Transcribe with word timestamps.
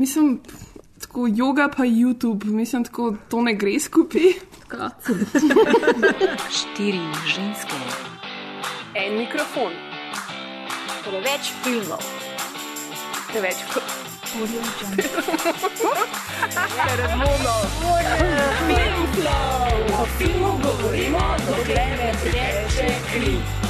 Mislim, 0.00 0.40
tako 1.00 1.20
yoga 1.20 1.68
pa 1.76 1.82
YouTube, 1.82 2.44
mislim, 2.44 2.84
tako 2.84 3.16
to 3.28 3.42
ne 3.42 3.54
gre 3.54 3.80
skupaj. 3.80 4.20
Štiri 6.50 7.00
ženske. 7.26 7.76
En 8.94 9.18
mikrofon. 9.18 9.72
Preveč 11.04 11.52
filmov. 11.64 11.98
Preveč 13.32 13.56
O 20.00 20.04
filmu 20.18 20.60
govorimo, 20.62 21.36
dokler 21.46 21.98
ne 21.98 22.12
teče 22.22 22.94
kri. 23.12 23.69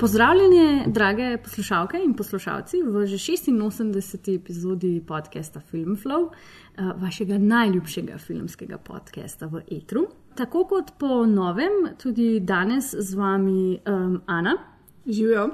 Pozdravljeni, 0.00 0.82
drage 0.86 1.38
poslušalke 1.42 1.98
in 2.04 2.12
poslušalci, 2.14 2.82
v 2.86 3.06
že 3.06 3.16
86. 3.18 4.34
epizodi 4.34 5.02
podcasta 5.06 5.60
Filmflow, 5.60 6.28
eh, 6.30 6.82
vašega 6.96 7.38
najljubšega 7.38 8.18
filmskega 8.18 8.78
podcasta 8.78 9.46
v 9.46 9.62
Etru. 9.70 10.06
Tako 10.34 10.64
kot 10.64 10.92
po 10.98 11.26
novem, 11.26 11.96
tudi 12.02 12.40
danes 12.40 12.94
z 12.94 13.14
vami 13.14 13.78
um, 13.86 14.22
Ana, 14.26 14.54
Živijo. 15.06 15.50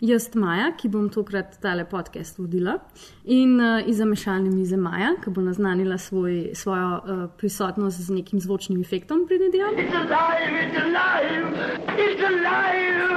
Jaz 0.00 0.28
Maja, 0.34 0.72
ki 0.76 0.88
bom 0.88 1.08
tokrat 1.12 1.58
tale 1.62 1.84
podcast 1.84 2.38
vodila, 2.38 2.78
in 3.24 3.60
uh, 3.60 3.88
iz 3.88 3.96
zamešalne 3.96 4.50
mize 4.50 4.76
Maja, 4.76 5.14
ki 5.24 5.30
bo 5.30 5.42
naznanila 5.44 5.98
svoj, 5.98 6.50
svojo 6.54 6.90
uh, 6.98 7.24
prisotnost 7.38 8.00
z 8.00 8.14
nekim 8.14 8.40
zvočnim 8.40 8.80
efektom, 8.80 9.26
predvidevam. 9.28 9.74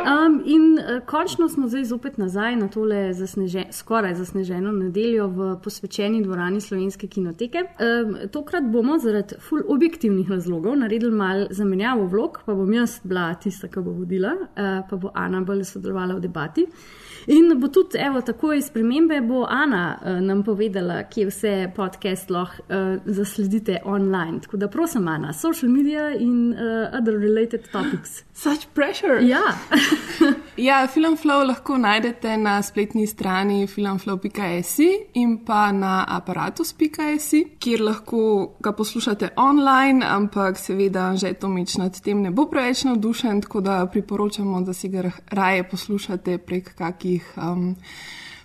Um, 0.07 0.41
in 0.45 0.79
uh, 0.79 1.05
končno 1.05 1.49
smo 1.49 1.67
zdaj 1.67 1.83
zopet 1.85 2.17
nazaj 2.17 2.55
na 2.55 2.67
tole 2.67 3.13
zasneže, 3.13 3.65
skoraj 3.71 4.15
zasneženo 4.15 4.71
nedeljo 4.71 5.27
v 5.27 5.49
posvečeni 5.63 6.21
dvorani 6.23 6.61
Slovenske 6.61 7.07
kinoteke. 7.07 7.65
Um, 7.79 8.15
tokrat 8.31 8.63
bomo 8.71 8.97
zaradi 8.99 9.35
ful 9.41 9.65
objektivnih 9.67 10.29
razlogov 10.31 10.77
naredili 10.77 11.11
mal 11.11 11.47
zamenjavo 11.49 12.05
vlog, 12.05 12.39
pa 12.45 12.55
bom 12.55 12.73
jaz 12.73 12.99
bila 13.03 13.33
tista, 13.35 13.67
ki 13.67 13.83
bo 13.83 13.91
vodila, 13.91 14.35
uh, 14.37 14.79
pa 14.89 14.95
bo 14.95 15.11
Ana 15.15 15.41
bolj 15.41 15.65
sodelovala 15.73 16.15
v 16.15 16.23
debati. 16.27 16.66
time. 16.71 17.06
In 17.27 17.59
bo 17.59 17.67
tudi, 17.67 17.97
evo, 17.97 18.21
takoj 18.21 18.61
spremembe 18.61 19.21
bo 19.21 19.45
Ana 19.49 19.99
uh, 20.01 20.21
nam 20.21 20.43
povedala, 20.43 21.03
kje 21.03 21.27
vse 21.27 21.71
podcast 21.75 22.29
lahko 22.29 22.63
uh, 22.69 23.01
zasledite 23.05 23.79
online. 23.85 24.41
Tako 24.41 24.57
da 24.57 24.67
prosim, 24.67 25.07
Ana, 25.07 25.33
social 25.33 25.71
media 25.71 26.13
in 26.19 26.53
uh, 26.53 26.99
other 26.99 27.19
related 27.19 27.71
topics. 27.71 28.23
Such 28.33 28.67
pressure. 28.73 29.21
Ja, 29.27 29.41
Ja, 30.57 30.87
Filmflow 30.87 31.43
lahko 31.45 31.77
najdete 31.77 32.37
na 32.37 32.61
spletni 32.65 33.07
strani 33.07 33.67
filmflow.js 33.67 34.79
in 35.13 35.35
pa 35.45 35.71
na 35.71 36.05
aparatus.js, 36.09 37.27
kjer 37.61 37.83
lahko 37.85 38.21
ga 38.59 38.71
poslušate 38.73 39.29
online, 39.37 40.05
ampak 40.05 40.57
seveda 40.57 41.11
že 41.15 41.33
Tomič 41.33 41.77
nad 41.77 42.01
tem 42.01 42.21
ne 42.21 42.31
bo 42.31 42.47
preveč 42.49 42.83
navdušen, 42.89 43.41
tako 43.41 43.61
da 43.61 43.85
priporočamo, 43.85 44.61
da 44.61 44.73
si 44.73 44.89
ga 44.89 45.11
raje 45.29 45.63
poslušate 45.69 46.37
prek 46.37 46.73
kakih 46.75 47.06
um, 47.37 47.75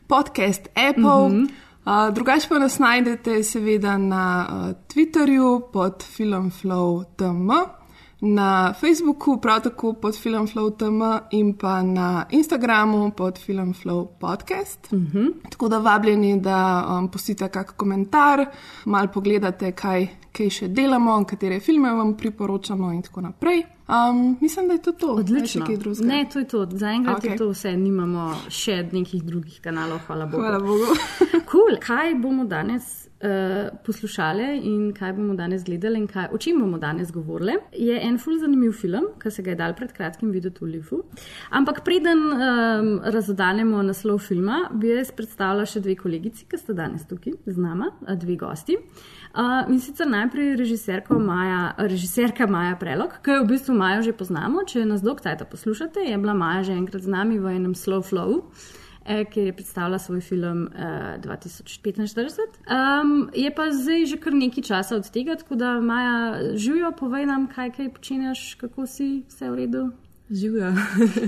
podcast 0.07 0.69
appov. 0.75 1.29
Mm 1.29 1.39
-hmm. 1.39 1.51
Uh, 1.85 2.15
drugače 2.15 2.49
pa 2.49 2.59
nas 2.59 2.79
najdete 2.79 3.43
seveda 3.43 3.99
na 3.99 4.47
uh, 4.49 4.75
Twitterju 4.89 5.61
pod 5.73 6.03
filmflow.tm, 6.03 7.51
na 8.25 8.73
Facebooku 8.81 9.41
prav 9.41 9.63
tako 9.63 9.93
pod 9.93 10.19
filmflow.tm 10.19 11.03
in 11.31 11.59
pa 11.59 11.83
na 11.83 12.27
Instagramu 12.31 13.11
pod 13.11 13.39
filmflow 13.47 14.07
podcast. 14.21 14.93
Mm 14.93 15.11
-hmm. 15.15 15.51
Tako 15.51 15.69
da 15.69 15.79
vabljeni, 15.79 16.41
da 16.41 16.89
um, 16.99 17.09
pustite 17.09 17.49
kak 17.49 17.77
komentar, 17.77 18.47
mal 18.85 19.09
pogledate, 19.09 19.73
kaj, 19.73 20.07
kaj 20.33 20.51
še 20.51 20.69
delamo, 20.69 21.25
katere 21.25 21.61
filme 21.61 21.91
vam 21.91 22.17
priporočamo 22.17 22.93
in 22.93 23.03
tako 23.03 23.21
naprej. 23.21 23.63
Um, 23.89 24.39
mislim, 24.41 24.67
da 24.67 24.73
je 24.73 24.83
to 24.83 24.93
to. 24.93 25.07
A 25.07 25.11
je 25.11 25.27
še 25.27 25.33
odlično. 25.35 25.67
kaj 25.67 25.77
drugega? 25.77 26.07
Ne, 26.07 26.29
to 26.33 26.39
je 26.39 26.49
to. 26.49 26.67
Zaenkrat 26.71 27.25
okay. 27.25 27.31
je 27.31 27.37
to 27.37 27.49
vse, 27.49 27.77
nimamo 27.77 28.35
še 28.49 28.89
nekih 28.93 29.23
drugih 29.23 29.61
kanalov, 29.61 29.99
hvala 30.07 30.27
Bogu. 30.27 30.43
Hvala 30.43 30.59
Bogu. 30.59 30.85
Cool. 31.51 31.77
Kaj 31.81 32.15
bomo 32.15 32.45
danes 32.45 33.02
uh, 33.23 33.79
poslušali 33.85 34.59
in 34.69 34.93
kaj 34.93 35.13
bomo 35.17 35.35
danes 35.35 35.65
gledali 35.65 35.99
in 35.99 36.07
kaj, 36.07 36.29
o 36.33 36.39
čem 36.39 36.59
bomo 36.61 36.79
danes 36.79 37.13
govorili, 37.13 37.57
je 37.73 37.99
en 38.03 38.19
ful 38.19 38.39
zanimiv 38.39 38.73
film, 38.73 39.07
ki 39.23 39.31
se 39.31 39.43
ga 39.43 39.55
je 39.55 39.61
dal 39.61 39.75
pred 39.79 39.93
kratkim 39.93 40.31
videti 40.31 40.65
v 40.65 40.73
Lifu. 40.75 41.03
Ampak 41.51 41.83
preden 41.85 42.19
um, 42.33 42.93
razodanemo 43.05 43.83
naslov 43.83 44.19
filma, 44.27 44.69
bi 44.75 44.93
jaz 44.93 45.13
predstavila 45.17 45.67
še 45.67 45.81
dve 45.81 45.97
kolegici, 45.97 46.47
ki 46.49 46.61
sta 46.61 46.77
danes 46.77 47.07
tukaj 47.09 47.39
z 47.47 47.57
nama, 47.57 47.93
a 48.07 48.17
dve 48.19 48.37
gosti. 48.41 48.77
Uh, 49.33 49.65
in 49.73 49.81
sicer 49.81 50.09
najprej 50.11 50.57
režiserka 50.61 51.17
Maja, 51.19 51.73
režiserka 51.79 52.47
Maja 52.47 52.77
Prelog, 52.77 53.17
ki 53.25 53.39
jo 53.39 53.47
v 53.47 53.51
bistvu 53.55 53.79
Majo 53.79 54.03
že 54.05 54.13
poznamo. 54.13 54.67
Če 54.69 54.85
nas 54.85 55.01
dolgo 55.01 55.25
tajta 55.25 55.49
poslušate, 55.49 56.05
je 56.11 56.19
bila 56.19 56.35
Maja 56.37 56.69
že 56.69 56.77
enkrat 56.77 57.07
z 57.07 57.13
nami 57.13 57.39
v 57.41 57.57
enem 57.57 57.75
slow 57.79 58.03
flow 58.05 58.43
eh, 58.43 58.82
kjer 59.05 59.47
je 59.47 59.53
predstavila 59.53 59.99
svoj 59.99 60.21
film 60.21 60.69
eh, 60.75 61.19
2045. 61.23 62.39
Um, 62.69 63.31
je 63.35 63.51
pa 63.55 63.71
zdaj 63.73 64.07
že 64.07 64.17
kar 64.17 64.35
nekaj 64.35 64.65
časa 64.65 64.97
od 64.97 65.11
tega, 65.11 65.37
tako 65.37 65.55
da 65.55 65.81
Maja, 65.81 66.41
živijo, 66.55 66.93
povej 66.99 67.27
nam, 67.27 67.47
kaj, 67.47 67.73
kaj 67.77 67.93
počenjaš, 67.95 68.55
kako 68.55 68.87
si, 68.87 69.23
vse 69.29 69.51
v 69.51 69.55
redu. 69.55 69.91
Živijo. 70.31 70.73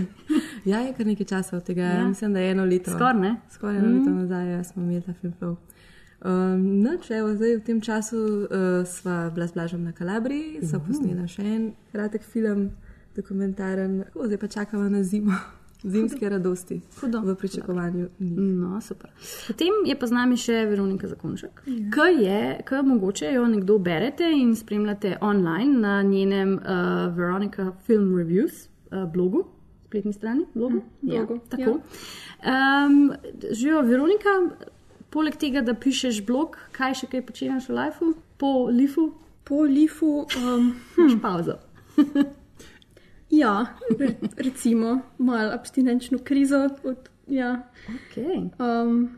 ja, 0.70 0.78
je 0.80 0.94
kar 0.94 1.06
nekaj 1.06 1.26
časa 1.26 1.56
od 1.56 1.64
tega. 1.64 1.82
Ja. 1.82 2.08
Mislim, 2.08 2.32
da 2.32 2.40
je 2.40 2.50
eno 2.50 2.64
leto. 2.64 2.90
Skoraj 2.90 3.14
ne. 3.14 3.36
Skoraj 3.50 3.76
eno 3.76 3.88
mm. 3.88 3.98
leto 3.98 4.10
nazaj 4.10 4.50
ja, 4.52 4.64
smo 4.64 4.82
imeli 4.82 5.02
ta 5.02 5.12
film. 5.12 5.34
flow. 5.40 5.56
Um, 6.24 6.82
noč, 6.82 7.10
evo, 7.10 7.34
zdaj, 7.34 7.56
v 7.56 7.64
tem 7.66 7.80
času 7.84 8.16
uh, 8.16 8.86
sva 8.88 9.28
bila 9.34 9.44
z 9.46 9.52
Blažom 9.52 9.84
na 9.84 9.92
Kalabriji, 9.92 10.62
sva 10.64 10.80
posnela 10.80 11.26
še 11.28 11.44
en 11.44 11.66
kratek 11.92 12.24
film, 12.24 12.70
dokumentaren, 13.12 13.98
tako, 14.08 14.30
zdaj 14.30 14.40
pa 14.40 14.48
čakamo 14.48 14.88
na 14.88 15.02
zimo, 15.04 15.36
zimske 15.84 16.28
radosti. 16.28 16.80
Hudo. 17.00 17.20
V 17.20 17.34
pričakovanju. 17.34 18.08
njih. 18.18 18.38
No, 18.38 18.80
super. 18.80 19.10
Potem 19.46 19.72
je 19.86 19.98
pa 19.98 20.06
z 20.06 20.12
nami 20.12 20.36
še 20.36 20.64
Veronika 20.66 21.08
Zakonček, 21.08 21.62
ja. 21.66 21.90
ki 21.94 22.24
je, 22.24 22.40
ki 22.68 22.82
mogoče 22.84 23.32
jo 23.32 23.46
nekdo 23.48 23.78
berete 23.78 24.28
in 24.32 24.54
spremljate 24.56 25.16
online 25.20 25.78
na 25.80 26.02
njenem 26.02 26.54
uh, 26.54 27.16
Veronika 27.16 27.72
Film 27.86 28.16
Reviews 28.16 28.68
uh, 28.90 29.04
blogu, 29.12 29.44
spletni 29.86 30.12
strani. 30.12 30.46
Blogu? 30.54 30.82
blogu, 31.02 31.34
Ja, 31.34 31.40
tako. 31.48 31.80
Ja. 32.44 32.86
Um, 32.86 33.12
Živijo, 33.50 33.82
Veronika, 33.82 34.38
poleg 35.10 35.36
tega, 35.36 35.62
da 35.62 35.74
pišeš 35.74 36.24
blog, 36.26 36.56
kaj 36.72 37.00
še 37.02 37.12
kaj 37.12 37.26
počneš 37.26 37.68
v 37.68 37.76
lifeu, 37.76 38.14
po 38.38 38.54
lifu, 38.70 39.12
Po 39.44 39.62
lifu, 39.62 40.26
um, 40.36 40.74
imaš 40.98 41.22
pauzo. 41.22 41.58
ja, 43.38 43.66
re, 43.98 44.14
recimo, 44.36 45.00
malo 45.18 45.52
abstinenčno 45.52 46.18
krizo. 46.24 46.68
Od, 46.84 47.08
ja. 47.26 47.70
Okay. 47.88 48.50
um, 48.58 49.10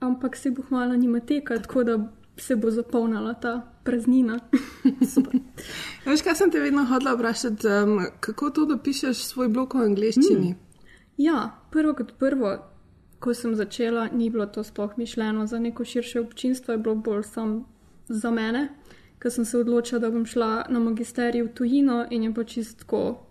ampak 0.00 0.36
se 0.36 0.50
bo 0.50 0.62
hmalo 0.62 0.96
nima 0.96 1.20
teka, 1.20 1.58
tako 1.58 1.84
da 1.84 2.12
se 2.36 2.56
bo 2.56 2.70
zapolnila 2.70 3.34
ta 3.34 3.72
praznina. 3.84 4.38
Veš, 6.06 6.22
kaj 6.22 6.34
sem 6.34 6.50
te 6.50 6.60
vedno 6.60 6.84
hodila 6.84 7.14
vprašati, 7.14 7.66
um, 7.66 8.00
kako 8.20 8.50
to, 8.50 8.64
da 8.64 8.78
pišeš 8.78 9.24
svoj 9.24 9.48
blog 9.48 9.74
v 9.74 9.84
angleščini? 9.90 10.50
Mm. 10.50 10.56
Ja, 11.16 11.50
prvo 11.70 11.94
kot 11.94 12.12
prvo, 12.18 12.52
ko 13.18 13.34
sem 13.34 13.54
začela, 13.58 14.08
ni 14.12 14.30
bilo 14.30 14.46
to 14.46 14.62
sploh 14.64 14.92
mišljeno 14.96 15.46
za 15.46 15.58
neko 15.58 15.84
širše 15.84 16.20
občinstvo, 16.20 16.72
je 16.72 16.78
bilo 16.78 16.94
bolj 16.94 17.22
sam 17.22 17.64
za 18.08 18.30
mene, 18.30 18.68
ker 19.18 19.32
sem 19.32 19.44
se 19.44 19.58
odločila, 19.58 19.98
da 20.00 20.10
bom 20.10 20.26
šla 20.26 20.66
na 20.70 20.78
magisterij 20.78 21.42
v 21.42 21.54
tujino 21.54 22.04
in 22.10 22.22
je 22.22 22.34
pač 22.34 22.52
čistko 22.54 23.27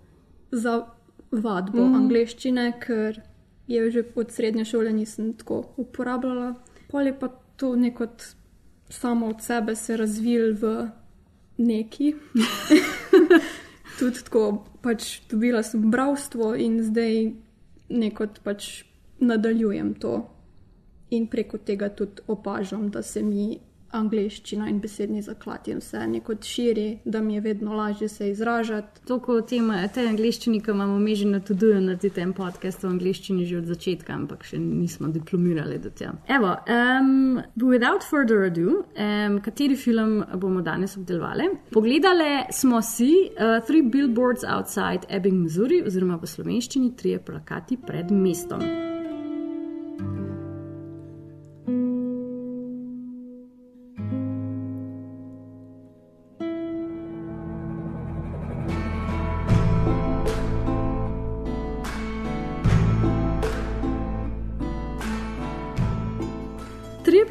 za 0.51 0.85
vadbo 1.31 1.85
mm. 1.85 1.95
angleščine, 1.95 2.71
ker 2.79 3.21
je 3.67 3.91
že 3.91 4.03
od 4.15 4.31
srednje 4.31 4.65
šole 4.65 4.93
nisem 4.93 5.33
tako 5.33 5.73
uporabljala. 5.77 6.53
Pol 6.87 7.07
je 7.07 7.19
pa 7.19 7.27
to 7.57 7.75
neko 7.75 8.07
samo 8.89 9.27
od 9.27 9.41
sebe 9.41 9.75
se 9.75 9.97
razvil 9.97 10.55
v 10.55 10.89
neki. 11.57 12.13
Tudi 13.99 14.23
tako, 14.23 14.65
pač 14.81 15.21
dobila 15.29 15.63
sem 15.63 15.91
bravstvo 15.91 16.53
in 16.55 16.83
zdaj 16.83 17.31
nekot 17.89 18.39
pač 18.43 18.83
nadaljujem 19.19 19.93
to. 19.97 20.29
In 21.09 21.27
preko 21.27 21.57
tega 21.57 21.89
tudi 21.89 22.21
opažam, 22.27 22.89
da 22.91 23.01
se 23.01 23.23
mi 23.23 23.59
angliščina 23.91 24.67
in 24.69 24.79
besedni 24.81 25.21
zaklad 25.21 25.67
in 25.67 25.81
vse 25.81 26.05
neko 26.07 26.35
širi, 26.41 26.99
da 27.05 27.21
mi 27.21 27.35
je 27.35 27.41
vedno 27.41 27.75
lažje 27.75 28.09
se 28.09 28.29
izražati. 28.29 29.01
Toliko 29.07 29.37
o 29.37 29.41
tem, 29.41 29.71
eh, 29.71 29.87
te 29.93 30.07
angliščini, 30.07 30.61
ki 30.63 30.71
imamo 30.71 30.99
mi 30.99 31.15
že 31.15 31.27
na 31.27 31.39
tuduju 31.39 31.81
narediti 31.81 32.21
en 32.21 32.33
podcast 32.33 32.83
o 32.83 32.87
angliščini 32.87 33.45
že 33.45 33.57
od 33.57 33.65
začetka, 33.65 34.13
ampak 34.13 34.43
še 34.43 34.59
nismo 34.59 35.07
diplomirali 35.07 35.79
do 35.79 35.89
tja. 35.89 36.13
Evo, 36.27 36.55
um, 36.67 37.41
without 37.55 38.03
further 38.03 38.43
ado, 38.45 38.83
um, 38.95 39.39
kateri 39.41 39.75
film 39.75 40.23
bomo 40.35 40.61
danes 40.61 40.97
obdelovali? 40.97 41.49
Pogledali 41.71 42.45
smo 42.51 42.81
si 42.81 43.11
uh, 43.31 43.65
Three 43.65 43.81
Billboards 43.81 44.43
Outside 44.43 45.07
Ebbing, 45.09 45.43
Missouri, 45.43 45.81
oziroma 45.85 46.19
v 46.21 46.27
slovenščini 46.27 46.95
Trije 46.95 47.19
plakati 47.19 47.77
pred 47.77 48.11
mestom. 48.11 48.86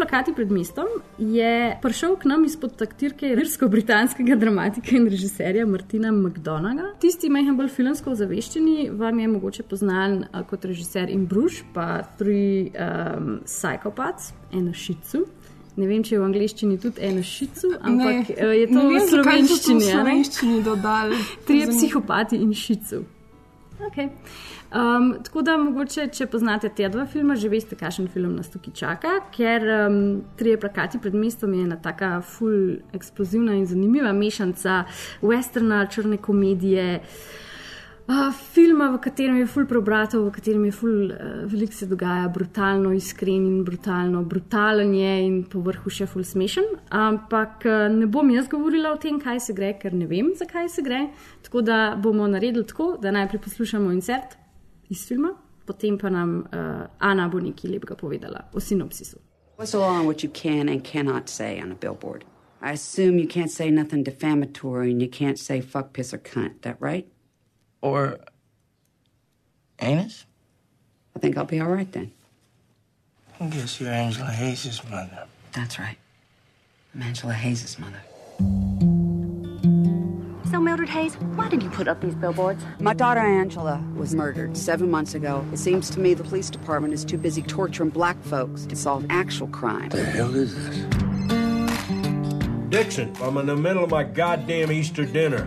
Plakati 0.06 0.32
pred 0.35 0.50
mestom 0.50 0.87
je 1.19 1.79
prišel 1.82 2.17
k 2.17 2.25
nam 2.25 2.44
izpod 2.44 2.76
taktirke 2.79 3.26
irsko-britanskega 3.26 4.37
dramatika 4.37 4.97
in 4.97 5.08
režiserja 5.11 5.67
Martina 5.67 6.12
McDonaga. 6.12 6.93
Tisti, 7.00 7.31
majhen 7.31 7.56
bolj 7.58 7.73
filmsko 7.75 8.12
ozaveščeni, 8.14 8.91
vam 8.94 9.19
je 9.19 9.29
mogoče 9.29 9.67
poznan 9.67 10.20
a, 10.31 10.44
kot 10.47 10.64
režiser 10.64 11.11
in 11.11 11.26
bruž, 11.26 11.62
pa 11.75 12.05
Three 12.19 12.70
um, 12.70 13.41
Psychopaths, 13.44 14.31
ena 14.55 14.73
šicu. 14.73 15.25
Ne 15.76 15.91
vem, 15.91 16.05
če 16.06 16.14
je 16.14 16.20
v 16.23 16.29
angleščini 16.31 16.79
tudi 16.81 17.03
ena 17.05 17.23
šicu, 17.26 17.75
ampak 17.81 18.31
Ne, 18.31 18.37
eh, 18.38 18.55
je 18.62 18.67
to 18.70 18.79
ne 18.79 18.87
v 18.87 18.94
vem, 18.94 19.08
zakaj 19.11 19.11
so 19.11 19.12
to 19.12 19.19
v 19.19 19.25
slovenščini. 19.26 19.85
ne? 19.85 19.93
slovenščini 19.93 20.62
dodali. 20.64 21.19
Trije 21.47 21.67
Zanimivo. 21.67 21.76
psihopati 21.82 22.37
in 22.41 22.55
šicu. 22.55 23.03
Okay. 23.91 24.08
Um, 24.66 25.14
tako 25.22 25.42
da, 25.46 25.54
mogoče, 25.56 26.08
če 26.10 26.26
poznate 26.26 26.68
te 26.74 26.88
dva 26.90 27.04
filma, 27.06 27.36
že 27.38 27.48
veste, 27.52 27.78
kakšen 27.78 28.08
film 28.10 28.34
nas 28.34 28.50
tukaj 28.50 28.74
čaka, 28.74 29.12
ker 29.30 29.62
um, 29.86 29.98
Trije 30.36 30.58
plakati 30.58 30.98
pred 30.98 31.14
mestom 31.14 31.54
je 31.54 31.68
ena 31.68 31.76
taka 31.78 32.16
full 32.20 32.80
eksplozivna 32.96 33.54
in 33.54 33.66
zanimiva 33.70 34.10
mešanica 34.12 34.82
westerna, 35.22 35.84
črne 35.90 36.18
komedije. 36.18 36.96
Uh, 38.06 38.32
filma, 38.54 38.88
v 38.90 38.98
katerem 39.02 39.38
je 39.38 39.46
full 39.50 39.68
preobratov, 39.70 40.24
v 40.26 40.32
katerem 40.34 40.64
je 40.66 40.74
full 40.74 41.12
uh, 41.14 41.44
veliko 41.50 41.74
se 41.74 41.86
dogaja, 41.86 42.26
brutalno, 42.34 42.90
iskren 42.94 43.44
in 43.46 43.60
brutalno, 43.66 44.24
brutalen 44.26 44.94
je 44.94 45.12
in 45.26 45.36
povrhu 45.50 45.90
še 45.90 46.08
full 46.10 46.26
smešen. 46.26 46.66
Ampak 46.90 47.69
uh, 47.70 47.86
ne 47.94 48.10
bom 48.10 48.30
jaz 48.34 48.50
govorila 48.50 48.96
o 48.96 48.98
tem, 48.98 49.22
kaj 49.22 49.44
se 49.46 49.54
gre, 49.54 49.76
ker 49.78 49.94
ne 49.94 50.10
vem, 50.10 50.34
zakaj 50.34 50.72
se 50.74 50.82
gre. 50.82 51.04
Tako 51.46 51.62
da 51.62 51.78
bomo 52.02 52.26
naredili 52.26 52.66
tako, 52.66 52.96
da 52.98 53.14
najprej 53.14 53.44
poslušamo 53.46 53.94
insert 53.94 54.34
iz 54.90 55.06
filma, 55.08 55.34
potem 55.66 55.98
pa 55.98 56.08
nam 56.08 56.46
uh, 56.52 56.86
Ana 57.00 57.28
bo 57.28 57.38
nekaj 57.38 57.70
lepega 57.70 57.96
povedala 57.96 58.44
o 58.54 58.58
sinopsisu. 58.58 59.18
What's 59.56 59.72
the 59.72 59.78
law 59.78 59.98
on 59.98 60.06
what 60.06 60.22
you 60.22 60.28
can 60.28 60.68
and 60.68 60.84
cannot 60.84 61.28
say 61.28 61.60
on 61.60 61.72
a 61.72 61.74
billboard? 61.74 62.24
I 62.60 62.72
assume 62.72 63.18
you 63.18 63.26
can't 63.26 63.50
say 63.50 63.70
nothing 63.70 64.02
defamatory 64.02 64.90
and 64.90 65.00
you 65.00 65.08
can't 65.08 65.38
say 65.38 65.60
fuck, 65.60 65.92
piss, 65.92 66.12
or 66.12 66.18
cunt. 66.18 66.62
That 66.62 66.76
right? 66.80 67.06
Or 67.80 68.18
anus? 69.78 70.26
I 71.14 71.18
think 71.18 71.38
I'll 71.38 71.44
be 71.44 71.60
all 71.60 71.68
right 71.68 71.90
then. 71.92 72.12
I 73.40 73.46
guess 73.46 73.80
you're 73.80 73.90
Angela 73.90 74.30
Hayes' 74.30 74.82
mother. 74.90 75.26
That's 75.52 75.78
right. 75.78 75.96
I'm 76.94 77.02
Angela 77.02 77.32
Hayes' 77.32 77.78
mother. 77.78 78.02
So, 80.56 80.62
Mildred 80.62 80.88
Hayes, 80.88 81.17
why 81.35 81.50
did 81.50 81.62
you 81.62 81.69
put 81.69 81.87
up 81.87 82.00
these 82.00 82.14
billboards? 82.14 82.64
My 82.81 82.94
daughter 82.94 83.20
Angela 83.20 83.85
was 83.94 84.14
murdered 84.14 84.56
seven 84.56 84.91
months 84.91 85.14
ago. 85.14 85.44
It 85.53 85.58
seems 85.58 85.91
to 85.91 86.00
me 86.00 86.14
the 86.14 86.25
police 86.25 86.49
department 86.49 86.94
is 86.94 87.05
too 87.05 87.19
busy 87.19 87.43
torturing 87.43 87.91
black 87.91 88.17
folks 88.23 88.64
to 88.64 88.75
solve 88.75 89.05
actual 89.11 89.49
crime. 89.49 89.91
What 89.91 89.93
the 89.93 90.05
hell 90.05 90.35
is 90.35 90.55
this? 90.55 90.79
Dixon, 92.70 93.12
I'm 93.20 93.37
in 93.37 93.44
the 93.44 93.55
middle 93.55 93.85
of 93.85 93.91
my 93.91 94.03
goddamn 94.03 94.73
Easter 94.73 95.05
dinner. 95.05 95.47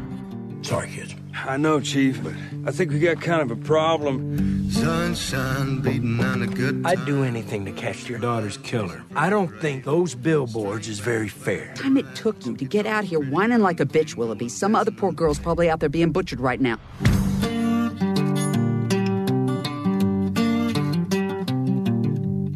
Sorry, 0.62 0.88
kids. 0.92 1.16
I 1.34 1.58
know, 1.58 1.80
Chief, 1.80 2.22
but 2.24 2.34
I 2.66 2.72
think 2.72 2.92
we 2.92 3.00
got 3.00 3.22
kind 3.22 3.42
of 3.42 3.52
a 3.52 3.56
problem. 3.56 4.70
Sunshine 4.72 5.82
beating 5.82 6.20
on 6.20 6.44
a 6.44 6.48
good 6.48 6.86
I'd 6.86 7.06
do 7.06 7.24
anything 7.24 7.66
to 7.66 7.72
catch 7.72 8.08
your 8.08 8.20
daughter's 8.20 8.58
killer. 8.58 9.04
I 9.16 9.30
don't 9.30 9.50
think 9.60 9.84
those 9.84 10.16
billboards 10.16 10.88
is 10.88 11.00
very 11.00 11.28
fair. 11.28 11.74
Time 11.76 11.98
it 11.98 12.06
took 12.16 12.46
you 12.46 12.56
to 12.56 12.66
get 12.66 12.86
out 12.86 13.04
here 13.04 13.20
whining 13.20 13.62
like 13.62 13.80
a 13.80 13.86
bitch, 13.86 14.16
Willoughby. 14.16 14.50
Some 14.50 14.76
other 14.76 14.92
poor 14.92 15.12
girl's 15.12 15.40
probably 15.40 15.70
out 15.70 15.80
there 15.80 15.90
being 15.90 16.12
butchered 16.12 16.40
right 16.40 16.62
now. 16.62 16.78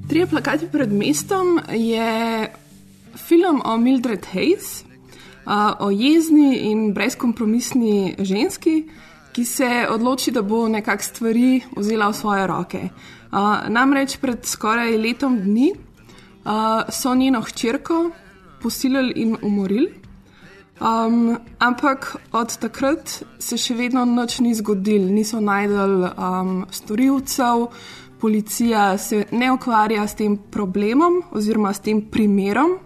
Trije 0.08 0.28
plakati 0.28 0.68
pred 0.68 0.92
mestom 0.92 1.60
je 1.70 2.48
film 3.16 3.62
o 3.66 3.78
Mildred 3.78 4.26
Hayes, 4.26 4.84
a, 4.92 4.93
o 5.80 5.92
jezni 5.92 6.72
in 6.72 6.94
brezkompromisni 6.94 8.16
ženski, 8.20 8.84
ki 9.34 9.46
se 9.46 9.88
odloči, 9.90 10.32
da 10.32 10.42
bo 10.42 10.68
nekako 10.68 11.04
stvari 11.04 11.62
vzela 11.76 12.08
v 12.10 12.14
svoje 12.14 12.48
roke. 12.48 12.82
A, 13.32 13.66
namreč 13.70 14.18
pred 14.22 14.46
skoraj 14.46 14.98
letom 14.98 15.40
dni 15.42 15.74
a, 16.46 16.86
so 16.90 17.16
njeno 17.16 17.42
hčerko 17.42 18.12
posilili 18.62 19.14
in 19.16 19.38
umorili. 19.42 20.04
Um, 20.82 21.38
ampak 21.60 22.16
od 22.32 22.58
takrat 22.58 23.24
se 23.40 23.58
še 23.62 23.76
vedno 23.78 24.04
nič 24.10 24.40
ni 24.42 24.56
zgodilo, 24.58 25.06
niso 25.06 25.40
najdel 25.40 25.94
um, 26.10 26.66
storilcev, 26.74 27.68
policija 28.20 28.98
se 28.98 29.22
ne 29.32 29.52
ukvarja 29.54 30.08
s 30.08 30.18
tem 30.20 30.36
problemom 30.52 31.22
oziroma 31.32 31.74
s 31.74 31.80
tem 31.86 32.02
primerom. 32.12 32.80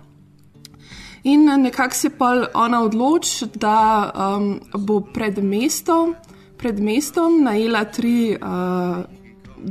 In 1.27 1.44
nekako 1.62 1.95
se 1.95 2.09
pa 2.09 2.31
ona 2.53 2.81
odloči, 2.83 3.45
da 3.56 4.12
um, 4.15 4.59
bo 4.74 5.01
pred 5.13 5.41
mestom, 5.44 6.15
pred 6.57 6.79
mestom 6.79 7.41
najela 7.44 7.83
tri 7.91 8.31
uh, 8.35 9.03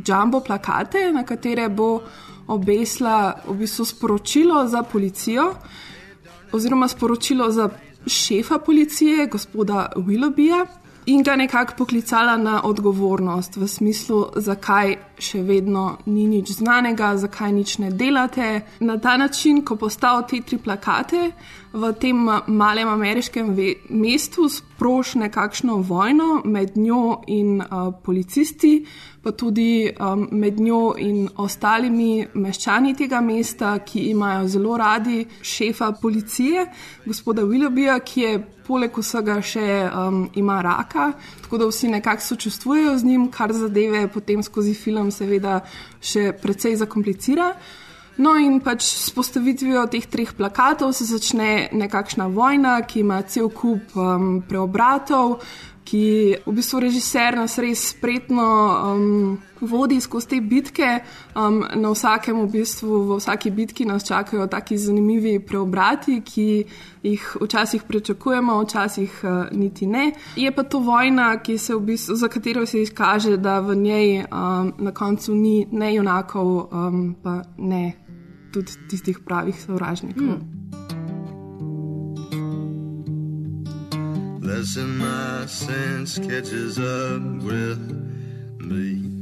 jumbo 0.04 0.40
plakate, 0.44 1.08
na 1.12 1.24
katere 1.24 1.68
bo 1.68 2.02
obesla 2.52 3.34
v 3.46 3.56
bistvu 3.62 3.84
sporočilo 3.84 4.66
za 4.68 4.82
policijo, 4.82 5.54
oziroma 6.52 6.88
sporočilo 6.88 7.50
za 7.50 7.70
šefa 8.06 8.58
policije, 8.58 9.26
gospoda 9.26 9.88
Willoughbyja, 9.96 10.66
in 11.06 11.22
ga 11.22 11.36
nekako 11.36 11.74
poklicala 11.78 12.36
na 12.36 12.60
odgovornost, 12.64 13.56
v 13.56 13.68
smislu, 13.68 14.26
zakaj 14.36 14.96
še 15.18 15.42
vedno 15.42 15.98
ni 16.06 16.26
nič 16.26 16.56
znanega, 16.58 17.14
zakaj 17.16 17.52
nič 17.52 17.78
ne 17.78 17.90
delate. 17.90 18.66
Na 18.80 18.98
ta 18.98 19.16
način, 19.16 19.64
ko 19.64 19.76
postavijo 19.76 20.26
te 20.30 20.40
tri 20.46 20.58
plakate 20.58 21.30
v 21.76 21.92
tem 22.00 22.16
malem 22.46 22.88
ameriškem 22.88 23.52
mestu, 23.90 24.48
sproši 24.48 25.18
nekakšno 25.18 25.76
vojno 25.76 26.40
med 26.44 26.76
njo 26.76 27.20
in 27.26 27.60
uh, 27.60 27.92
policisti, 28.04 28.86
pa 29.22 29.32
tudi 29.32 29.90
um, 30.00 30.28
med 30.30 30.60
njo 30.60 30.94
in 30.98 31.28
ostalimi 31.36 32.26
meščani 32.34 32.94
tega 32.96 33.20
mesta, 33.20 33.78
ki 33.84 34.08
imajo 34.10 34.48
zelo 34.48 34.76
radi 34.76 35.24
šefa 35.42 35.92
policije, 36.02 36.66
gospoda 37.06 37.42
Willoughbyja, 37.42 37.98
ki 38.04 38.20
je 38.20 38.36
poleg 38.66 38.96
vsega 38.98 39.36
še 39.42 39.66
um, 39.86 40.24
ima 40.34 40.60
raka, 40.62 41.12
tako 41.42 41.58
da 41.58 41.68
vsi 41.70 41.90
nekako 41.92 42.22
sočustvujejo 42.22 42.96
z 42.98 43.04
njim, 43.04 43.28
kar 43.30 43.52
zadeve 43.52 44.06
potem 44.12 44.42
skozi 44.42 44.74
film 44.74 45.05
seveda 45.14 45.60
še 46.00 46.30
precej 46.42 46.76
zakomplicira. 46.82 47.52
No, 48.16 48.32
in 48.40 48.62
pač 48.64 48.86
s 48.86 49.12
postavitvijo 49.12 49.82
teh 49.92 50.06
treh 50.08 50.30
plakatov 50.32 50.94
se 50.96 51.04
začne 51.04 51.68
nekakšna 51.76 52.30
vojna, 52.32 52.78
ki 52.88 53.02
ima 53.04 53.20
cel 53.28 53.50
kup 53.52 53.92
um, 53.92 54.40
preobratov, 54.48 55.42
ki 55.86 56.36
v 56.46 56.52
bistvu 56.52 56.80
režiser 56.82 57.36
nas 57.38 57.54
res 57.62 57.82
spretno 57.92 58.46
um, 58.90 59.36
vodi 59.60 60.00
skozi 60.02 60.28
te 60.34 60.40
bitke. 60.42 60.88
Um, 61.38 61.60
na 61.62 61.92
vsakem, 61.94 62.40
v 62.42 62.50
bistvu, 62.58 62.98
v 63.06 63.18
vsaki 63.20 63.52
bitki 63.54 63.86
nas 63.86 64.06
čakajo 64.06 64.48
taki 64.50 64.78
zanimivi 64.78 65.38
preobrati, 65.38 66.18
ki 66.26 66.48
jih 67.06 67.28
včasih 67.42 67.86
pričakujemo, 67.86 68.58
včasih 68.64 69.20
uh, 69.22 69.30
niti 69.52 69.86
ne. 69.86 70.10
Je 70.36 70.50
pa 70.50 70.66
to 70.66 70.82
vojna, 70.82 71.36
v 71.46 71.80
bistvu, 71.80 72.16
za 72.16 72.28
katero 72.28 72.66
se 72.66 72.82
izkaže, 72.82 73.36
da 73.36 73.60
v 73.60 73.76
njej 73.76 74.24
um, 74.24 74.74
na 74.78 74.92
koncu 74.92 75.34
ni 75.34 75.66
ne 75.70 75.94
junakov, 75.94 76.68
um, 76.72 77.14
pa 77.22 77.42
ne 77.58 77.92
tudi 78.52 78.72
tistih 78.90 79.20
pravih 79.20 79.62
sovražnikov. 79.62 80.26
Mm. 80.26 80.65
Less 84.46 84.76
in 84.76 84.96
my 84.98 85.44
sense 85.46 86.18
catches 86.20 86.78
up 86.78 87.22
with 87.42 87.82
me. 88.60 89.16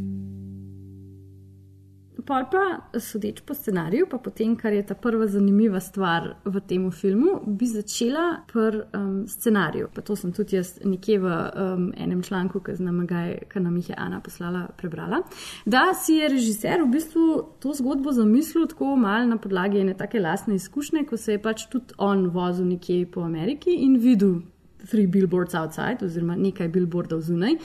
pol 2.26 2.44
pa, 2.50 3.00
sodeč 3.00 3.42
po 3.44 3.54
scenariju, 3.54 4.06
pa 4.10 4.18
potem, 4.18 4.54
kar 4.56 4.72
je 4.72 4.82
ta 4.86 4.94
prva 4.96 5.26
zanimiva 5.28 5.80
stvar 5.80 6.30
v 6.44 6.60
tem 6.68 6.86
filmu, 6.92 7.36
bi 7.46 7.68
začela 7.68 8.44
pri 8.48 8.80
um, 8.96 9.26
scenariju. 9.28 9.90
Pa 9.94 10.02
to 10.04 10.16
sem 10.16 10.32
tudi 10.32 10.56
jaz 10.56 10.74
nekje 10.84 11.18
v 11.20 11.28
um, 11.28 11.90
enem 11.96 12.22
članku, 12.24 12.62
ki 12.64 12.78
nam, 12.80 13.04
nam 13.04 13.76
jih 13.80 13.90
je 13.92 13.98
Ana 13.98 14.20
poslala, 14.24 14.66
prebrala. 14.76 15.22
Da 15.66 15.92
si 15.94 16.18
je 16.20 16.30
režiser 16.32 16.82
v 16.82 16.90
bistvu 16.96 17.26
to 17.60 17.74
zgodbo 17.76 18.12
zamislil 18.12 18.66
tako 18.72 18.96
malo 18.96 19.28
na 19.28 19.36
podlagi 19.36 19.84
ene 19.84 19.94
take 19.94 20.20
lastne 20.20 20.56
izkušnje, 20.56 21.04
ko 21.08 21.16
se 21.20 21.36
je 21.36 21.42
pač 21.42 21.68
tudi 21.72 21.96
on 21.98 22.28
vozil 22.32 22.66
nekje 22.68 23.04
po 23.10 23.24
Ameriki 23.24 23.76
in 23.84 23.98
videl 24.00 24.40
three 24.90 25.06
billboards 25.06 25.54
outside, 25.54 26.04
oziroma 26.04 26.36
nekaj 26.36 26.68
billboardov 26.68 27.20
zunaj. 27.20 27.58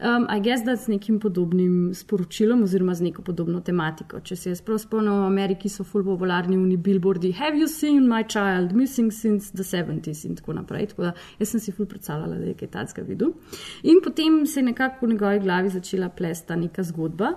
Um, 0.00 0.26
I 0.30 0.40
guess 0.40 0.64
da 0.64 0.76
s 0.76 0.88
nekim 0.88 1.18
podobnim 1.20 1.90
sporočilom, 1.94 2.62
oziroma 2.62 2.94
z 2.94 3.02
neko 3.02 3.22
podobno 3.22 3.60
tematiko. 3.60 4.20
Če 4.24 4.36
se 4.36 4.52
jaz 4.54 4.62
prav 4.64 4.78
spomnim, 4.80 5.12
v 5.12 5.26
Ameriki 5.28 5.68
so 5.68 5.84
full 5.84 6.06
popularni 6.06 6.56
oni 6.56 6.78
billboardi, 6.80 7.34
Have 7.36 7.60
you 7.60 7.68
seen 7.68 8.08
my 8.08 8.22
child 8.24 8.72
missing 8.72 9.12
since 9.12 9.52
the 9.52 9.62
70s 9.62 10.24
in 10.24 10.38
tako 10.40 10.56
naprej. 10.56 10.86
Tako 10.94 11.10
da 11.10 11.12
jaz 11.38 11.52
sem 11.52 11.60
si 11.60 11.72
full 11.76 11.88
predstavljala, 11.88 12.38
da 12.40 12.48
je 12.48 12.56
kaj 12.62 12.72
takega 12.78 13.06
videl. 13.08 13.34
In 13.82 14.00
potem 14.04 14.46
se 14.46 14.60
je 14.60 14.70
nekako 14.70 15.06
v 15.06 15.12
njegovi 15.12 15.40
glavi 15.44 15.68
začela 15.68 16.08
plesta 16.08 16.56
neka 16.56 16.82
zgodba 16.82 17.34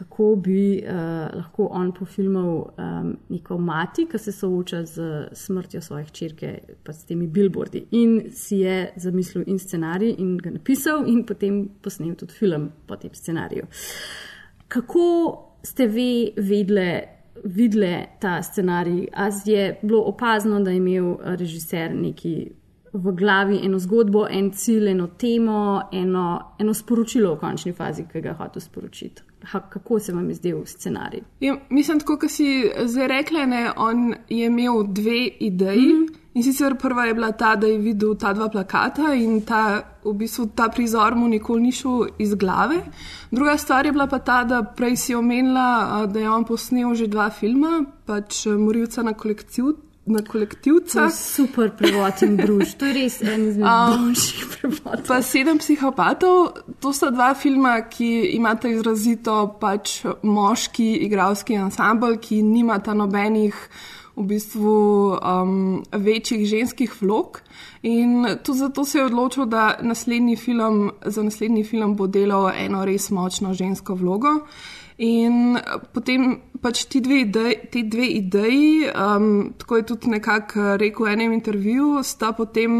kako 0.00 0.36
bi 0.36 0.82
uh, 0.82 0.92
lahko 1.36 1.68
on 1.70 1.92
pofilmal 1.92 2.54
um, 2.78 3.16
neko 3.28 3.58
mati, 3.58 4.06
ki 4.08 4.18
se 4.18 4.32
sooča 4.32 4.84
z 4.88 5.02
smrtjo 5.32 5.80
svojih 5.80 6.10
črke, 6.10 6.54
pa 6.84 6.92
s 6.92 7.04
temi 7.04 7.26
billboardi. 7.26 7.84
In 7.90 8.30
si 8.32 8.62
je 8.64 8.92
zamislil 8.96 9.44
in 9.46 9.58
scenarij 9.58 10.14
in 10.18 10.38
ga 10.38 10.50
napisal, 10.50 11.04
in 11.06 11.20
potem 11.28 11.66
posnel 11.82 12.16
tudi 12.16 12.32
film 12.32 12.70
po 12.86 12.96
tem 12.96 13.12
scenariju. 13.14 13.68
Kako 14.68 15.06
ste 15.62 15.86
vi 15.86 16.32
vedle? 16.36 17.16
Videle 17.44 18.18
ta 18.20 18.42
scenarij, 18.42 19.06
ali 19.16 19.52
je 19.52 19.78
bilo 19.82 20.02
opazno, 20.10 20.58
da 20.60 20.70
je 20.70 20.76
imel 20.76 21.14
režiser 21.38 21.94
neki 21.94 22.50
v 22.92 23.12
glavi 23.16 23.60
eno 23.64 23.78
zgodbo, 23.78 24.26
en 24.28 24.50
cilj, 24.52 24.90
eno 24.90 25.06
temo, 25.06 25.88
eno, 25.92 26.26
eno 26.58 26.74
sporočilo 26.74 27.34
v 27.34 27.40
končni 27.40 27.72
fazi, 27.72 28.04
ki 28.12 28.20
ga 28.20 28.34
hoče 28.36 28.60
sporočiti 28.60 29.29
kako 29.70 29.98
se 29.98 30.12
vam 30.12 30.28
je 30.28 30.34
zdel 30.34 30.64
scenarij? 30.66 31.20
Ja, 31.40 31.56
mislim, 31.70 32.00
tako 32.00 32.16
kot 32.18 32.30
si 32.30 32.70
zdaj 32.84 33.08
rekla, 33.08 33.46
ne, 33.46 33.72
on 33.76 34.14
je 34.28 34.46
imel 34.46 34.82
dve 34.86 35.26
ideji. 35.26 35.86
Mm 35.86 36.06
-hmm. 36.06 36.20
In 36.34 36.42
sicer 36.42 36.76
prva 36.78 37.04
je 37.04 37.14
bila 37.14 37.32
ta, 37.32 37.56
da 37.56 37.66
je 37.66 37.78
videl 37.78 38.14
ta 38.14 38.30
dva 38.32 38.46
plakata 38.48 39.14
in 39.18 39.40
ta, 39.42 39.82
v 40.04 40.12
bistvu, 40.14 40.46
ta 40.54 40.68
prizor 40.70 41.16
mu 41.18 41.28
nikoli 41.28 41.62
ni 41.62 41.72
šel 41.72 42.06
iz 42.18 42.34
glave. 42.34 42.84
Druga 43.30 43.56
stvar 43.58 43.86
je 43.86 43.92
bila 43.92 44.06
pa 44.06 44.18
ta, 44.18 44.44
da 44.44 44.62
prej 44.62 44.96
si 44.96 45.14
omenila, 45.14 46.06
da 46.06 46.20
je 46.20 46.30
on 46.30 46.44
posnel 46.44 46.94
že 46.94 47.10
dva 47.10 47.30
filma, 47.30 47.82
pač 48.06 48.46
Morilca 48.46 49.02
na 49.02 49.12
kolekcijo 49.12 49.74
na 50.10 50.22
kolektivca. 50.26 51.08
Super 51.14 51.70
prevod 51.78 52.22
in 52.26 52.36
druž, 52.36 52.74
to 52.78 52.90
je 52.90 52.96
res 52.96 53.20
en 53.22 53.46
izmed 53.48 53.66
najboljših 53.66 54.48
prevodov. 54.54 55.06
Pa 55.08 55.20
sedem 55.22 55.60
psihopatov, 55.62 56.50
to 56.82 56.92
sta 56.96 57.12
dva 57.14 57.32
filma, 57.34 57.78
ki 57.88 58.10
imata 58.36 58.68
izrazito 58.68 59.38
pač 59.60 60.00
moški 60.22 60.92
igralski 61.06 61.56
ansambl, 61.60 62.18
ki 62.20 62.42
nimata 62.42 62.94
nobenih. 62.94 63.56
V 64.20 64.24
bistvu 64.26 64.72
um, 65.16 65.52
večjih 65.96 66.42
ženskih 66.44 66.92
vlog, 67.00 67.38
in 67.86 68.26
tudi 68.44 68.58
zato 68.58 68.84
se 68.84 68.98
je 68.98 69.04
odločil, 69.06 69.46
da 69.48 69.78
naslednji 69.80 70.36
film, 70.36 70.90
za 71.06 71.22
naslednji 71.22 71.64
film 71.64 71.94
bo 71.96 72.10
delal 72.10 72.50
eno 72.50 72.82
res 72.84 73.08
močno 73.14 73.54
žensko 73.54 73.94
vlogo. 73.94 74.34
In 75.00 75.56
potem 75.94 76.34
pač 76.60 76.84
ti 76.92 77.00
dve 77.00 77.22
ideji, 77.24 77.54
ti 77.72 77.82
dve 77.88 78.06
ideji 78.06 78.84
um, 78.90 79.54
tako 79.56 79.76
je 79.76 79.86
tudi 79.88 80.10
nekako 80.12 80.76
rekel 80.76 81.06
v 81.06 81.14
enem 81.14 81.32
intervjuju, 81.32 82.02
sta 82.04 82.34
potem 82.36 82.74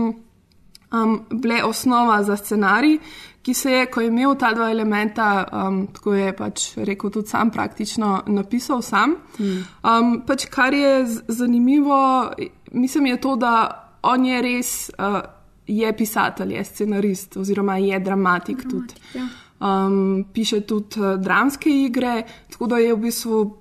um, 0.93 1.15
bile 1.33 1.63
osnova 1.65 2.21
za 2.23 2.37
scenarij, 2.37 2.99
ki 3.41 3.55
se 3.55 3.73
je, 3.73 3.87
ko 3.89 4.05
je 4.05 4.13
imel 4.13 4.37
ta 4.37 4.53
dva 4.53 4.69
elementa, 4.71 5.49
um, 5.49 5.87
tako 5.97 6.15
je 6.15 6.37
pač 6.37 6.69
rekel 6.77 7.11
tudi 7.11 7.33
sam, 7.33 7.51
praktično 7.51 8.23
napisal 8.29 8.83
sam. 8.85 9.17
Hmm. 9.39 9.65
Um, 9.81 10.15
pač 10.29 10.45
kar 10.53 10.77
je 10.77 11.07
zanimivo, 11.29 12.31
mislim, 12.73 13.15
je 13.15 13.21
to, 13.21 13.37
da 13.37 13.55
on 14.03 14.25
je 14.25 14.43
res. 14.43 14.91
Uh, 14.99 15.23
Je 15.71 15.87
pisatelj, 15.95 16.57
je 16.57 16.63
scenarist, 16.65 17.37
oziroma 17.39 17.77
je 17.79 17.99
dramatik, 18.03 18.65
dramatik 18.65 18.71
tudi. 18.73 18.95
Ja 19.15 19.29
um, 19.61 20.25
piše 20.33 20.61
tudi 20.61 21.01
uh, 21.01 21.21
dramske 21.21 21.71
igre, 21.71 22.23
tako 22.51 22.67
da 22.67 22.79
je 22.79 22.95
v 22.95 22.99
bistvu 22.99 23.57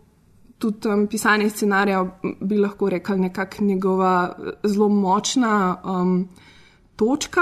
tudi 0.58 0.88
um, 0.88 1.08
pisanje 1.08 1.50
scenarija, 1.50 2.06
bi 2.42 2.58
lahko 2.58 2.90
rekel, 2.90 3.20
nekakšna 3.20 3.66
njegova 3.68 4.36
uh, 4.38 4.48
zelo 4.64 4.90
močna 4.90 5.82
um, 5.84 6.28
točka. 6.96 7.42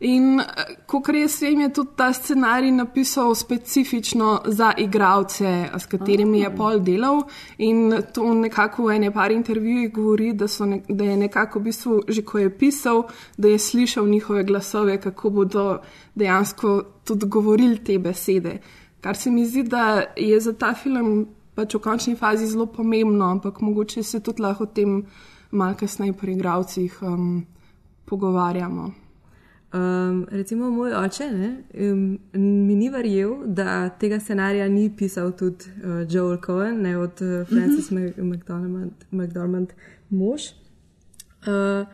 In 0.00 0.38
kot 0.86 1.08
res 1.10 1.40
vem, 1.42 1.64
je 1.64 1.68
tudi 1.74 1.96
ta 1.98 2.12
scenarij 2.14 2.70
napisal 2.70 3.32
specifično 3.34 4.42
za 4.46 4.70
igralce, 4.78 5.70
s 5.74 5.86
katerimi 5.90 6.44
je 6.44 6.50
pol 6.54 6.78
delal. 6.86 7.24
In 7.58 7.96
to 8.14 8.34
nekako 8.34 8.86
v 8.86 8.94
ene 8.94 9.10
par 9.10 9.34
intervjujih 9.34 9.90
govori, 9.92 10.32
da, 10.38 10.46
ne, 10.66 10.82
da 10.88 11.04
je 11.04 11.16
nekako 11.16 11.58
v 11.58 11.62
bistvu 11.62 12.02
že 12.08 12.22
ko 12.22 12.38
je 12.38 12.58
pisal, 12.58 13.02
da 13.36 13.48
je 13.48 13.58
slišal 13.58 14.06
njihove 14.06 14.44
glasove, 14.44 15.00
kako 15.00 15.30
bodo 15.30 15.80
dejansko 16.14 16.82
tudi 17.04 17.26
govorili 17.26 17.82
te 17.84 17.98
besede. 17.98 18.60
Kar 19.00 19.16
se 19.16 19.30
mi 19.30 19.46
zdi, 19.46 19.62
da 19.62 20.14
je 20.16 20.40
za 20.40 20.52
ta 20.52 20.74
film 20.74 21.26
pač 21.54 21.74
v 21.74 21.82
končni 21.82 22.14
fazi 22.14 22.46
zelo 22.46 22.66
pomembno, 22.66 23.24
ampak 23.24 23.60
mogoče 23.60 24.02
se 24.02 24.20
tudi 24.20 24.42
lahko 24.42 24.62
o 24.64 24.66
tem 24.66 25.02
malo 25.50 25.74
kasneje 25.74 26.12
pri 26.12 26.32
igravcih 26.32 27.02
um, 27.02 27.46
pogovarjamo. 28.04 29.07
Um, 29.72 30.26
recimo, 30.30 30.70
moj 30.70 30.94
oče 30.96 31.26
ne, 31.30 31.48
um, 31.92 32.18
mi 32.32 32.74
ni 32.74 32.88
verjel, 32.88 33.34
da 33.46 33.88
tega 34.00 34.20
scenarija 34.20 34.68
ni 34.68 34.86
pisal 34.96 35.34
tudi 35.36 35.68
uh, 35.84 36.06
Joel 36.08 36.38
Cohen, 36.46 36.80
ne 36.82 36.96
od 36.98 37.20
uh, 37.20 37.48
Francis 37.48 37.90
mm 37.90 37.96
-hmm. 37.96 38.22
McDormand, 38.22 38.92
McDormand 39.10 39.72
mož. 40.10 40.42
Uh, 41.46 41.86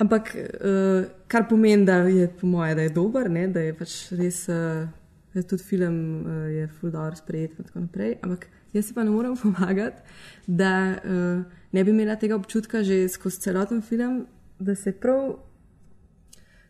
Ampak, 0.00 0.32
uh, 0.34 1.04
kar 1.28 1.44
pomeni, 1.48 1.84
da 1.84 1.94
je 1.94 2.28
po 2.40 2.46
mojem, 2.46 2.76
da 2.76 2.82
je 2.82 2.88
dober, 2.88 3.30
ne? 3.30 3.48
da 3.48 3.60
je 3.60 3.74
pač 3.76 4.12
res, 4.16 4.48
uh, 4.48 4.88
da 5.34 5.42
tudi 5.42 5.62
film 5.62 6.24
uh, 6.24 6.48
je 6.48 6.68
fuldoor 6.80 7.16
sprejet 7.16 7.58
in 7.58 7.64
tako 7.64 7.80
naprej. 7.80 8.16
Ampak 8.22 8.46
jaz 8.72 8.86
si 8.86 8.94
pa 8.94 9.04
ne 9.04 9.10
morem 9.10 9.36
pomagati, 9.42 10.00
da 10.46 10.96
uh, 11.04 11.44
ne 11.72 11.84
bi 11.84 11.90
imela 11.90 12.16
tega 12.16 12.34
občutka 12.34 12.82
že 12.82 13.08
skozi 13.08 13.40
celoten 13.40 13.82
film, 13.82 14.26
da 14.58 14.74
se 14.74 14.92
prav 14.92 15.36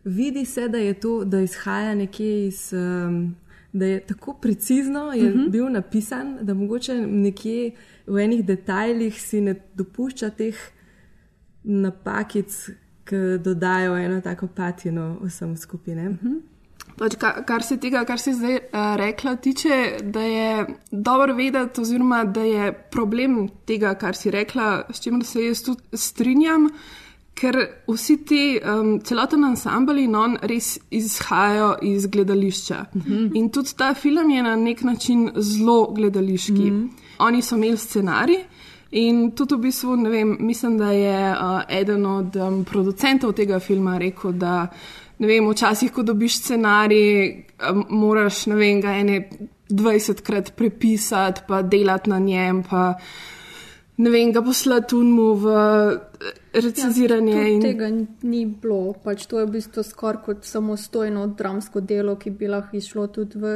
vidi, 0.04 0.45
se, 0.45 0.69
da 0.69 0.78
je 0.78 0.95
to, 0.95 1.25
da 1.25 1.40
izhaja 1.40 1.95
nekje 1.95 2.47
iz. 2.47 2.73
Um, 2.73 3.37
Da 3.73 3.87
je 3.87 4.00
tako 4.00 4.33
precizno 4.35 5.12
je 5.12 5.28
uh 5.28 5.35
mhm. 5.35 5.38
-huh. 5.38 5.50
bil 5.50 5.69
napisan, 5.73 6.38
da 6.42 6.54
mogoče 6.54 6.95
nekje 7.07 7.71
v 8.07 8.19
enih 8.19 8.45
detajlih 8.45 9.23
si 9.23 9.40
ne 9.40 9.54
dopušča 9.75 10.30
teh 10.30 10.57
napakic, 11.62 12.71
ki 13.04 13.16
dodajo 13.45 13.97
eno 13.97 14.21
tako 14.21 14.47
patino 14.47 15.19
vsem 15.23 15.57
skupine. 15.57 16.09
Uh 16.09 16.16
-huh. 16.16 16.40
Pač, 16.99 17.14
kar, 17.16 17.45
kar 17.49 17.62
se 17.62 17.78
tega, 17.80 18.02
kar 18.04 18.21
si 18.21 18.35
zdaj 18.37 18.54
uh, 18.54 18.95
rekla, 19.00 19.37
tiče, 19.37 19.76
da 20.02 20.21
je 20.21 20.66
dobro 20.90 21.35
vedeti, 21.35 21.80
oziroma 21.80 22.25
da 22.25 22.42
je 22.42 22.73
problem 22.92 23.49
tega, 23.66 23.95
kar 23.95 24.16
si 24.16 24.30
rekla, 24.30 24.83
s 24.92 25.00
čimer 25.00 25.25
se 25.25 25.45
jaz 25.45 25.62
tudi 25.62 25.80
strinjam, 25.97 26.69
ker 27.40 27.56
vsi 27.88 28.16
ti 28.28 28.42
um, 28.61 28.99
celoten 29.00 29.44
ansambl 29.49 29.99
in 29.99 30.14
on 30.14 30.37
res 30.42 30.75
izhajajo 30.90 31.70
iz 31.82 32.06
gledališča. 32.06 32.85
Uh 32.94 33.02
mhm. 33.02 33.12
-huh. 33.12 33.30
In 33.35 33.50
tudi 33.50 33.76
ta 33.76 33.94
film 33.94 34.30
je 34.30 34.42
na 34.42 34.56
nek 34.56 34.82
način 34.82 35.30
zelo 35.37 35.92
gledališki. 35.92 36.52
Uh 36.52 36.73
mhm. 36.73 36.82
-huh. 36.82 36.88
Oni 37.18 37.42
so 37.42 37.56
imeli 37.56 37.76
scenarij. 37.76 38.44
In 38.90 39.30
tudi 39.30 39.54
v 39.54 39.59
bistvu, 39.59 39.97
ne 39.97 40.11
vem, 40.11 40.37
mislim, 40.40 40.78
da 40.78 40.90
je 40.90 41.32
uh, 41.32 41.61
eden 41.68 42.06
od 42.06 42.37
um, 42.37 42.64
producentov 42.64 43.32
tega 43.32 43.59
filma 43.59 43.99
rekel, 43.99 44.32
da 44.32 44.66
vem, 45.18 45.50
včasih, 45.50 45.92
ko 45.92 46.02
dobiš 46.02 46.38
scenarij, 46.38 47.44
um, 47.70 47.85
moraš, 47.88 48.47
vem, 48.47 48.80
ga 48.80 48.97
ene 48.99 49.28
20krat 49.68 50.50
prepisati, 50.56 51.40
pa 51.49 51.62
delati 51.62 52.11
na 52.11 52.18
njem, 52.18 52.62
pa 52.62 52.94
ne 54.00 54.11
vem, 54.11 54.33
ga 54.33 54.42
poslati 54.42 54.97
unmu 54.97 55.26
v 55.42 55.52
recenziranje. 56.52 57.37
Ja, 57.37 57.49
in... 57.49 57.61
Tega 57.62 57.90
ni 58.23 58.47
bilo, 58.47 58.95
pač 59.04 59.26
to 59.30 59.40
je 59.40 59.47
v 59.47 59.59
bistvu 59.59 59.85
skoraj 59.87 60.25
kot 60.25 60.49
samostojno 60.49 61.26
dramsko 61.38 61.85
delo, 61.85 62.16
ki 62.21 62.33
bi 62.35 62.50
lahko 62.50 62.80
išlo 62.80 63.07
tudi 63.12 63.40
v 63.40 63.54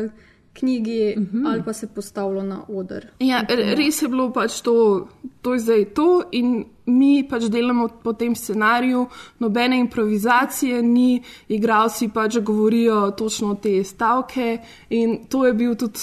knjigi 0.54 1.14
uh 1.16 1.22
mhm. 1.22 1.38
-huh. 1.38 1.52
ali 1.52 1.62
pa 1.62 1.72
se 1.72 1.86
postavilo 1.86 2.42
na 2.42 2.62
oder. 2.68 3.06
Ja, 3.18 3.44
res 3.48 4.02
je 4.02 4.08
bilo 4.08 4.32
pač 4.32 4.60
to, 4.60 5.08
to 5.42 5.52
je 5.52 5.58
zdaj 5.58 5.84
to 5.84 6.22
in 6.32 6.64
mi 6.86 7.26
pač 7.30 7.42
delamo 7.42 7.88
po 7.88 8.12
tem 8.12 8.34
scenariju, 8.34 9.06
nobene 9.38 9.78
improvizacije 9.78 10.82
ni, 10.82 11.22
igralci 11.48 12.08
pač 12.14 12.38
govorijo 12.38 13.10
točno 13.10 13.54
te 13.54 13.84
stavke 13.84 14.58
in 14.90 15.26
to 15.28 15.46
je 15.46 15.52
bil 15.52 15.74
tudi 15.74 15.98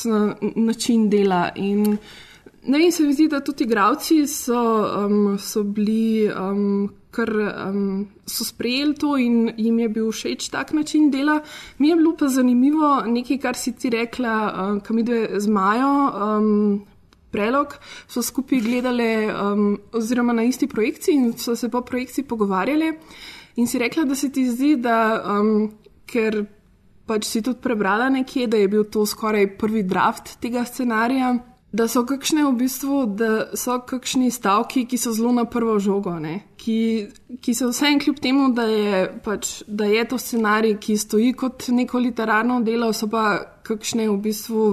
način 0.55 1.09
dela. 1.09 1.49
In 1.55 1.97
ne 2.63 2.77
vem, 2.77 2.91
se 2.91 3.03
mi 3.03 3.13
zdi, 3.13 3.27
da 3.27 3.41
tudi 3.41 3.63
igravci 3.63 4.27
so, 4.27 4.61
um, 5.05 5.37
so 5.39 5.63
bili. 5.63 6.29
Um, 6.29 6.89
Ker 7.11 7.27
um, 7.27 8.05
so 8.23 8.45
sprejeli 8.47 8.93
to 8.95 9.17
in 9.19 9.49
jim 9.59 9.79
je 9.81 9.87
bil 9.91 10.13
všeč 10.15 10.45
tak 10.47 10.69
način 10.71 11.09
dela. 11.11 11.41
Mi 11.77 11.89
je 11.89 11.95
bilo 11.99 12.13
pa 12.15 12.29
zanimivo 12.31 13.01
nekaj, 13.03 13.37
kar 13.43 13.59
si 13.59 13.73
ti 13.75 13.89
rekla, 13.91 14.35
uh, 14.47 14.77
kam 14.79 14.99
ide 14.99 15.27
z 15.35 15.51
Majo, 15.51 15.89
um, 16.07 16.85
prelog, 17.31 17.75
so 18.07 18.23
skupaj 18.23 18.61
gledali, 18.63 19.27
um, 19.27 19.79
oziroma 19.91 20.33
na 20.33 20.43
isti 20.43 20.67
projekciji 20.67 21.15
in 21.15 21.33
so 21.37 21.55
se 21.55 21.69
po 21.69 21.81
projekciji 21.81 22.23
pogovarjali. 22.23 22.93
In 23.55 23.67
si 23.67 23.79
rekla, 23.79 24.05
da 24.05 24.15
se 24.15 24.31
ti 24.31 24.47
zdi, 24.47 24.75
da 24.79 25.19
um, 25.35 25.71
ker 26.05 26.45
pač 27.07 27.27
si 27.27 27.41
tudi 27.41 27.59
prebrala 27.61 28.09
nekje, 28.09 28.47
da 28.47 28.57
je 28.57 28.67
bil 28.71 28.83
to 28.83 29.05
skoraj 29.05 29.57
prvi 29.57 29.83
draft 29.83 30.37
tega 30.39 30.63
scenarija. 30.65 31.35
Da 31.71 31.87
so 31.87 32.01
kakšne 32.03 32.43
v 32.43 32.51
bistvu, 32.59 33.05
da 33.15 33.55
so 33.55 33.77
kakšni 33.87 34.27
stavki, 34.31 34.83
ki 34.91 34.97
so 34.99 35.13
zelo 35.15 35.31
na 35.31 35.45
prvo 35.47 35.77
žogo, 35.79 36.17
ki, 36.59 36.79
ki 37.39 37.53
so 37.55 37.69
vse 37.69 37.87
en 37.87 38.01
kljub 38.03 38.19
temu, 38.19 38.49
da 38.51 38.65
je, 38.67 39.05
pač, 39.23 39.61
da 39.67 39.87
je 39.87 40.03
to 40.03 40.19
scenarij, 40.19 40.75
ki 40.83 40.97
stoji 40.99 41.31
kot 41.33 41.69
neko 41.71 42.03
literarno 42.03 42.59
delo, 42.61 42.91
so 42.91 43.07
pa 43.07 43.39
kakšne 43.63 44.09
v 44.09 44.17
bistvu, 44.19 44.67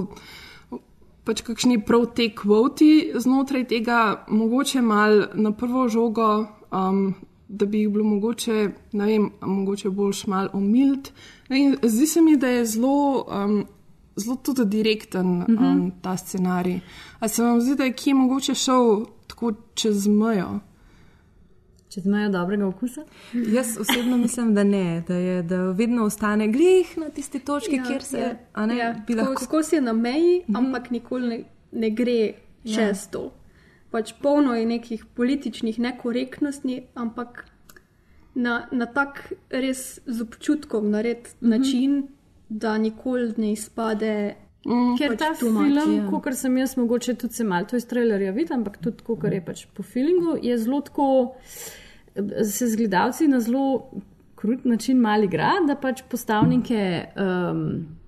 pač 1.23 1.45
kakšni 1.47 1.79
prav 1.87 2.09
te 2.19 2.33
kvoti 2.35 2.91
znotraj 3.15 3.69
tega, 3.71 4.01
mogoče 4.27 4.83
mal 4.83 5.23
na 5.39 5.55
prvo 5.55 5.87
žogo, 5.87 6.29
um, 6.67 7.13
da 7.47 7.65
bi 7.65 7.85
jih 7.85 7.95
bilo 7.95 8.11
mogoče, 8.11 8.69
ne 8.99 9.07
vem, 9.07 9.31
mogoče 9.39 9.89
bolj 9.89 10.17
šmal 10.25 10.51
omild. 10.53 11.13
Zdi 11.47 12.07
se 12.07 12.21
mi, 12.21 12.35
da 12.35 12.51
je 12.59 12.65
zelo. 12.75 13.23
Um, 13.23 13.61
zelo 14.19 14.35
tudi 14.35 14.65
direkten 14.65 15.41
uh 15.41 15.47
-huh. 15.47 15.71
um, 15.71 15.91
ta 16.01 16.17
scenarij. 16.17 16.79
Ali 17.19 17.29
se 17.29 17.43
vam 17.43 17.61
zdi, 17.61 17.75
da 17.75 17.83
je 17.83 17.93
kje 17.93 18.13
mogoče 18.13 18.55
šel 18.55 19.05
tako 19.27 19.53
čez 19.73 20.07
mejo? 20.07 20.59
Če 21.89 22.03
imajo 22.05 22.29
dobrega 22.29 22.67
okusa? 22.67 23.01
Jaz 23.33 23.77
osebno 23.81 24.17
mislim, 24.17 24.53
da 24.53 24.63
ne, 24.63 25.03
da, 25.07 25.15
je, 25.15 25.43
da 25.43 25.57
vedno 25.71 26.03
ostane 26.05 26.47
glih 26.47 26.91
na 26.97 27.09
tisti 27.09 27.39
točki, 27.39 27.75
ja, 27.75 27.83
kjer 27.87 28.03
se 28.03 28.19
ja, 28.19 28.65
ne, 28.65 28.77
ja. 28.77 28.93
lahko... 29.17 29.43
skozi 29.43 29.75
je 29.75 29.81
na 29.81 29.93
meji, 29.93 30.43
mhm. 30.47 30.55
-huh. 30.55 30.57
ampak 30.57 30.91
nikoli 30.91 31.27
ne, 31.27 31.43
ne 31.71 31.89
gre 31.89 32.33
čez 32.63 33.05
ja. 33.05 33.11
to. 33.11 33.31
Pač 33.89 34.13
polno 34.21 34.53
je 34.55 34.65
nekih 34.65 35.05
političnih 35.05 35.79
nekorektnosti, 35.79 36.81
ampak 36.93 37.45
na, 38.35 38.67
na 38.71 38.85
tak 38.85 39.33
res 39.49 39.99
z 40.05 40.21
občutkom, 40.21 40.91
na 40.91 41.01
red 41.01 41.17
uh 41.17 41.41
mhm. 41.41 41.51
-huh. 41.53 41.57
način, 41.57 42.07
da 42.49 42.77
nikoli 42.77 43.33
ne 43.37 43.51
izpade. 43.51 44.13
Mm, 44.65 44.95
ker 44.99 45.13
pač 45.13 45.21
ta 45.21 45.33
film, 45.39 45.67
ja. 45.95 46.05
kot 46.11 46.35
sem 46.35 46.57
jaz, 46.59 46.75
mogoče 46.77 47.15
tudi 47.21 47.37
se 47.37 47.45
malo 47.47 47.69
to 47.69 47.77
iz 47.79 47.85
trailerja 47.87 48.33
vidi, 48.35 48.53
ampak 48.53 48.77
tudi 48.83 49.05
kot 49.07 49.23
je 49.31 49.41
pač 49.45 49.65
po 49.73 49.83
filmu, 49.83 50.35
je 50.43 50.57
zelo 50.59 50.81
tako, 50.83 51.09
se 52.15 52.67
z 52.67 52.75
gledalci 52.75 53.29
na 53.31 53.39
zelo 53.39 53.91
krut 54.39 54.65
način 54.65 54.99
mali 54.99 55.29
igra, 55.29 55.53
da 55.67 55.75
pač 55.79 56.03
postavnike. 56.11 56.83
Um, 57.15 57.98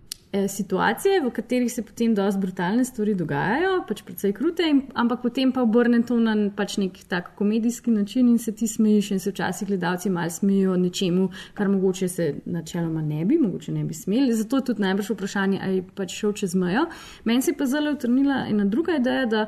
situacije, 0.47 1.21
v 1.21 1.29
katerih 1.29 1.73
se 1.73 1.81
potem 1.83 2.15
dosti 2.15 2.39
brutalne 2.39 2.85
stvari 2.85 3.13
dogajajo, 3.15 3.81
pač 3.87 4.01
precej 4.07 4.33
krute, 4.33 4.63
in, 4.63 4.81
ampak 4.95 5.21
potem 5.21 5.51
pa 5.51 5.63
obrne 5.65 5.99
to 6.07 6.19
na 6.23 6.35
pač 6.55 6.77
nek 6.79 7.01
tak 7.11 7.33
komedijski 7.35 7.91
način 7.91 8.29
in 8.31 8.37
se 8.39 8.51
ti 8.55 8.67
smejiš 8.67 9.11
in 9.11 9.19
se 9.19 9.31
včasih 9.31 9.67
gledalci 9.67 10.09
malo 10.09 10.29
smejijo 10.29 10.77
nečemu, 10.77 11.29
kar 11.53 11.69
mogoče 11.69 12.07
se 12.07 12.35
načeloma 12.45 13.01
ne 13.01 13.25
bi, 13.25 13.37
mogoče 13.37 13.71
ne 13.71 13.83
bi 13.83 13.93
smeli. 13.93 14.33
Zato 14.33 14.61
je 14.61 14.65
tudi 14.71 14.81
najbrž 14.81 15.09
vprašanje, 15.11 15.59
ali 15.63 15.81
pač 15.95 16.15
šel 16.15 16.33
čez 16.33 16.55
mejo. 16.55 16.85
Meni 17.23 17.41
se 17.41 17.51
je 17.51 17.57
pa 17.57 17.65
zelo 17.65 17.91
utrnila 17.91 18.45
ena 18.49 18.65
druga 18.65 18.95
ideja, 18.95 19.25
da 19.25 19.45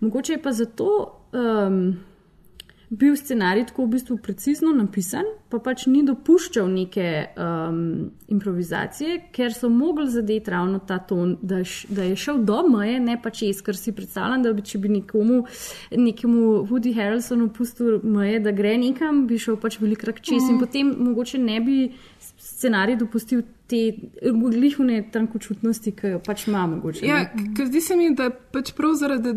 mogoče 0.00 0.32
je 0.32 0.42
pa 0.42 0.52
zato. 0.52 0.90
Um, 1.32 1.94
bil 2.90 3.16
scenarij 3.16 3.66
tako 3.66 3.84
v 3.84 3.94
bistvu 3.94 4.16
precizno 4.22 4.72
napisan, 4.76 5.24
pa 5.48 5.58
pač 5.62 5.86
ni 5.86 6.02
dopuščal 6.06 6.68
neke 6.70 7.06
um, 7.40 8.10
improvizacije, 8.28 9.18
ker 9.34 9.54
so 9.54 9.70
mogli 9.72 10.06
zadeti 10.10 10.50
ravno 10.50 10.80
ta 10.86 10.98
ton, 10.98 11.36
da, 11.42 11.62
š, 11.64 11.88
da 11.94 12.06
je 12.10 12.16
šel 12.16 12.42
do 12.44 12.60
meje, 12.68 13.00
ne 13.00 13.16
pa 13.22 13.32
čez, 13.34 13.62
ker 13.64 13.78
si 13.78 13.94
predstavljam, 13.96 14.44
da 14.44 14.52
bi 14.52 14.64
če 14.66 14.78
bi 14.82 14.92
nekomu, 14.98 15.42
nekemu 15.96 16.44
Woody 16.70 16.94
Harrelsonu 16.96 17.50
pustil 17.54 18.00
meje, 18.02 18.40
da 18.44 18.52
gre 18.52 18.76
nekam, 18.78 19.24
bi 19.30 19.40
šel 19.40 19.58
pač 19.62 19.80
velikrat 19.82 20.20
čez 20.20 20.42
mm. 20.42 20.54
in 20.54 20.62
potem 20.62 20.94
mogoče 21.08 21.40
ne 21.42 21.60
bi 21.64 21.78
scenarij 22.38 23.00
dopustil. 23.00 23.44
Te 23.64 23.78
glihune 24.20 24.98
tankočutnosti, 25.08 25.94
ki 25.96 26.10
jo 26.12 26.18
pač 26.20 26.42
imamo. 26.50 26.82
Ja, 27.00 27.22
ker 27.56 27.70
zdi 27.70 27.80
se 27.80 27.96
mi, 27.96 28.10
da 28.12 28.26
pač 28.28 28.74
prav 28.76 28.92
zaradi 29.00 29.32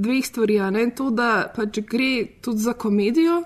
dveh 0.00 0.24
stvari. 0.24 0.58
To, 0.96 1.10
da 1.10 1.50
pač 1.56 1.82
gre 1.86 2.26
tudi 2.42 2.64
za 2.64 2.72
komedijo 2.72 3.42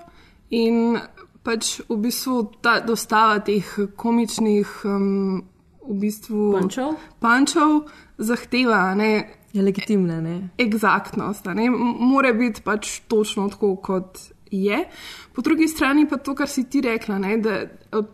in 0.49 0.97
pač 1.45 1.79
v 1.89 1.97
bistvu 2.07 2.37
ta 2.63 2.79
dostava 2.81 3.39
teh 3.45 3.65
komičnih 3.95 4.81
um, 4.89 5.43
v 5.85 5.97
bistvu 6.01 6.53
pančov. 6.57 6.95
pančov 7.21 7.73
zahteva. 8.17 8.95
Ne, 8.97 9.11
je 9.55 9.61
legitimna. 9.61 10.19
Egzaktnost. 10.59 11.45
Mora 11.99 12.33
biti 12.33 12.63
pač 12.65 12.99
točno 13.07 13.49
tako, 13.49 13.75
kot 13.75 14.34
je. 14.51 14.85
Po 15.33 15.41
drugi 15.41 15.67
strani 15.67 16.07
pa 16.09 16.17
to, 16.17 16.35
kar 16.35 16.47
si 16.47 16.63
ti 16.69 16.81
rekla, 16.81 17.17
ne, 17.19 17.37
da, 17.37 17.55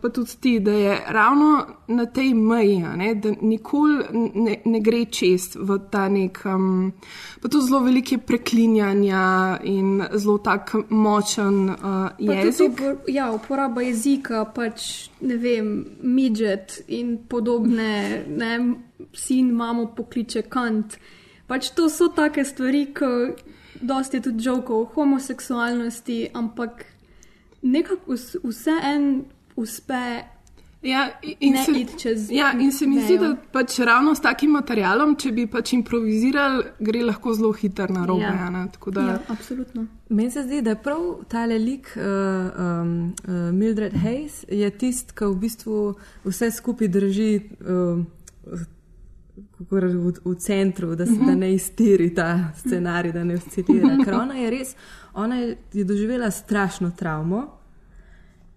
pa 0.00 0.08
tudi 0.08 0.36
ti, 0.40 0.60
da 0.60 0.72
je 0.72 0.96
ravno 1.06 1.66
na 1.88 2.06
tej 2.06 2.34
meji, 2.34 2.78
ne, 2.96 3.14
da 3.14 3.32
nikoli 3.40 4.04
ne, 4.34 4.56
ne 4.64 4.80
gre 4.80 5.04
čez 5.04 5.56
v 5.56 5.78
ta 5.90 6.08
nek, 6.08 6.40
um, 6.44 6.92
pa 7.42 7.48
tudi 7.48 7.66
zelo 7.66 7.80
velike 7.84 8.18
preklinjanja 8.18 9.60
in 9.64 10.02
zelo 10.12 10.38
tak 10.38 10.74
močen 10.88 11.70
uh, 11.70 12.10
jezik. 12.18 12.72
Upor, 12.72 12.96
ja, 13.06 13.30
uporaba 13.32 13.82
jezika, 13.82 14.44
pač 14.44 15.08
ne 15.20 15.36
vem, 15.36 15.72
midžet 16.02 16.82
in 16.88 17.16
podobne, 17.28 18.24
ne, 18.28 18.52
sin, 19.14 19.54
mamo 19.54 19.92
pokliče 19.96 20.46
kant. 20.50 20.98
Pač 21.46 21.70
to 21.76 21.88
so 21.90 22.08
take 22.16 22.44
stvari, 22.44 22.86
ki 22.96 23.51
dosti 23.82 24.16
je 24.16 24.22
tudi 24.22 24.44
žokov 24.44 24.80
o 24.80 24.90
homoseksualnosti, 24.94 26.28
ampak 26.34 26.84
nekako 27.62 28.16
vse 28.44 28.76
en 28.82 29.24
uspe. 29.56 30.22
Ja, 30.82 31.10
in, 31.22 31.56
se, 31.56 31.98
čez, 31.98 32.30
ja, 32.30 32.52
in 32.58 32.72
se 32.72 32.86
mi 32.86 32.98
zdi, 33.04 33.14
da 33.18 33.36
pač 33.52 33.76
ravno 33.86 34.16
s 34.18 34.20
takim 34.20 34.50
materialom, 34.50 35.12
če 35.14 35.30
bi 35.30 35.44
pač 35.46 35.76
improvizirali, 35.76 36.64
gre 36.82 37.04
lahko 37.06 37.36
zelo 37.38 37.52
hitro 37.54 37.86
na 37.94 38.02
robe. 38.06 38.26
Ja. 38.26 38.64
Da... 38.90 39.04
Ja, 39.06 39.20
absolutno. 39.30 39.86
Meni 40.08 40.34
se 40.34 40.42
zdi, 40.42 40.58
da 40.66 40.74
je 40.74 40.80
prav 40.82 41.04
ta 41.30 41.44
lik 41.46 41.92
uh, 41.94 42.02
um, 42.02 43.14
uh, 43.14 43.38
Mildred 43.54 43.94
Hayes 44.02 44.42
tisti, 44.78 45.14
ki 45.14 45.30
v 45.30 45.38
bistvu 45.46 45.78
vse 46.26 46.50
skupaj 46.50 46.90
drži. 46.90 47.30
Uh, 47.62 48.02
v, 49.70 50.12
v 50.24 50.34
centru, 50.38 50.94
da 50.96 51.06
se 51.06 51.18
da 51.26 51.34
ne 51.34 51.54
iztiri 51.54 52.14
ta 52.14 52.52
scenarij, 52.56 53.12
da 53.12 53.24
ne 53.24 53.34
oscilira. 53.34 53.96
Ker 54.04 54.14
ona 54.14 54.34
je 54.34 54.50
res, 54.50 54.74
ona 55.14 55.36
je 55.36 55.84
doživela 55.84 56.30
strašno 56.30 56.90
travmo 56.96 57.46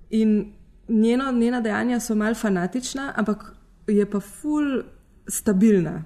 in 0.09 0.53
njeno, 0.87 1.31
njena 1.31 1.61
dejanja 1.61 1.99
so 1.99 2.15
mal 2.15 2.35
fanatična, 2.35 3.13
ampak 3.15 3.53
je 3.87 4.05
pa 4.09 4.19
ful 4.19 4.83
stabilna. 5.27 6.03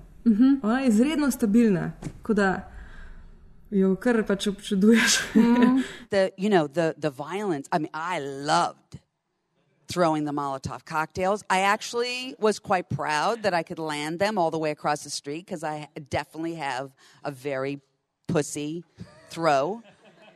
Ona 0.62 0.80
je 0.80 0.88
izredno 0.88 1.32
stabilna, 1.32 1.92
kot 2.22 2.36
da 2.36 2.72
jo 3.72 3.96
kar 3.96 4.24
pač 4.28 4.48
občuduješ. 4.48 5.20
the, 6.12 6.30
you 6.38 6.50
know, 6.50 6.68
the, 6.68 6.94
the 6.98 7.10
violence, 7.10 7.70
I 7.72 7.80
mean, 7.80 7.92
I 7.94 8.20
loved. 8.20 8.99
Throwing 9.90 10.24
the 10.24 10.32
Molotov 10.32 10.86
cocktails. 10.86 11.44
I 11.50 11.62
actually 11.62 12.36
was 12.40 12.60
quite 12.60 12.90
proud 12.90 13.44
that 13.44 13.54
I 13.54 13.64
could 13.64 13.80
land 13.80 14.20
them 14.20 14.38
all 14.38 14.52
the 14.52 14.60
way 14.60 14.72
across 14.72 15.04
the 15.04 15.10
street 15.10 15.46
because 15.46 15.64
I 15.64 15.90
definitely 16.10 16.56
have 16.56 16.92
a 17.24 17.32
very 17.32 17.82
pussy 18.28 18.84
throw. 19.30 19.82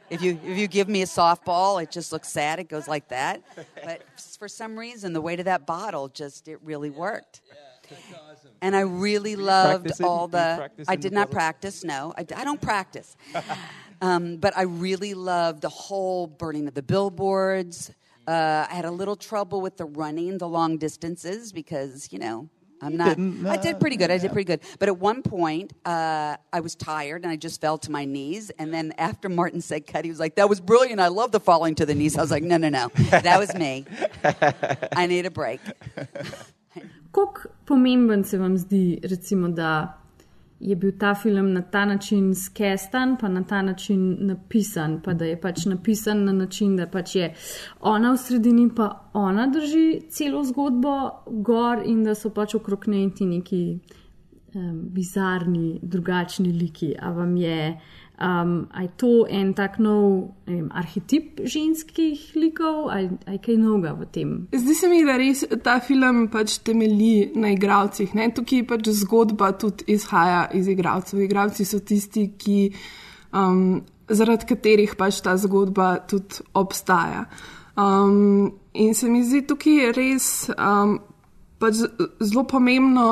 If 0.09 0.21
you 0.21 0.39
if 0.45 0.57
you 0.57 0.67
give 0.67 0.89
me 0.89 1.01
a 1.01 1.05
softball, 1.05 1.81
it 1.81 1.89
just 1.89 2.11
looks 2.11 2.27
sad. 2.27 2.59
It 2.59 2.67
goes 2.67 2.87
like 2.87 3.07
that. 3.09 3.41
But 3.83 4.03
for 4.37 4.47
some 4.47 4.77
reason, 4.77 5.13
the 5.13 5.21
weight 5.21 5.39
of 5.39 5.45
that 5.45 5.65
bottle 5.65 6.07
just 6.09 6.47
it 6.47 6.59
really 6.61 6.89
worked. 6.89 7.41
Yeah, 7.47 7.55
yeah. 7.91 8.17
Awesome. 8.31 8.51
And 8.61 8.75
I 8.75 8.81
really 8.81 9.35
loved 9.35 10.01
all 10.01 10.27
the. 10.27 10.69
I 10.87 10.95
did 10.95 11.13
not 11.13 11.31
practice. 11.31 11.83
No, 11.83 12.13
I, 12.17 12.21
I 12.21 12.43
don't 12.43 12.61
practice. 12.71 13.15
Um, 14.01 14.37
but 14.37 14.55
I 14.57 14.63
really 14.63 15.13
loved 15.13 15.61
the 15.61 15.69
whole 15.69 16.27
burning 16.27 16.67
of 16.67 16.73
the 16.73 16.83
billboards 16.83 17.91
uh, 18.27 18.67
I 18.69 18.73
had 18.73 18.85
a 18.85 18.91
little 18.91 19.15
trouble 19.15 19.61
with 19.61 19.77
the 19.77 19.85
running 19.85 20.37
the 20.37 20.47
long 20.47 20.77
distances 20.77 21.51
because, 21.51 22.11
you 22.11 22.19
know, 22.19 22.49
I'm 22.81 22.97
not. 22.97 23.17
Uh, 23.17 23.49
I 23.49 23.57
did 23.57 23.79
pretty 23.79 23.95
good. 23.95 24.11
I 24.11 24.17
did 24.17 24.31
pretty 24.31 24.45
good. 24.45 24.59
But 24.77 24.89
at 24.89 24.97
one 24.97 25.21
point, 25.21 25.71
uh, 25.85 26.35
I 26.51 26.59
was 26.59 26.75
tired 26.75 27.23
and 27.23 27.31
I 27.31 27.37
just 27.37 27.61
fell 27.61 27.77
to 27.79 27.91
my 27.91 28.03
knees. 28.03 28.49
And 28.59 28.73
then 28.73 28.93
after 28.97 29.29
Martin 29.29 29.61
said 29.61 29.87
cut, 29.87 30.03
he 30.03 30.09
was 30.09 30.19
like, 30.19 30.35
"That 30.35 30.49
was 30.49 30.59
brilliant. 30.59 30.99
I 30.99 31.07
love 31.07 31.31
the 31.31 31.39
falling 31.39 31.75
to 31.75 31.85
the 31.85 31.95
knees." 31.95 32.17
I 32.17 32.21
was 32.21 32.31
like, 32.31 32.43
"No, 32.43 32.57
no, 32.57 32.69
no. 32.69 32.89
That 33.09 33.39
was 33.39 33.55
me. 33.55 33.85
I 34.95 35.07
need 35.07 35.25
a 35.25 35.31
break." 35.31 35.61
Kako 37.13 37.49
pomemben 37.65 38.25
se 38.25 38.37
vam 38.37 38.57
zdi, 38.57 38.99
recimo, 39.09 39.47
da 39.49 39.93
je 40.63 40.75
bil 40.75 40.91
ta 40.99 41.13
film 41.15 41.51
na 41.53 41.61
ta 41.61 41.85
način 41.85 42.35
skestan, 42.35 43.17
pa 43.21 43.27
na 43.27 43.43
ta 43.43 43.61
način 43.61 44.17
napisan, 44.19 45.01
pa 45.03 45.13
da 45.13 45.25
je 45.25 45.41
pač 45.41 45.65
napisan 45.65 46.23
na 46.23 46.31
način, 46.31 46.77
da 46.77 46.87
pač 46.87 47.15
je 47.15 47.33
ona 47.79 48.13
v 48.13 48.17
sredini, 48.17 48.69
pa 48.75 49.09
ona 49.13 49.47
drži 49.51 50.01
celo 50.09 50.43
zgodbo 50.43 50.93
gor 51.27 51.83
in 51.85 52.03
da 52.03 52.15
so 52.15 52.31
pač 52.31 52.55
okrog 52.55 52.87
njej 52.87 53.09
ti 53.17 53.25
neki 53.25 53.63
um, 54.55 54.79
bizarni, 54.95 55.79
drugačni 55.83 56.51
liki. 56.51 56.93
A 56.99 57.11
vam 57.11 57.35
je. 57.37 57.59
Um, 58.23 58.67
je 58.81 58.87
to 58.97 59.25
en 59.27 59.51
tak 59.53 59.79
nov 59.83 60.29
vem, 60.47 60.69
arhetip 60.71 61.41
ženskih 61.43 62.21
likov, 62.39 62.87
ali 62.87 63.09
je 63.27 63.39
kaj 63.43 63.57
novega 63.59 63.91
v 63.99 64.05
tem? 64.15 64.29
Zdi 64.53 64.75
se 64.79 64.87
mi, 64.87 65.01
da 65.03 65.17
res 65.19 65.43
ta 65.63 65.73
film 65.83 66.29
pač 66.31 66.55
temelji 66.63 67.33
na 67.35 67.51
igravcih. 67.51 68.13
Ne? 68.15 68.29
Tukaj 68.31 68.63
pač 68.69 68.87
zgodba 69.01 69.51
tudi 69.59 69.91
izhaja 69.97 70.45
iz 70.55 70.71
igralcev. 70.71 71.19
Igravci 71.19 71.67
so 71.67 71.81
tisti, 71.83 72.29
ki, 72.39 72.59
um, 73.35 73.81
zaradi 74.07 74.47
katerih 74.53 74.95
pač 74.95 75.19
ta 75.25 75.35
zgodba 75.35 75.97
tudi 76.07 76.47
obstaja. 76.55 77.25
Um, 77.75 78.53
in 78.71 78.95
se 78.95 79.11
mi 79.11 79.25
zdi 79.27 79.43
tukaj 79.51 79.91
res 79.99 80.47
um, 80.55 81.01
pač 81.59 81.83
zelo 82.23 82.47
pomembno. 82.47 83.09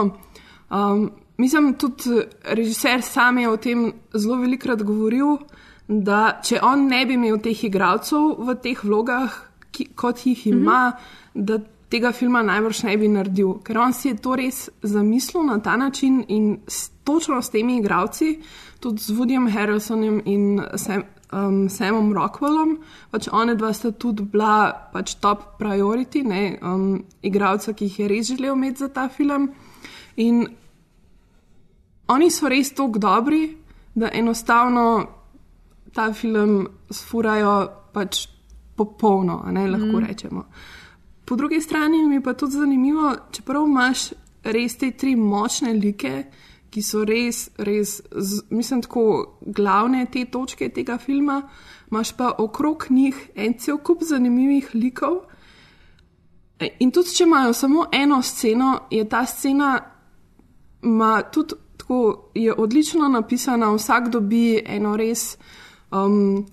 Um, 0.71 1.10
Mislim, 1.41 1.73
tudi 1.73 2.21
režiser 2.43 3.01
sam 3.01 3.38
je 3.41 3.49
o 3.49 3.58
tem 3.58 3.88
zelo 4.13 4.38
velikokrat 4.43 4.84
govoril, 4.86 5.39
da 5.88 6.38
če 6.45 6.60
on 6.63 6.86
ne 6.88 7.01
bi 7.06 7.17
imel 7.17 7.39
teh 7.41 7.65
igralcev 7.65 8.36
v 8.45 8.56
teh 8.62 8.84
vlogah, 8.86 9.39
ki, 9.73 9.89
kot 9.97 10.25
jih 10.25 10.47
ima, 10.47 10.82
mm 10.89 10.93
-hmm. 10.93 11.45
da 11.47 11.60
tega 11.91 12.12
filma 12.12 12.41
najbrž 12.43 12.84
ne 12.84 12.97
bi 12.97 13.08
naredil. 13.08 13.54
Ker 13.63 13.77
on 13.77 13.93
si 13.93 14.10
je 14.10 14.17
to 14.23 14.36
res 14.36 14.69
zamislil 14.84 15.43
na 15.43 15.60
ta 15.60 15.77
način 15.77 16.23
in 16.27 16.60
s, 16.67 16.89
točno 17.04 17.41
s 17.41 17.49
temi 17.49 17.77
igralci, 17.77 18.39
tudi 18.80 19.01
z 19.01 19.12
Woodyjem 19.17 19.49
Harrisonom 19.51 20.21
in 20.25 20.62
Sam, 20.75 21.04
um, 21.32 21.69
Samom 21.69 22.13
Rockwellom, 22.13 22.77
pač 23.12 23.27
one 23.32 23.56
dva 23.56 23.73
sta 23.73 23.91
tudi 23.91 24.23
bila 24.23 24.71
pač 24.93 25.15
top 25.15 25.43
priority, 25.60 26.23
ne, 26.23 26.58
um, 26.62 27.04
igralca, 27.21 27.73
ki 27.73 27.86
jih 27.86 27.99
je 27.99 28.08
res 28.08 28.27
želel 28.27 28.56
imeti 28.56 28.80
za 28.86 28.88
ta 28.88 29.10
film. 29.10 29.51
In 30.15 30.47
oni 32.07 32.31
so 32.31 32.49
res 32.49 32.73
tako 32.73 32.99
dobri, 32.99 33.57
da 33.95 34.09
enostavno 34.13 34.85
ta 35.93 36.13
film 36.13 36.67
sfurajo 36.89 37.55
pač 37.93 38.27
popolno, 38.75 39.43
ne 39.51 39.67
lahko 39.67 39.99
mm. 39.99 40.05
rečemo. 40.05 40.45
Po 41.25 41.35
drugi 41.35 41.61
strani 41.61 42.07
mi 42.07 42.15
je 42.15 42.23
pa 42.23 42.33
tudi 42.33 42.51
zanimivo, 42.51 43.15
čeprav 43.31 43.67
imaš 43.67 44.11
res 44.43 44.77
te 44.77 44.91
tri 44.91 45.15
močne 45.15 45.73
like, 45.73 46.23
ki 46.71 46.81
so 46.81 47.03
res, 47.05 47.49
res, 47.59 47.99
z, 48.11 48.45
mislim, 48.49 48.81
tako 48.81 49.03
glavne 49.41 50.05
te 50.11 50.23
točke 50.31 50.69
tega 50.71 50.97
filma, 50.97 51.41
imaš 51.91 52.13
pa 52.17 52.31
okrog 52.39 52.87
njih 52.89 53.17
en 53.35 53.57
cel 53.59 53.77
kup 53.83 54.05
zanimivih 54.07 54.69
likov. 54.73 55.21
In 56.79 56.91
tudi, 56.91 57.11
če 57.15 57.25
imajo 57.25 57.53
samo 57.57 57.85
eno 57.91 58.21
sceno, 58.23 58.71
je 58.91 59.03
ta 59.09 59.25
scena 59.25 59.73
tudi 61.33 61.55
tako 61.91 62.30
je 62.34 62.54
odlično 62.54 63.08
napisana, 63.08 63.73
vsak 63.75 64.10
dobi 64.10 64.63
eno 64.65 64.97
res 64.97 65.38
um, 65.91 66.45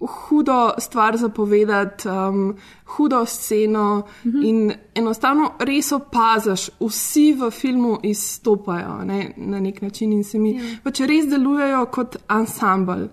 hudo 0.00 0.70
stvar 0.78 1.16
za 1.16 1.28
povedati, 1.28 2.08
um, 2.08 2.56
hudo 2.84 3.26
sceno 3.26 4.02
mhm. 4.26 4.42
in 4.44 4.72
enostavno 4.94 5.52
res 5.58 5.92
opaziš, 5.92 6.70
vsi 6.80 7.32
v 7.32 7.50
filmu 7.50 7.98
izstopajo 8.02 9.04
ne, 9.04 9.34
na 9.36 9.60
nek 9.60 9.82
način 9.82 10.12
in 10.12 10.24
se 10.24 10.38
mi 10.38 10.56
ja. 10.56 10.62
pač 10.84 11.00
res 11.00 11.30
delujejo 11.30 11.86
kot 11.86 12.16
ansambl 12.26 13.06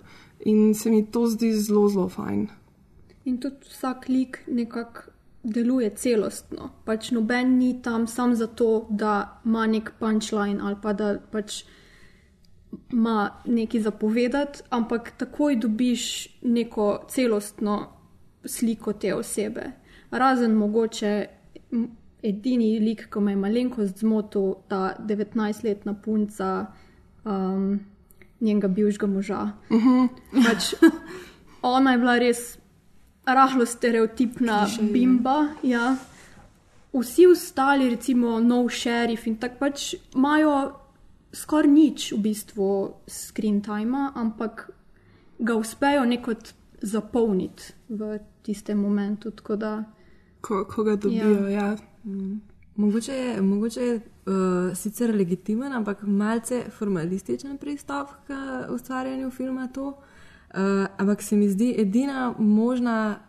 in 0.45 0.73
se 0.73 0.89
mi 0.89 1.06
to 1.06 1.28
zdi 1.28 1.54
zelo, 1.54 1.88
zelo 1.89 2.10
fajn. 2.10 2.47
In 3.25 3.38
tudi 3.39 3.56
vsak 3.69 4.10
lik 4.10 4.39
nekako 4.47 5.09
deluje 5.43 5.89
celostno. 5.95 6.69
Pač 6.86 7.12
noben 7.12 7.58
ni 7.58 7.82
tam 7.82 8.08
samo 8.08 8.36
zato, 8.36 8.88
da 8.89 9.41
ima 9.45 9.67
nek 9.67 9.91
punčline 9.99 10.60
ali 10.62 10.75
pa 10.82 10.93
da 10.93 11.15
pač 11.32 11.63
ima 12.91 13.41
nekaj 13.45 13.82
zapovedati, 13.82 14.62
ampak 14.69 15.12
takoj 15.17 15.56
dobiš 15.56 16.28
neko 16.41 17.06
celostno 17.10 17.88
sliko 18.45 18.93
te 18.93 19.13
osebe. 19.15 19.71
Razen 20.12 20.52
mogoče 20.52 21.25
edini 22.23 22.80
lik, 22.80 23.08
ki 23.13 23.19
me 23.19 23.32
je 23.32 23.38
malenkost 23.38 23.99
zmotil, 23.99 24.54
ta 24.67 24.95
19-letna 24.99 25.93
punca 26.04 26.65
um, 27.23 27.80
njenega 28.39 28.67
bivšega 28.67 29.08
moža. 29.08 29.52
Uh 29.69 29.78
mhm. 29.78 29.89
-huh. 29.89 30.45
pač, 30.45 30.73
ona 31.62 31.91
je 31.91 31.97
bila 31.97 32.17
res 32.19 32.58
rahlo 33.35 33.65
stereotipna 33.65 34.65
Klišej. 34.65 34.91
bimba. 34.93 35.47
Ja. 35.63 35.95
Vsi 36.93 37.27
ostali, 37.27 37.89
recimo, 37.89 38.39
nov 38.39 38.69
šerif 38.69 39.27
in 39.27 39.37
tako 39.37 39.55
pač 39.59 39.93
imajo 40.15 40.53
skoraj 41.33 41.71
nič 41.71 42.11
v 42.13 42.21
bistvu 42.25 42.69
screen 43.07 43.61
time, 43.61 44.09
ampak 44.15 44.71
ga 45.39 45.55
uspejo 45.55 46.05
nekot 46.05 46.53
zapolniti 46.81 47.73
v 47.89 48.19
tistem 48.41 48.81
momentu. 48.81 49.31
Da, 49.55 49.83
ko, 50.41 50.65
ko 50.65 50.83
ga 50.83 50.95
dobijo, 50.95 51.47
ja. 51.47 51.75
ja. 51.75 51.77
Mm. 52.05 52.41
Mogoče 52.79 53.13
je, 53.13 53.41
mogoče 53.41 53.81
je 53.81 53.95
uh, 53.95 54.77
sicer 54.77 55.15
legitimen, 55.15 55.73
ampak 55.73 56.03
malce 56.03 56.63
formalističen 56.71 57.57
pristop 57.57 58.07
k 58.27 58.33
ustvarjanju 58.71 59.31
filma. 59.31 59.67
To. 59.73 59.97
Uh, 60.49 60.88
ampak 60.97 61.21
se 61.21 61.35
mi 61.35 61.49
zdi 61.49 61.75
edina 61.77 62.33
možna 62.38 63.19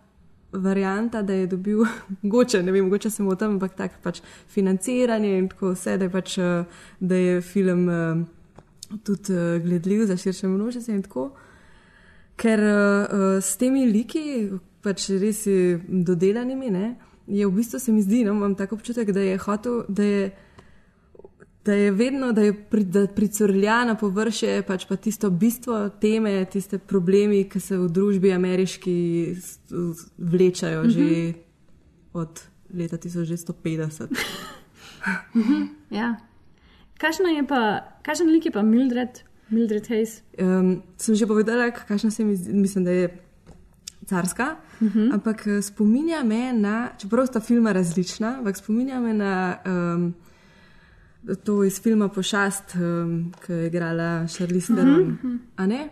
varianta, 0.53 1.23
da 1.23 1.33
je 1.33 1.47
dobil, 1.47 1.85
mogoče, 2.23 2.63
ne 2.63 2.73
vem, 2.73 2.85
mogoče 2.85 3.11
se 3.11 3.23
mu 3.23 3.37
tam, 3.37 3.53
ampak 3.53 3.77
tako 3.77 3.95
pač 4.03 4.21
financiranje 4.49 5.39
in 5.39 5.49
tako 5.49 5.75
vse, 5.75 5.99
da 5.99 6.05
je, 6.05 6.11
pač, 6.11 6.39
uh, 6.39 6.81
da 7.01 7.17
je 7.17 7.41
film 7.41 7.89
uh, 7.89 8.25
tudi 9.05 9.33
uh, 9.33 9.63
gledljiv 9.63 10.07
za 10.07 10.17
širše 10.17 10.49
množice 10.49 10.93
in 10.93 11.03
tako. 11.03 11.31
Ker 12.37 12.61
uh, 12.61 13.39
s 13.43 13.57
temi 13.61 13.85
liki, 13.87 14.49
pač 14.83 15.11
res 15.21 15.45
dodelanimi, 15.89 16.71
ne, 16.73 16.95
je 17.31 17.47
v 17.47 17.53
bistvu 17.53 17.79
se 17.79 17.93
mi 17.93 18.03
zdi, 18.03 18.25
no, 18.25 18.33
imam 18.33 18.55
tako 18.55 18.75
občutek, 18.75 19.13
da 19.13 19.21
je 19.21 19.39
hotel, 19.39 19.83
da 19.89 20.03
je 20.03 20.31
da 21.65 21.73
je 21.73 21.91
vedno, 21.91 22.33
da 22.33 22.43
je 22.43 22.53
pri, 22.53 22.85
da 22.85 23.07
pricrlja 23.07 23.85
na 23.85 23.95
površje 23.95 24.63
pač 24.63 24.87
pa 24.89 24.97
tisto 24.97 25.31
bistvo 25.31 25.89
teme, 25.89 26.45
tiste 26.45 26.79
problemi, 26.79 27.45
ki 27.49 27.61
se 27.61 27.79
v 27.79 27.89
družbi 27.89 28.33
ameriški 28.33 28.97
vlečajo 30.19 30.83
mm 30.83 30.87
-hmm. 30.87 30.91
že 30.91 31.33
od 32.13 32.41
leta 32.75 32.97
1950. 32.97 34.09
ja. 35.91 36.17
Kakšno 36.99 37.29
je 37.29 37.47
pa, 37.47 37.81
kakšen 38.03 38.29
lik 38.29 38.47
je 38.47 38.53
pa 38.53 38.63
Mildred, 38.63 39.23
Mildred 39.51 39.89
Hayes? 39.89 40.21
Um, 40.39 40.83
sem 40.97 41.15
že 41.15 41.27
povedala, 41.27 41.71
kakšna 41.71 42.11
se 42.11 42.25
mi 42.25 42.37
zdi, 42.37 42.53
mislim, 42.53 42.85
da 42.85 42.91
je 42.91 43.19
carska, 44.07 44.57
uh 44.81 44.87
mhm. 44.87 44.99
-huh. 44.99 45.15
ampak 45.15 45.47
eh, 45.47 45.63
spominja 45.63 46.23
me 46.25 46.53
na, 46.53 46.91
čeprav 46.99 47.27
sta 47.27 47.41
filma 47.41 47.73
različna, 47.73 48.37
ampak 48.39 48.57
spominja 48.57 49.01
me 49.01 49.15
na. 49.15 49.57
Um, 49.67 50.15
to 51.45 51.65
iz 51.65 51.81
filma 51.83 52.09
Pošast, 52.09 52.75
um, 52.75 53.33
ki 53.47 53.53
je 53.53 53.67
igrala 53.67 54.27
Charlize 54.29 54.75
Theron. 54.75 55.01
Mm 55.01 55.19
-hmm. 55.23 55.39
A 55.57 55.67
ne? 55.67 55.89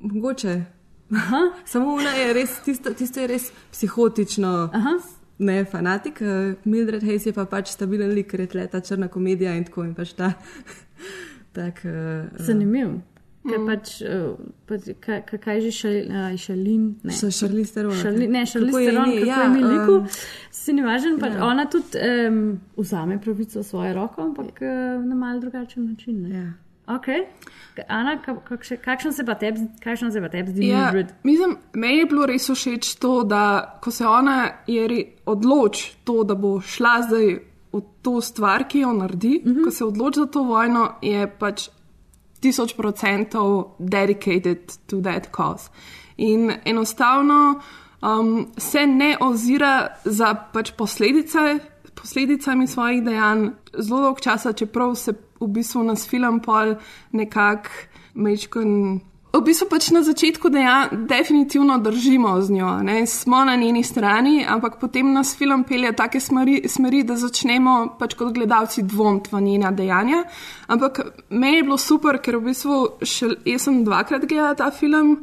Mogoče. 0.00 0.64
Aha. 1.12 1.36
Samo 1.66 1.94
ona 1.94 2.10
je 2.10 2.32
res, 2.32 2.60
tisto, 2.64 2.94
tisto 2.94 3.20
je 3.20 3.26
res 3.26 3.52
psihotično. 3.72 4.70
Aha. 4.72 4.98
Ne, 5.38 5.64
fanatik, 5.64 6.20
uh, 6.20 6.54
Mildred 6.64 7.02
Hayes 7.02 7.26
je 7.26 7.32
pa 7.32 7.44
pač 7.44 7.68
stabilen 7.68 8.10
lik, 8.10 8.30
ker 8.30 8.40
je 8.40 8.46
tle 8.46 8.66
ta 8.66 8.80
črna 8.80 9.08
komedija 9.08 9.54
in 9.54 9.64
tako 9.64 9.84
in 9.84 9.94
pač 9.94 10.12
ta. 10.12 10.32
tak, 11.52 11.80
uh, 11.84 12.38
Zanimiv. 12.38 12.88
Ker 13.44 13.58
mm. 13.60 13.66
pač, 13.68 13.90
uh, 14.08 14.94
kaj, 15.04 15.18
kaj 15.28 15.58
že 15.66 15.70
šalin? 16.40 16.84
Še 17.12 17.28
šarli 17.28 17.64
ste 17.68 17.84
rojeni. 17.84 18.28
Ne, 18.32 18.46
šarli 18.48 18.72
ste 18.72 18.94
rojeni, 18.96 19.20
kako 19.20 19.42
je 19.42 19.50
miliku. 19.52 19.96
Um, 20.00 20.06
si 20.64 20.72
ne 20.72 20.84
važen, 20.86 21.18
pač 21.20 21.36
ja. 21.36 21.44
ona 21.44 21.66
tudi 21.68 22.00
um, 22.00 22.38
vzame 22.78 23.20
pravico 23.20 23.60
v 23.60 23.66
svoje 23.68 23.92
roko, 23.92 24.24
ampak 24.30 24.64
uh, 24.64 24.96
na 25.04 25.18
mal 25.18 25.44
drugačen 25.44 25.90
način. 25.90 26.24
Ja. 26.32 26.46
Ok. 26.96 27.10
Ana, 27.88 28.16
kakšen 28.84 29.12
se 29.12 29.24
pa 29.26 29.36
tebi 29.36 30.50
zdi? 30.50 30.68
Ja, 30.68 30.88
mislim, 31.24 31.56
meni 31.74 31.98
je 31.98 32.08
bilo 32.08 32.26
res 32.28 32.48
všeč 32.48 32.94
to, 33.02 33.22
da 33.28 33.76
ko 33.82 33.92
se 33.92 34.06
ona 34.08 34.64
odloči 35.26 35.96
to, 36.04 36.22
da 36.24 36.34
bo 36.34 36.60
šla 36.60 36.96
zdaj 37.08 37.32
v 37.74 37.80
to 38.02 38.20
stvar, 38.20 38.68
ki 38.68 38.84
jo 38.84 38.92
naredi, 38.92 39.40
mm 39.44 39.52
-hmm. 39.52 39.64
ko 39.64 39.70
se 39.70 39.84
odloči 39.84 40.20
za 40.20 40.26
to 40.26 40.42
vojno, 40.42 40.92
je 41.02 41.26
pač 41.38 41.68
tisoč 42.44 42.76
procentov 42.76 43.76
dedicated 43.78 44.76
to 44.86 45.00
that 45.00 45.30
cause. 45.32 45.70
In 46.16 46.52
enostavno 46.64 47.60
um, 48.02 48.52
se 48.58 48.86
ne 48.86 49.16
ozira 49.20 49.88
za 50.04 50.34
pač 50.52 50.72
posledice, 50.76 51.58
posledicami 51.94 52.66
svojih 52.66 53.02
dejanj 53.04 53.48
zelo 53.78 54.02
dolg 54.02 54.20
časa, 54.20 54.52
čeprav 54.52 54.94
se 54.94 55.14
v 55.40 55.48
bistvu 55.48 55.82
nas 55.82 56.06
film 56.08 56.40
pol 56.40 56.76
nekako 57.12 57.68
mečkon. 58.14 59.00
V 59.34 59.40
bistvu 59.42 59.66
pač 59.66 59.88
na 59.90 59.98
začetku 60.06 60.46
deja, 60.46 60.86
definitivno 60.94 61.80
držimo 61.82 62.36
z 62.40 62.54
njo, 62.54 62.68
ne? 62.86 63.06
smo 63.06 63.44
na 63.44 63.56
njeni 63.56 63.82
strani, 63.82 64.44
ampak 64.48 64.76
potem 64.78 65.10
nas 65.12 65.34
film 65.36 65.64
pelje 65.64 65.90
take 65.92 66.20
smeri, 66.20 66.68
smeri 66.68 67.02
da 67.02 67.16
začnemo 67.18 67.96
pač 67.98 68.14
kot 68.14 68.30
gledalci 68.36 68.84
dvomiti 68.86 69.34
v 69.34 69.40
njena 69.42 69.72
dejanja. 69.74 70.22
Ampak 70.70 71.00
meni 71.30 71.56
je 71.56 71.66
bilo 71.66 71.78
super, 71.82 72.20
ker 72.22 72.38
v 72.38 72.52
bistvu 72.52 72.78
šel, 73.02 73.34
jaz 73.44 73.66
sem 73.66 73.82
dvakrat 73.82 74.28
gledala 74.30 74.54
ta 74.54 74.70
film 74.70 75.16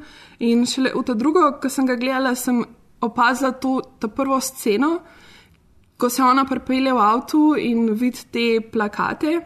in 0.43 0.67
šele 0.67 0.91
v 0.91 1.08
ta 1.08 1.15
drugo, 1.15 1.47
ko 1.63 1.71
sem 1.71 1.88
ga 1.88 1.95
gledala, 1.95 2.36
sem 2.36 2.65
opazila 3.00 3.56
to, 3.63 3.80
to 3.95 4.12
prvo 4.12 4.41
sceno, 4.43 4.97
ko 5.95 6.10
se 6.12 6.19
ona 6.19 6.43
pripelje 6.43 6.91
v 6.91 7.08
avtu 7.08 7.56
in 7.56 7.93
vidi 7.95 8.28
te 8.28 8.47
plakate 8.60 9.39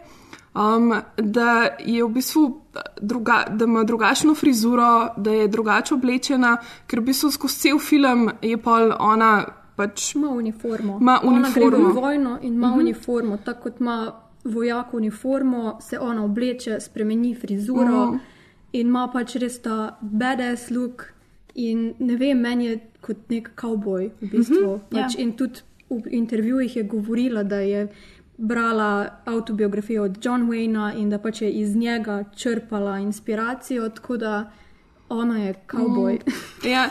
um, 0.56 1.02
da 1.16 1.68
je 1.78 2.04
v 2.04 2.08
bistvu 2.08 2.60
druga, 3.00 3.44
da 3.50 3.64
ima 3.64 3.84
drugačno 3.84 4.34
frizuro, 4.34 5.08
da 5.16 5.30
je 5.30 5.48
drugače 5.48 5.94
oblečena, 5.94 6.56
ker 6.86 7.00
v 7.00 7.04
bistvu 7.04 7.30
skozi 7.30 7.58
cel 7.60 7.78
film 7.78 8.30
je 8.42 8.56
pol 8.56 8.92
ona. 8.98 9.44
Pač 9.76 10.14
ima 10.14 10.30
uniformo. 10.32 10.98
Ma 11.00 11.20
uniformo. 11.24 11.78
Ima 11.78 12.00
vojno 12.00 12.38
in 12.42 12.54
ima 12.54 12.66
uh 12.66 12.74
-huh. 12.74 12.80
uniformo. 12.80 13.36
Tako 13.36 13.62
kot 13.62 13.80
ima 13.80 14.12
vojak 14.44 14.94
uniformo, 14.94 15.78
se 15.80 15.98
ona 15.98 16.24
obleče, 16.24 16.80
spremeni 16.80 17.34
frizuro 17.34 18.02
uh 18.02 18.14
-huh. 18.14 18.18
in 18.72 18.86
ima 18.86 19.10
pač 19.12 19.36
res 19.36 19.62
ta 19.62 19.98
badass 20.00 20.70
look. 20.70 21.04
In 21.54 21.94
ne 21.98 22.16
vem, 22.16 22.38
meni 22.38 22.64
je 22.64 22.90
kot 23.00 23.16
nek 23.28 23.50
kavboj 23.54 24.10
v 24.20 24.30
bistvu. 24.30 24.64
Uh 24.64 24.80
-huh. 24.80 24.80
pač, 24.90 25.14
yeah. 25.14 25.20
In 25.20 25.32
tudi 25.32 25.60
v 25.90 26.02
intervjujih 26.10 26.76
je 26.76 26.82
govorila, 26.82 27.42
da 27.42 27.56
je 27.56 27.88
brala 28.38 29.08
autobiografijo 29.24 30.04
od 30.04 30.24
John 30.24 30.48
Wayna 30.50 30.92
in 30.98 31.10
da 31.10 31.18
pač 31.18 31.42
je 31.42 31.50
iz 31.50 31.76
njega 31.76 32.24
črpala 32.36 32.98
inspiracijo, 32.98 33.88
tako 33.88 34.16
da 34.16 34.50
ona 35.08 35.38
je 35.38 35.54
kavboj. 35.66 36.14
Mm. 36.14 36.32
Ja, 36.70 36.88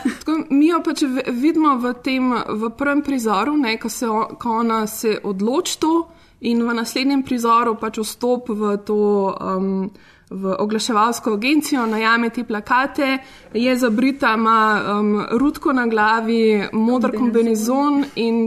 mi 0.50 0.66
jo 0.66 0.80
pač 0.84 1.02
vidimo 1.28 1.76
v 1.76 1.94
tem 2.02 2.32
v 2.32 2.70
prvem 2.78 3.02
prizoru, 3.02 3.56
ne, 3.56 3.76
ko, 3.78 3.88
se, 3.88 4.06
ko 4.38 4.50
ona 4.50 4.86
se 4.86 5.18
odloči 5.22 5.80
to 5.80 6.08
in 6.40 6.62
v 6.62 6.74
naslednjem 6.74 7.22
prizoru 7.22 7.76
pač 7.80 7.98
vstop 7.98 8.48
v 8.48 8.76
to. 8.84 9.00
Um, 9.40 9.90
V 10.26 10.56
oglaševalsko 10.58 11.36
agencijo 11.38 11.84
najame 11.86 12.32
te 12.34 12.42
plakate, 12.44 13.18
je 13.54 13.76
za 13.78 13.90
Brita, 13.90 14.32
ima 14.34 14.82
um, 14.82 15.22
rudko 15.30 15.72
na 15.72 15.84
glavi, 15.86 16.66
modr 16.72 17.14
kombinezon 17.14 18.02
in 18.16 18.40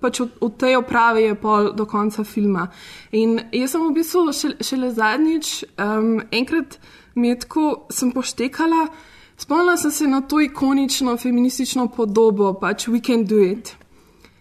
pač 0.00 0.20
v, 0.20 0.28
v 0.40 0.50
tej 0.58 0.76
opravi 0.80 1.28
je 1.28 1.34
pol 1.34 1.72
do 1.76 1.86
konca 1.86 2.24
filma. 2.24 2.68
In 3.12 3.38
jaz 3.52 3.74
sem 3.74 3.84
v 3.84 3.94
bistvu 3.94 4.26
šele, 4.32 4.56
šele 4.60 4.90
zadnjič, 4.94 5.54
um, 5.78 6.20
enkrat 6.32 6.78
mi 7.14 7.28
je 7.28 7.38
tako, 7.44 7.86
sem 7.90 8.12
poštekala, 8.12 8.88
spomnila 9.36 9.76
sem 9.76 9.90
se 9.90 10.06
na 10.06 10.20
to 10.20 10.40
ikonično 10.40 11.16
feministično 11.16 11.88
podobo, 11.88 12.54
pač 12.60 12.88
We 12.88 13.02
Can 13.04 13.24
Do 13.24 13.40
It. 13.42 13.76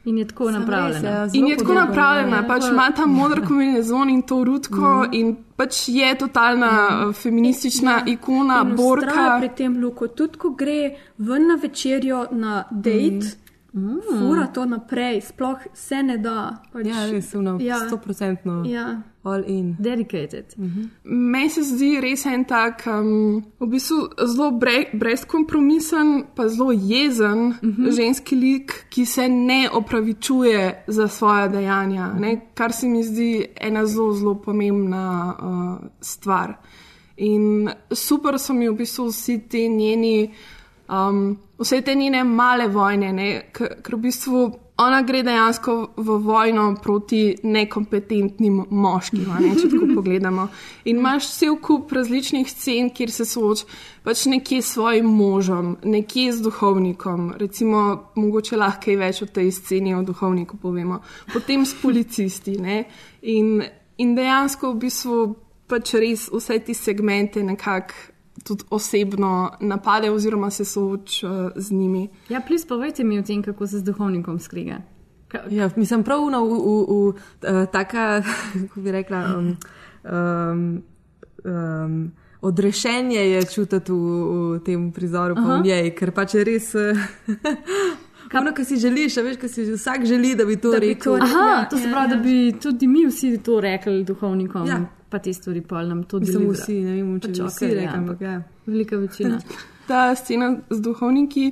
In 0.05 0.17
je 0.17 0.27
tako 0.27 0.51
napravljena. 0.51 1.09
Ja, 1.09 1.27
in 1.33 1.47
je 1.47 1.57
tako 1.57 1.73
napravljena, 1.73 2.37
ja. 2.37 2.47
pač 2.47 2.63
ima 2.71 2.91
ta 2.91 3.05
modr 3.05 3.39
kombinezon 3.47 4.09
in 4.09 4.21
to 4.21 4.43
rudko, 4.43 5.05
mm. 5.07 5.13
in 5.13 5.35
pač 5.55 5.87
je 5.87 6.17
totalna 6.19 6.71
mm. 6.89 7.13
feministična 7.13 7.91
ja. 7.91 8.03
ikona, 8.07 8.63
borka. 8.63 9.37
Pri 9.39 9.49
tem 9.55 9.77
luku, 9.79 10.07
tudi 10.07 10.37
ko 10.37 10.49
gre 10.49 10.97
ven 11.17 11.47
na 11.47 11.55
večerjo 11.61 12.25
na 12.31 12.63
date. 12.71 13.23
Mm. 13.23 13.42
Mm. 13.73 13.99
Fura 14.19 14.47
to 14.47 14.65
naprej, 14.65 15.21
sploh 15.21 15.57
se 15.73 16.03
ne 16.03 16.17
da. 16.17 16.61
Pač, 16.73 16.85
ja, 16.87 17.05
res 17.09 17.33
no, 17.33 17.57
ja. 17.61 17.79
100%. 17.89 18.69
Ja. 18.69 19.01
All 19.23 19.43
in. 19.47 19.75
Dedicated. 19.79 20.53
Mm 20.57 20.65
-hmm. 20.65 20.89
Meni 21.03 21.49
se 21.49 21.63
zdi 21.63 21.99
res 22.01 22.25
en 22.25 22.45
tak, 22.45 22.83
um, 22.87 23.43
v 23.59 23.67
bistvu 23.67 23.95
zelo 24.25 24.51
bre, 24.51 24.85
brezkompromisen, 24.93 26.23
pa 26.35 26.47
zelo 26.47 26.71
jezen 26.71 27.37
mm 27.37 27.55
-hmm. 27.61 27.91
ženski 27.95 28.35
lik, 28.35 28.85
ki 28.89 29.05
se 29.05 29.29
ne 29.29 29.69
opravičuje 29.73 30.83
za 30.87 31.07
svoje 31.07 31.49
dejanja, 31.49 32.13
ne? 32.13 32.41
kar 32.53 32.71
se 32.71 32.87
mi 32.87 33.03
zdi 33.03 33.45
ena 33.61 33.85
zelo, 33.85 34.13
zelo 34.13 34.35
pomembna 34.35 35.35
uh, 35.39 35.87
stvar. 36.01 36.53
In 37.17 37.69
super 37.91 38.39
so 38.39 38.53
mi 38.53 38.69
v 38.69 38.73
bistvu 38.73 39.07
vsi 39.07 39.39
ti 39.49 39.69
njeni 39.69 40.33
um, 40.89 41.37
vse 41.63 41.81
te 41.81 41.95
njene 41.95 42.23
male 42.23 42.67
vojne, 42.67 43.13
ker 43.53 43.95
v 43.95 44.01
bistvu 44.03 44.43
ona 44.77 45.01
gre 45.05 45.21
dejansko 45.23 45.73
v 45.97 46.15
vojno 46.25 46.75
proti 46.81 47.35
nekompetentnim 47.43 48.63
moškim, 48.69 49.27
ne, 49.39 49.51
če 49.59 49.69
tako 49.69 49.89
pogledamo. 49.97 50.47
In 50.89 50.97
imaš 50.97 51.29
cel 51.37 51.59
kup 51.61 51.91
različnih 51.93 52.49
scen, 52.49 52.89
kjer 52.95 53.13
se 53.13 53.25
soočaš 53.29 53.67
pač 54.03 54.25
nekje 54.27 54.61
s 54.61 54.73
svojim 54.73 55.05
možem, 55.05 55.75
nekje 55.83 56.33
z 56.33 56.43
duhovnikom, 56.43 57.33
recimo, 57.39 57.83
mogoče 58.15 58.57
lahko 58.57 58.91
je 58.91 58.97
več 58.99 59.21
o 59.23 59.29
tej 59.29 59.51
sceni 59.53 59.93
o 59.95 60.01
duhovniku 60.03 60.57
povemo, 60.57 60.99
potem 61.33 61.65
s 61.65 61.77
policisti. 61.81 62.57
In, 63.21 63.61
in 63.97 64.15
dejansko 64.17 64.73
v 64.73 64.81
bistvu 64.87 65.19
pač 65.69 65.93
res 66.01 66.27
vse 66.33 66.59
ti 66.65 66.73
segmente 66.75 67.43
nekako 67.45 68.12
tudi 68.43 68.63
osebno 68.69 69.51
napade, 69.59 70.11
oziroma 70.11 70.49
se 70.49 70.65
sooča 70.65 71.29
uh, 71.29 71.51
z 71.55 71.71
njimi. 71.71 72.09
Ja, 72.29 72.41
plus 72.47 72.67
povejte 72.67 73.03
mi 73.03 73.19
o 73.19 73.23
tem, 73.23 73.43
kako 73.43 73.67
se 73.67 73.79
z 73.79 73.83
duhovnikom 73.83 74.39
skriga. 74.39 74.81
Ja, 75.49 75.69
mislim, 75.75 76.03
prav 76.03 76.19
v, 76.19 76.29
v, 76.29 76.35
v, 76.35 76.83
v 76.87 77.07
uh, 77.07 77.65
taka, 77.71 78.21
kako 78.67 78.81
bi 78.81 78.91
rekla, 78.91 79.25
um, 79.37 79.57
um, 80.03 80.83
um, 81.43 82.11
odrešenje 82.41 83.19
je 83.19 83.45
čutiti 83.45 83.91
v, 83.91 84.55
v 84.55 84.59
tem 84.65 84.91
prizoru, 84.91 85.35
pa 85.35 85.57
v 85.57 85.63
njej, 85.63 85.95
ker 85.95 86.11
pač 86.11 86.35
je 86.35 86.43
res. 86.43 86.73
Kaj, 88.33 88.49
kar 88.57 88.65
si 88.65 88.79
želiš, 88.81 89.19
veš, 89.21 89.37
kaj 89.37 89.53
si 89.53 89.67
vsak 89.69 90.07
želi, 90.09 90.33
da 90.35 90.45
bi 90.49 90.57
to 90.57 90.73
da 90.73 90.81
rekel. 90.81 91.15
Bi 91.15 91.21
to, 91.21 91.29
Aha, 91.29 91.45
ja, 91.49 91.61
to 91.69 91.77
se 91.77 91.85
pravi, 91.91 92.09
ja, 92.09 92.09
ja. 92.09 92.15
da 92.15 92.23
bi 92.23 92.59
tudi 92.61 92.89
mi 92.89 93.05
vsi 93.05 93.37
to 93.45 93.61
rekli 93.61 94.01
duhovnikom. 94.03 94.67
Ja 94.67 94.81
pa 95.13 95.19
te 95.21 95.33
stvari 95.33 95.61
pol 95.61 95.85
nam 95.87 96.03
to 96.09 96.19
delijo. 96.19 96.39
Samo 96.39 96.53
vsi, 96.57 96.79
ne 96.81 96.95
vem, 96.97 97.09
če 97.21 97.29
pač 97.29 97.39
vsi 97.39 97.65
okay, 97.67 97.73
rekam, 97.77 98.01
ampak 98.01 98.21
ja. 98.25 98.37
Velika 98.65 98.97
večina. 98.97 99.37
Ta 99.89 99.99
scena 100.17 100.47
z 100.71 100.81
duhovniki 100.81 101.43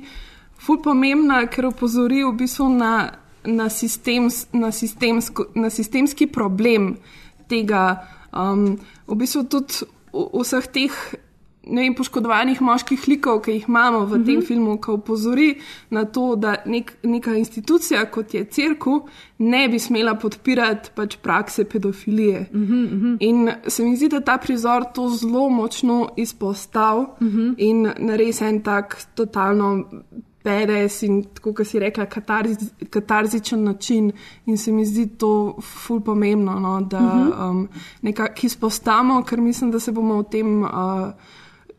ful 0.62 0.80
pomembna, 0.82 1.44
ker 1.46 1.68
opozori 1.70 2.24
v 2.24 2.32
bistvu 2.40 2.66
na, 2.74 2.92
na, 3.46 3.68
sistems, 3.70 4.48
na, 4.56 4.72
sistemsko, 4.74 5.46
na 5.54 5.70
sistemski 5.70 6.26
problem 6.26 6.96
tega. 7.50 7.84
Um, 8.34 8.80
v 9.06 9.18
bistvu 9.20 9.44
tudi 9.52 9.86
vseh 10.10 10.66
teh 10.74 10.98
vem, 11.66 11.94
poškodovanih 11.94 12.60
moških 12.62 13.06
likov, 13.08 13.40
ki 13.44 13.56
jih 13.56 13.68
imamo 13.68 14.04
v 14.04 14.12
uh 14.12 14.18
-huh. 14.18 14.26
tem 14.26 14.36
mhm. 14.36 14.46
filmu, 14.46 14.76
ki 14.80 14.90
opozori 14.90 15.60
na 15.90 16.04
to, 16.04 16.36
da 16.36 16.56
nek, 16.66 16.92
neka 17.02 17.36
institucija, 17.36 18.04
kot 18.10 18.34
je 18.34 18.44
crkva, 18.44 19.00
ne 19.38 19.68
bi 19.68 19.78
smela 19.78 20.14
podpirati 20.14 20.90
pač 20.94 21.16
prakse 21.16 21.64
pedofilije. 21.64 22.46
Uh 22.52 22.60
-huh, 22.60 22.84
uh 22.84 22.92
-huh. 22.92 23.16
In 23.20 23.50
se 23.66 23.84
mi 23.84 23.96
zdi, 23.96 24.08
da 24.08 24.20
ta 24.20 24.38
prizor 24.38 24.84
to 24.94 25.08
zelo 25.08 25.48
močno 25.48 26.08
izpostavlja 26.16 27.06
uh 27.20 27.26
-huh. 27.26 27.54
in 27.58 27.92
nares 27.98 28.40
en 28.40 28.62
tak 28.62 28.96
totalno. 29.14 29.84
Peres 30.44 31.02
in 31.02 31.24
tako, 31.34 31.52
kot 31.52 31.66
si 31.66 31.78
rekla, 31.78 32.06
katarzi, 32.06 32.66
katarzičen 32.90 33.64
način, 33.64 34.12
in 34.46 34.58
se 34.58 34.72
mi 34.72 34.84
zdi 34.84 35.06
to 35.06 35.56
ful 35.60 36.00
pomembno, 36.00 36.60
no, 36.60 36.80
da 36.80 36.98
uh 36.98 37.04
-huh. 37.04 37.50
um, 37.50 37.68
nekako 38.02 38.34
izpostavimo, 38.42 39.22
ker 39.22 39.40
mislim, 39.40 39.70
da 39.70 39.80
se 39.80 39.92
bomo 39.92 40.14
o 40.14 40.22
tem 40.22 40.62
uh, 40.62 40.68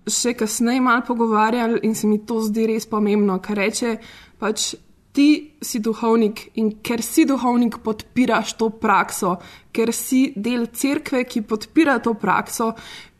še 0.07 0.33
kasneje 0.37 0.81
malo 0.81 1.03
pogovarjali 1.07 1.79
in 1.83 1.95
se 1.95 2.07
mi 2.07 2.19
to 2.25 2.41
zdi 2.43 2.67
res 2.67 2.87
pomembno, 2.89 3.39
ker 3.39 3.63
reče 3.63 3.97
pač. 4.39 4.73
Ti 5.13 5.27
si 5.61 5.77
duhovnik 5.77 6.39
in 6.57 6.71
ker 6.81 7.03
si 7.05 7.21
duhovnik, 7.29 7.75
podpiraš 7.85 8.55
to 8.57 8.71
prakso, 8.81 9.35
ker 9.69 9.91
si 9.93 10.31
del 10.33 10.71
cerkve, 10.73 11.19
ki 11.29 11.43
podpira 11.45 11.99
to 12.01 12.15
prakso, 12.17 12.71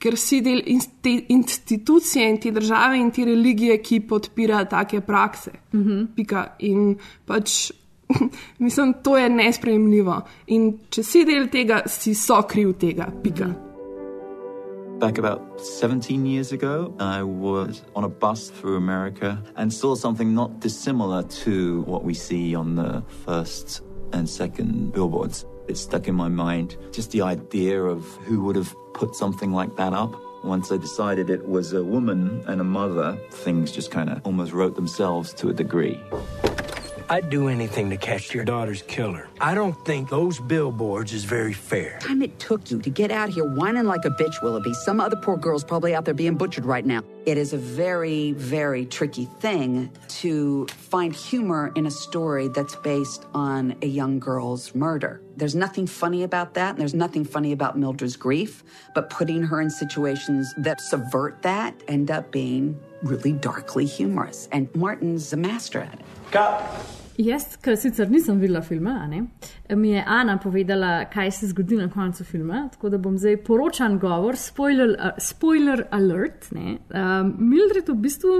ker 0.01 0.17
si 0.17 0.39
del 0.41 0.63
te 1.05 1.13
institucije 1.35 2.25
in 2.25 2.39
te 2.41 2.49
države 2.51 2.97
in 2.97 3.11
te 3.13 3.27
religije, 3.29 3.77
ki 3.77 3.99
podpira 4.09 4.63
take 4.65 5.01
prakse. 5.01 5.51
Mm 5.73 5.83
-hmm. 5.83 6.47
In 6.59 6.97
pač 7.27 7.71
mislim, 8.57 8.93
to 9.03 9.17
je 9.17 9.29
nespremljivo. 9.29 10.21
In 10.47 10.79
če 10.89 11.03
si 11.03 11.25
del 11.25 11.47
tega, 11.47 11.83
si 11.85 12.15
so 12.15 12.41
kriv 12.41 12.73
tega. 12.73 13.11
Pika. 13.23 13.45
Mm 13.45 13.53
-hmm. 13.53 13.72
Back 14.99 15.17
about 15.17 15.59
17 15.59 16.25
years 16.25 16.51
ago, 16.51 16.93
I 16.99 17.23
was 17.23 17.83
on 17.95 18.03
a 18.03 18.09
bus 18.09 18.49
through 18.49 18.77
America 18.77 19.43
and 19.55 19.71
saw 19.73 19.95
something 19.95 20.33
not 20.33 20.59
dissimilar 20.59 21.23
to 21.23 21.81
what 21.81 22.03
we 22.03 22.13
see 22.13 22.55
on 22.55 22.75
the 22.75 23.03
first 23.25 23.81
and 24.13 24.29
second 24.29 24.93
billboards. 24.93 25.45
It 25.67 25.77
stuck 25.77 26.07
in 26.07 26.15
my 26.15 26.29
mind 26.29 26.77
just 26.91 27.11
the 27.11 27.21
idea 27.21 27.81
of 27.83 28.05
who 28.23 28.43
would 28.43 28.55
have 28.55 28.73
put 28.93 29.15
something 29.15 29.51
like 29.51 29.75
that 29.75 29.93
up. 29.93 30.15
Once 30.43 30.71
I 30.71 30.77
decided 30.77 31.29
it 31.29 31.47
was 31.47 31.73
a 31.73 31.83
woman 31.83 32.43
and 32.47 32.61
a 32.61 32.65
mother, 32.65 33.17
things 33.31 33.71
just 33.71 33.91
kind 33.91 34.09
of 34.09 34.21
almost 34.25 34.53
wrote 34.53 34.75
themselves 34.75 35.33
to 35.35 35.49
a 35.49 35.53
degree. 35.53 36.01
I'd 37.09 37.29
do 37.29 37.47
anything 37.47 37.89
to 37.89 37.97
catch 37.97 38.33
your 38.33 38.45
daughter's 38.45 38.81
killer. 38.83 39.27
I 39.41 39.55
don't 39.55 39.73
think 39.85 40.09
those 40.09 40.39
billboards 40.39 41.13
is 41.13 41.23
very 41.23 41.53
fair. 41.53 41.99
time 42.01 42.21
it 42.21 42.39
took 42.39 42.71
you 42.71 42.81
to 42.81 42.89
get 42.89 43.11
out 43.11 43.29
here 43.29 43.45
whining 43.45 43.85
like 43.85 44.05
a 44.05 44.09
bitch, 44.09 44.41
Willoughby. 44.41 44.73
Some 44.73 44.99
other 44.99 45.15
poor 45.15 45.37
girl's 45.37 45.63
probably 45.63 45.93
out 45.93 46.05
there 46.05 46.13
being 46.13 46.35
butchered 46.35 46.65
right 46.65 46.85
now. 46.85 47.01
It 47.25 47.37
is 47.37 47.53
a 47.53 47.57
very, 47.57 48.33
very 48.33 48.85
tricky 48.85 49.25
thing 49.39 49.91
to 50.19 50.67
find 50.67 51.13
humor 51.13 51.71
in 51.75 51.85
a 51.85 51.91
story 51.91 52.49
that's 52.49 52.75
based 52.77 53.25
on 53.33 53.75
a 53.81 53.87
young 53.87 54.19
girl's 54.19 54.75
murder. 54.75 55.21
There's 55.35 55.55
nothing 55.55 55.87
funny 55.87 56.23
about 56.23 56.53
that, 56.55 56.71
and 56.71 56.79
there's 56.79 56.93
nothing 56.93 57.25
funny 57.25 57.51
about 57.53 57.77
Mildred's 57.77 58.15
grief, 58.15 58.63
but 58.93 59.09
putting 59.09 59.41
her 59.43 59.61
in 59.61 59.69
situations 59.69 60.53
that 60.57 60.79
subvert 60.81 61.41
that 61.41 61.81
end 61.87 62.11
up 62.11 62.31
being 62.31 62.79
really 63.03 63.31
darkly 63.31 63.85
humorous. 63.85 64.47
And 64.51 64.73
Martin's 64.75 65.33
a 65.33 65.37
master 65.37 65.79
at 65.79 65.93
it. 65.95 66.05
Jaz, 67.17 67.43
ker 67.61 67.75
sicer 67.77 68.09
nisem 68.09 68.39
videla 68.41 68.63
filma, 68.65 68.95
ne, 69.05 69.19
mi 69.77 69.91
je 69.91 70.01
Ana 70.01 70.39
povedala, 70.41 71.05
kaj 71.13 71.31
se 71.31 71.47
zgodi 71.51 71.77
na 71.77 71.85
koncu 71.93 72.25
filma, 72.25 72.63
tako 72.73 72.89
da 72.89 72.97
bom 72.97 73.19
zdaj 73.21 73.37
poročan 73.45 73.99
govor, 74.01 74.37
spoiler, 74.37 74.95
uh, 74.97 75.19
spoiler 75.21 75.85
alert. 75.93 76.49
Ne. 76.57 76.79
Um, 76.89 77.35
Mildred 77.37 77.91
v 77.93 77.99
bistvu 78.01 78.37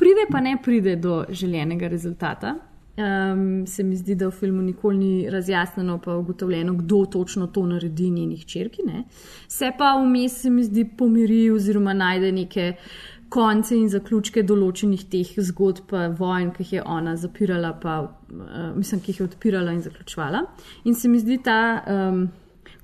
pride, 0.00 0.24
pa 0.30 0.40
ne 0.40 0.56
pride 0.64 0.96
do 0.96 1.24
željenega 1.28 1.92
rezultata. 1.92 2.56
Um, 2.96 3.66
se 3.66 3.82
mi 3.82 3.96
zdi, 3.96 4.14
da 4.14 4.28
v 4.28 4.30
filmu 4.38 4.62
nikoli 4.62 4.96
ni 4.96 5.30
razjasnjeno, 5.30 5.98
pa 5.98 6.14
ugotovljeno, 6.16 6.74
kdo 6.74 7.04
točno 7.12 7.46
to 7.46 7.66
naredi 7.66 8.10
njenih 8.10 8.46
črki. 8.46 8.82
Ne. 8.86 9.04
Se 9.48 9.72
pa 9.78 9.96
vmes 9.98 10.40
se 10.42 10.50
mi 10.50 10.64
zdi 10.64 10.86
pomiri 10.98 11.50
oziroma 11.50 11.92
najde 11.92 12.32
neke 12.32 12.72
konce 13.34 13.74
in 13.76 13.88
zaključke 13.90 14.44
določenih 14.46 15.08
teh 15.10 15.34
zgodb, 15.48 15.90
vojn, 16.18 16.52
ki 16.54 16.62
jih 16.62 16.72
je 16.78 16.86
ona 16.86 17.16
zapirala, 17.18 17.74
pa 17.82 17.98
uh, 18.04 18.70
mislim, 18.76 19.02
ki 19.02 19.12
jih 19.12 19.20
je 19.20 19.28
odpirala 19.32 19.74
in 19.74 19.82
zaključvala. 19.82 20.46
In 20.84 20.94
se 20.94 21.10
mi 21.10 21.22
zdi 21.22 21.42
ta. 21.44 21.60
Um, 21.90 22.24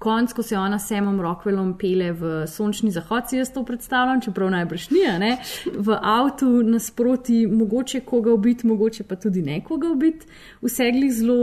Konc, 0.01 0.33
ko 0.33 0.41
se 0.43 0.57
ona 0.57 0.79
s 0.81 0.89
Samom 0.89 1.19
Rockwellom 1.21 1.75
pele 1.77 2.07
v 2.17 2.47
sončni 2.49 2.89
zahod, 2.93 3.27
si 3.29 3.37
jaz 3.37 3.51
to 3.53 3.61
predstavljam, 3.69 4.23
čeprav 4.25 4.49
najbrž 4.55 4.87
ni, 4.95 5.03
ne? 5.21 5.35
v 5.77 5.97
avtu 5.97 6.49
nasproti, 6.65 7.43
mogoče 7.45 8.01
koga 8.09 8.33
ubiti, 8.33 8.65
mogoče 8.69 9.05
pa 9.05 9.19
tudi 9.21 9.43
nekoga 9.45 9.91
ubiti, 9.93 10.25
vse 10.65 10.89
glih 10.97 11.13
zelo. 11.13 11.37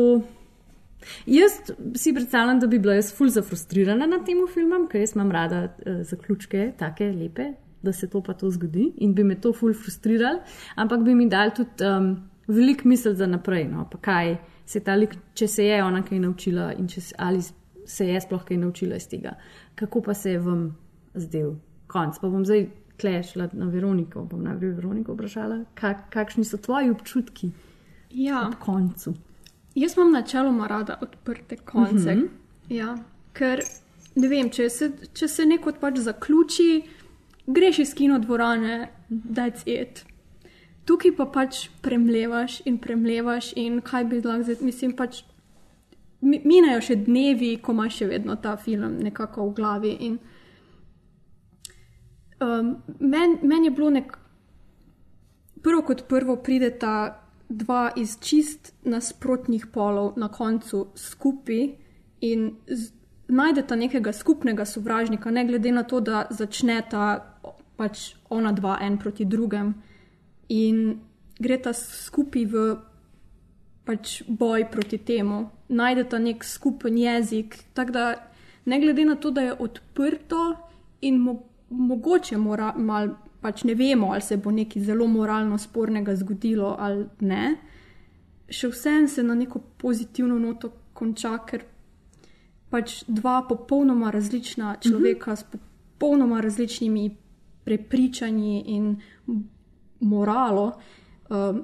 Jaz 1.29 1.59
si 2.01 2.15
predstavljam, 2.17 2.57
da 2.59 2.71
bi 2.71 2.81
bila 2.81 2.97
jaz 2.97 3.11
ful 3.13 3.29
zafrustrirana 3.29 4.09
nad 4.09 4.25
tem 4.25 4.41
filmom, 4.49 4.89
ker 4.89 5.05
jaz 5.05 5.13
imam 5.13 5.29
rada 5.31 5.67
uh, 5.67 6.01
zaključke, 6.09 6.71
take 6.81 7.11
lepe, 7.13 7.51
da 7.83 7.93
se 7.93 8.07
to 8.09 8.21
pa 8.21 8.33
to 8.33 8.49
zgodi 8.51 8.91
in 8.97 9.13
bi 9.13 9.23
me 9.23 9.35
to 9.41 9.53
ful 9.53 9.73
frustriralo, 9.73 10.39
ampak 10.75 11.03
bi 11.05 11.15
mi 11.15 11.29
dal 11.29 11.51
tudi 11.55 11.85
um, 11.85 12.15
velik 12.47 12.83
misel 12.85 13.15
za 13.15 13.27
naprej. 13.27 13.67
No? 13.67 13.87
Pa 13.91 13.97
kaj 13.97 14.37
se 14.65 14.79
ta 14.79 14.95
lik, 14.95 15.15
če 15.33 15.47
se 15.47 15.65
je 15.65 15.83
ona 15.83 16.01
kaj 16.03 16.19
naučila 16.19 16.73
in 16.73 16.87
če 16.87 17.01
ali 17.17 17.41
se 17.87 18.07
je 18.07 18.21
sploh 18.21 18.43
kaj 18.43 18.57
naučila 18.57 18.95
iz 18.95 19.07
tega, 19.07 19.37
kako 19.75 20.01
pa 20.01 20.13
se 20.13 20.31
je 20.31 20.39
vam 20.39 20.77
zdel 21.15 21.55
konc. 21.87 22.19
Pa 22.19 22.29
bom 22.29 22.45
zdaj 22.45 22.67
klešla 23.01 23.49
na 23.53 23.69
Veroniko, 23.69 24.25
bom 24.25 24.43
najprej 24.43 24.73
Veroniko 24.79 25.13
vprašala, 25.13 25.61
kak, 25.77 26.09
kakšni 26.13 26.43
so 26.45 26.57
tvoji 26.57 26.89
občutki 26.91 27.51
Ja. 28.11 28.47
ob 28.47 28.55
koncu. 28.59 29.13
Jaz 29.75 29.93
imam 29.97 30.11
načeloma 30.11 30.67
rada 30.67 30.97
odprte 31.01 31.57
konce. 31.57 32.15
Mhm. 32.15 32.25
ja, 32.69 32.97
ker 33.33 33.61
ne 34.15 34.27
vem, 34.27 34.49
če 34.49 34.69
se, 34.69 34.91
če 35.13 35.27
se 35.27 35.45
neko 35.45 35.73
pač 35.79 35.99
zaključi, 36.01 36.69
greš 37.47 37.79
iz 37.79 37.93
kino 37.93 38.19
dvorane, 38.19 38.89
that's 39.10 39.63
it. 39.65 40.05
Tukaj 40.86 41.15
pa 41.17 41.25
pač 41.25 41.67
premlevaš 41.81 42.62
in 42.65 42.77
premlevaš, 42.77 43.53
in 43.55 43.81
kaj 43.81 44.05
bi 44.05 44.21
lahko 44.21 44.43
zdaj, 44.43 44.55
mislim, 44.62 44.93
pač 44.95 45.23
mi- 46.21 46.41
minejo 46.45 46.81
še 46.81 46.95
dnevi, 46.95 47.57
ko 47.62 47.71
imaš 47.71 47.97
še 47.97 48.07
vedno 48.07 48.36
ta 48.36 48.57
film 48.57 48.97
nekako 49.03 49.49
v 49.49 49.53
glavi. 49.53 49.91
In, 49.99 50.19
um, 52.41 52.75
Meni 52.99 53.39
men 53.43 53.63
je 53.63 53.71
bilo 53.71 53.89
nek, 53.89 54.17
prvo 55.63 55.81
kot 55.81 56.07
prvo 56.07 56.36
prideta 56.36 57.23
dva 57.49 57.91
iz 57.95 58.17
čist 58.19 58.73
nasprotnih 58.83 59.67
polov 59.67 60.13
na 60.17 60.27
koncu 60.27 60.88
skupaj 60.95 61.75
in 62.21 62.51
z, 62.67 62.91
najdeta 63.27 63.75
nekega 63.75 64.13
skupnega 64.13 64.65
sovražnika, 64.65 65.31
ne 65.31 65.45
glede 65.45 65.71
na 65.71 65.83
to, 65.83 65.99
da 65.99 66.25
začneta 66.29 67.37
pač 67.77 68.13
ona 68.29 68.51
dva 68.51 68.77
en 68.81 68.97
proti 68.97 69.25
drugem 69.25 69.73
in 70.49 70.99
greta 71.39 71.73
skupaj 71.73 72.45
v 72.45 72.67
pač 73.87 74.21
boj 74.27 74.65
proti 74.71 74.97
temu, 74.97 75.45
najdeta 75.69 76.19
nek 76.19 76.43
skupen 76.43 76.97
jezik, 76.99 77.55
tako 77.73 77.91
da 77.91 78.05
ne 78.65 78.79
glede 78.81 79.05
na 79.05 79.15
to, 79.15 79.31
da 79.31 79.41
je 79.41 79.53
odprto 79.53 80.41
in 81.01 81.21
mo 81.23 81.39
mogoče 81.69 82.37
mora 82.37 82.73
mal. 82.77 83.15
Pač 83.37 83.61
ne 83.63 83.75
vemo, 83.77 84.07
ali 84.11 84.21
se 84.25 84.35
bo 84.41 84.51
nekaj 84.51 84.81
zelo 84.81 85.05
moralno 85.07 85.59
spornega 85.61 86.15
zgodilo 86.17 86.71
ali 86.79 87.03
ne. 87.21 87.51
Še 88.49 88.71
vsem 88.73 89.05
se 89.07 89.23
na 89.23 89.35
neko 89.37 89.61
pozitivno 89.77 90.39
noto 90.41 90.71
konča, 90.97 91.35
ker 91.45 91.61
pač 92.73 93.03
dva 93.07 93.43
popolnoma 93.47 94.09
različna 94.11 94.73
človeka 94.81 95.35
s 95.37 95.45
popolnoma 95.53 96.41
različnimi 96.41 97.05
prepričanji 97.67 98.62
in 98.75 98.93
moralo 99.99 100.69
um, 101.30 101.63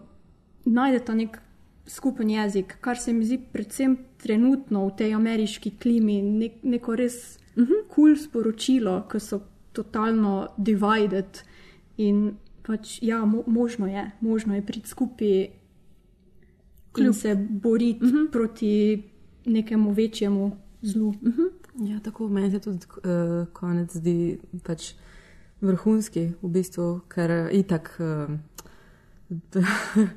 najdeta 0.66 1.16
nek 1.16 1.40
skupen 1.88 2.30
jezik, 2.30 2.78
kar 2.82 3.00
se 3.00 3.14
mi 3.14 3.26
zdi 3.26 3.40
predvsem 3.54 3.98
trenutno 4.18 4.86
v 4.88 4.96
tej 4.98 5.16
ameriški 5.16 5.78
klimi 5.80 6.22
nek, 6.22 6.60
neko 6.64 6.96
res 6.96 7.38
kul 7.56 7.64
uh 7.64 7.70
-huh. 7.70 7.82
cool 7.96 8.16
sporočilo, 8.18 9.04
ki 9.12 9.20
so 9.20 9.42
totalno 9.74 10.48
divided 10.58 11.44
in 11.98 12.38
pač 12.64 13.00
ja, 13.02 13.26
mo 13.26 13.44
možno 13.48 13.88
je, 13.88 14.12
možno 14.22 14.56
je 14.56 14.66
priti 14.66 14.90
skupaj 14.90 15.50
in 16.98 17.14
se 17.14 17.36
boriti 17.36 18.06
uh 18.06 18.12
-huh. 18.12 18.32
proti 18.32 19.04
nekemu 19.46 19.92
večjemu 19.92 20.52
zlu. 20.82 21.08
Uh 21.08 21.16
-huh. 21.22 21.52
Ja, 21.90 22.00
tako 22.00 22.28
meni 22.28 22.52
se 22.52 22.60
tudi 22.60 22.86
uh, 22.98 23.48
konec 23.54 23.92
zdi 23.92 24.40
pač 24.64 24.94
vrhunski, 25.64 26.28
v 26.42 26.52
bistvu, 26.58 26.88
ker 27.12 27.32
uh, 27.32 27.54
itak 27.56 27.94
uh, 28.00 28.30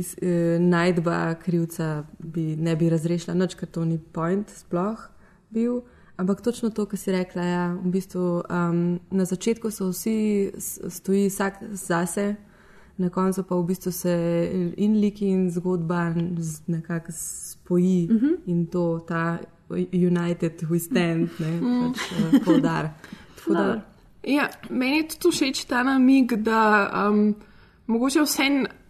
iz, 0.00 0.14
uh, 0.18 0.58
najdba 0.62 1.34
krivca 1.42 2.04
bi, 2.18 2.56
ne 2.56 2.76
bi 2.76 2.90
razrešila 2.90 3.36
noč, 3.38 3.56
ker 3.58 3.70
to 3.70 3.86
ni 3.86 3.98
point 3.98 4.50
sploh 4.50 5.08
bil. 5.50 5.82
Ampak 6.20 6.42
točno 6.44 6.68
to, 6.70 6.84
kar 6.84 7.00
si 7.00 7.12
rekla, 7.14 7.42
ja, 7.42 7.64
v 7.80 7.94
bistvu 7.94 8.42
um, 8.44 9.00
na 9.10 9.24
začetku 9.24 9.70
so 9.72 9.88
vsi 9.88 10.52
stoji 10.58 11.30
vsak 11.30 11.62
zase, 11.72 12.34
na 13.00 13.08
koncu 13.08 13.42
pa 13.48 13.56
v 13.56 13.64
bistvu 13.72 13.92
se 13.92 14.12
in 14.76 15.00
liki 15.00 15.30
in 15.32 15.48
zgodba 15.50 16.12
nekako 16.66 17.12
spoji 17.12 18.08
uh 18.10 18.22
-huh. 18.22 18.36
in 18.46 18.66
to 18.66 19.00
ta 19.08 19.38
United 19.92 20.62
we 20.68 20.78
stand, 20.78 21.28
ne, 21.38 21.60
pač 21.60 21.98
uh. 22.12 22.32
Tako 23.40 23.54
da, 23.54 23.89
Ja, 24.22 24.48
meni 24.70 24.96
je 24.96 25.08
tudi 25.08 25.36
všeč 25.36 25.64
ta 25.64 25.82
namig, 25.82 26.32
da 26.44 26.90
um, 27.08 27.34
mogoče 27.86 28.20
vse 28.22 28.48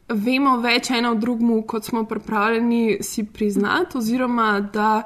vemo 0.09 0.57
več 0.59 0.91
eno 0.91 1.15
drugemu, 1.15 1.63
kot 1.63 1.85
smo 1.85 2.05
pripravljeni 2.05 2.99
si 3.03 3.25
priznati, 3.25 3.99
oziroma 3.99 4.61
da 4.61 5.03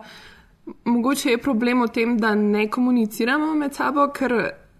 mogoče 0.84 1.30
je 1.30 1.38
problem 1.38 1.82
v 1.82 1.88
tem, 1.92 2.18
da 2.18 2.34
ne 2.34 2.70
komuniciramo 2.70 3.54
med 3.54 3.74
sabo, 3.76 4.06
ker 4.08 4.32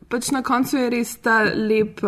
pač 0.09 0.31
na 0.31 0.41
koncu 0.43 0.77
je 0.79 0.91
res 0.91 1.17
ta 1.21 1.43
lep, 1.45 2.01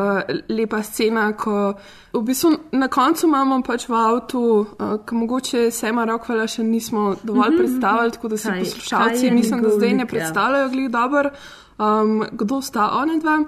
lepa 0.49 0.81
scena, 0.83 1.27
ko 1.37 1.75
v 2.13 2.23
bistvu 2.23 2.53
na 2.73 2.89
koncu 2.89 3.27
imamo 3.27 3.61
pač 3.63 3.85
v 3.89 3.95
avtu, 3.99 4.43
uh, 4.63 4.97
ki 5.05 5.15
mogoče 5.15 5.71
Sema 5.71 6.05
Rockwella 6.09 6.47
še 6.49 6.65
nismo 6.65 7.17
dovolj 7.23 7.53
Mhm, 7.53 7.59
predstavili, 7.59 8.13
tako 8.13 8.29
da 8.29 8.37
si 8.37 8.49
Kaj- 8.49 8.55
kaj 8.55 8.65
poslušalci 8.65 9.27
je 9.27 9.33
mislim, 9.33 9.63
da 9.63 9.69
zdaj 9.71 9.93
ne 9.93 10.03
ja. 10.03 10.07
predstavljajo 10.07 10.69
glih 10.69 10.91
dobro 10.91 11.31
um, 11.79 12.25
kdo 12.33 12.61
sta 12.63 12.91
ona 13.01 13.19
dva. 13.19 13.39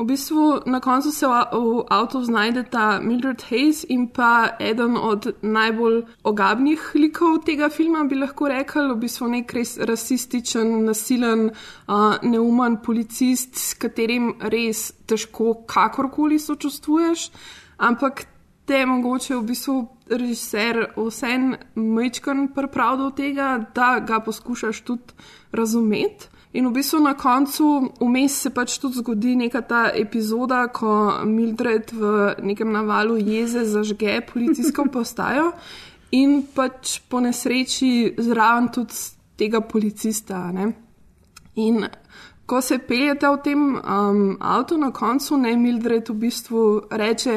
V 0.00 0.04
bistvu 0.04 0.60
na 0.66 0.80
koncu 0.80 1.12
se 1.12 1.26
v, 1.26 1.30
v 1.52 1.84
avtu 1.92 2.24
znajdeta 2.24 3.00
Mildred 3.04 3.42
Hayes 3.50 3.84
in 3.88 4.06
pa 4.08 4.56
eden 4.56 4.96
od 4.96 5.28
najbolj 5.42 5.98
ogabnih 6.24 6.80
likov 6.94 7.42
tega 7.44 7.68
filma, 7.68 8.06
bi 8.08 8.16
lahko 8.16 8.48
rekel, 8.48 8.94
v 8.94 8.96
bistvu 9.02 9.28
nek 9.28 9.52
res 9.52 9.76
rasističen, 9.76 10.86
nasilen, 10.88 11.50
uh, 11.52 12.16
neumen 12.22 12.80
policist, 12.80 13.60
s 13.60 13.76
katerim 13.76 14.32
res 14.40 14.88
težko 15.04 15.66
kakorkoli 15.68 16.40
sočustvuješ, 16.40 17.28
ampak 17.76 18.24
te 18.64 18.86
mogoče 18.86 19.36
v 19.36 19.44
bistvu 19.52 19.78
režiser 20.08 20.86
vsem 20.96 21.56
mečkan 21.76 22.48
priprav 22.56 22.96
do 23.04 23.12
tega, 23.12 23.58
da 23.74 23.98
ga 24.00 24.24
poskušaš 24.24 24.80
tudi 24.80 25.12
razumeti. 25.52 26.39
In 26.52 26.66
v 26.66 26.72
bistvu 26.74 26.98
na 27.00 27.14
koncu 27.14 27.92
vmes 28.00 28.40
se 28.42 28.50
pač 28.50 28.78
tudi 28.82 28.98
zgodi 28.98 29.36
neka 29.38 29.60
ta 29.62 29.82
epizoda, 29.94 30.64
ko 30.74 31.22
Mildred 31.24 31.92
v 31.94 32.34
nekem 32.42 32.72
navalu 32.74 33.20
jeze 33.22 33.62
zažge 33.64 34.18
policijsko 34.32 34.88
postajo 34.94 35.52
in 36.10 36.42
pač 36.54 36.98
po 37.06 37.20
nesreči 37.22 38.16
zraven 38.18 38.68
tudi 38.74 38.98
tega 39.38 39.60
policista. 39.62 40.50
Ne? 40.50 40.72
In 41.54 41.86
ko 42.50 42.58
se 42.60 42.80
peljete 42.82 43.30
v 43.30 43.38
tem 43.44 43.60
um, 43.78 44.36
avtu 44.40 44.74
na 44.78 44.90
koncu, 44.90 45.38
ne 45.38 45.54
Mildred 45.56 46.10
v 46.10 46.16
bistvu 46.18 46.64
reče, 46.90 47.36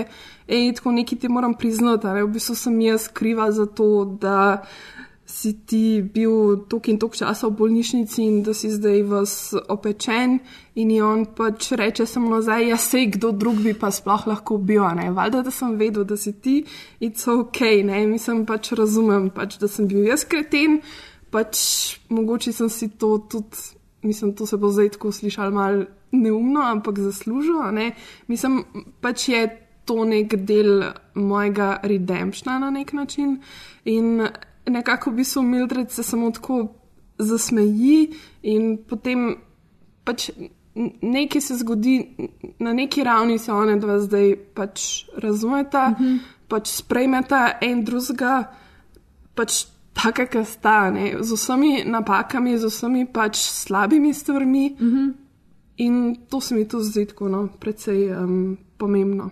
hej, 0.50 0.72
tako 0.80 0.92
nekaj 0.98 1.20
ti 1.22 1.30
moram 1.30 1.54
priznati, 1.54 2.10
ne? 2.10 2.26
v 2.26 2.34
bistvu 2.34 2.56
sem 2.58 2.82
jaz 2.82 3.12
kriva 3.14 3.52
za 3.54 3.70
to, 3.70 4.18
da 4.18 4.64
si 5.34 5.54
ti 5.66 6.02
bil 6.14 6.66
tok 6.70 6.92
in 6.92 7.00
tok 7.02 7.16
časa 7.18 7.48
v 7.50 7.58
bolnišnici 7.58 8.22
in 8.22 8.36
da 8.46 8.54
si 8.54 8.70
zdaj 8.70 9.00
vas 9.10 9.34
opečen. 9.58 10.38
In 10.78 10.92
je 10.94 11.02
on 11.02 11.24
pač 11.26 11.72
reče 11.74 12.06
samo 12.06 12.30
nazaj, 12.36 12.68
ja 12.70 12.78
sej, 12.78 13.08
kdo 13.16 13.32
drug 13.34 13.64
bi 13.66 13.74
pa 13.74 13.90
sploh 13.90 14.28
lahko 14.30 14.60
bil, 14.62 14.86
ne, 14.94 15.10
valjda, 15.14 15.42
da 15.48 15.54
sem 15.54 15.74
vedel, 15.80 16.06
da 16.06 16.18
si 16.18 16.36
ti, 16.38 16.60
it's 17.02 17.26
ok, 17.30 17.62
ne, 17.90 18.04
mislim 18.10 18.46
pač 18.46 18.76
razumem, 18.78 19.32
pač, 19.34 19.58
da 19.62 19.70
sem 19.70 19.90
bil 19.90 20.06
jaz 20.06 20.28
kreten, 20.30 20.80
pač 21.34 21.58
mogoče 22.14 22.54
sem 22.54 22.70
si 22.70 22.92
to 23.02 23.16
tudi, 23.30 23.66
mislim, 24.06 24.36
to 24.38 24.46
se 24.50 24.62
bo 24.62 24.70
zdaj 24.70 24.94
tako 25.00 25.14
slišal 25.18 25.54
mal 25.54 25.84
neumno, 26.14 26.62
ampak 26.62 27.02
zaslužil, 27.02 27.58
ne, 27.74 27.92
mislim, 28.30 28.62
pač 29.02 29.30
je 29.34 29.46
to 29.86 30.06
nek 30.06 30.38
del 30.46 30.92
mojega 31.18 31.80
redempšna 31.84 32.62
na 32.62 32.70
nek 32.72 32.94
način. 32.94 33.40
In 33.90 34.28
nekako 34.66 35.12
v 35.12 35.14
bistvu 35.16 35.42
Mildred 35.42 35.92
se 35.92 36.04
samo 36.04 36.32
tako 36.32 36.68
zasmeji 37.18 38.14
in 38.42 38.78
potem 38.90 39.36
pač 40.04 40.30
nekaj 41.02 41.42
se 41.42 41.56
zgodi, 41.56 42.16
na 42.60 42.74
neki 42.74 43.04
ravni 43.04 43.38
se 43.40 43.52
one 43.52 43.76
dva 43.80 44.00
zdaj 44.00 44.36
pač 44.54 45.06
razumeta, 45.18 45.90
mm 45.90 45.96
-hmm. 46.06 46.20
pač 46.48 46.68
sprejmeta 46.68 47.52
en 47.62 47.84
drugega, 47.84 48.44
pač 49.36 49.66
taka, 49.94 50.26
kar 50.26 50.46
sta, 50.46 50.92
ne? 50.92 51.16
z 51.22 51.34
vsemi 51.34 51.84
napakami, 51.86 52.58
z 52.58 52.66
vsemi 52.66 53.06
pač 53.06 53.38
slabimi 53.38 54.14
stvarmi. 54.14 54.76
Mm 54.80 54.92
-hmm. 54.92 55.14
In 55.78 56.16
to 56.30 56.42
se 56.42 56.56
mi 56.56 56.68
tu 56.68 56.80
zdi 56.80 57.06
tako, 57.06 57.30
no, 57.30 57.48
precej 57.60 58.12
um, 58.12 58.58
pomembno. 58.78 59.30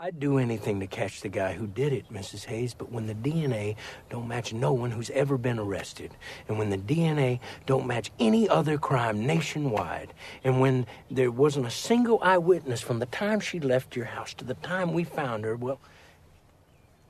I'd 0.00 0.20
do 0.20 0.38
anything 0.38 0.78
to 0.78 0.86
catch 0.86 1.22
the 1.22 1.28
guy 1.28 1.54
who 1.54 1.66
did 1.66 1.92
it, 1.92 2.12
Mrs. 2.12 2.44
Hayes, 2.44 2.72
but 2.72 2.92
when 2.92 3.08
the 3.08 3.16
DNA 3.16 3.74
don't 4.08 4.28
match 4.28 4.52
no 4.52 4.72
one 4.72 4.92
who's 4.92 5.10
ever 5.10 5.36
been 5.36 5.58
arrested, 5.58 6.12
and 6.46 6.56
when 6.56 6.70
the 6.70 6.78
DNA 6.78 7.40
don't 7.66 7.84
match 7.84 8.12
any 8.20 8.48
other 8.48 8.78
crime 8.78 9.26
nationwide, 9.26 10.14
and 10.44 10.60
when 10.60 10.86
there 11.10 11.32
wasn't 11.32 11.66
a 11.66 11.70
single 11.70 12.20
eyewitness 12.22 12.80
from 12.80 13.00
the 13.00 13.06
time 13.06 13.40
she 13.40 13.58
left 13.58 13.96
your 13.96 14.04
house 14.04 14.34
to 14.34 14.44
the 14.44 14.54
time 14.54 14.92
we 14.92 15.02
found 15.02 15.42
her, 15.42 15.56
well, 15.56 15.80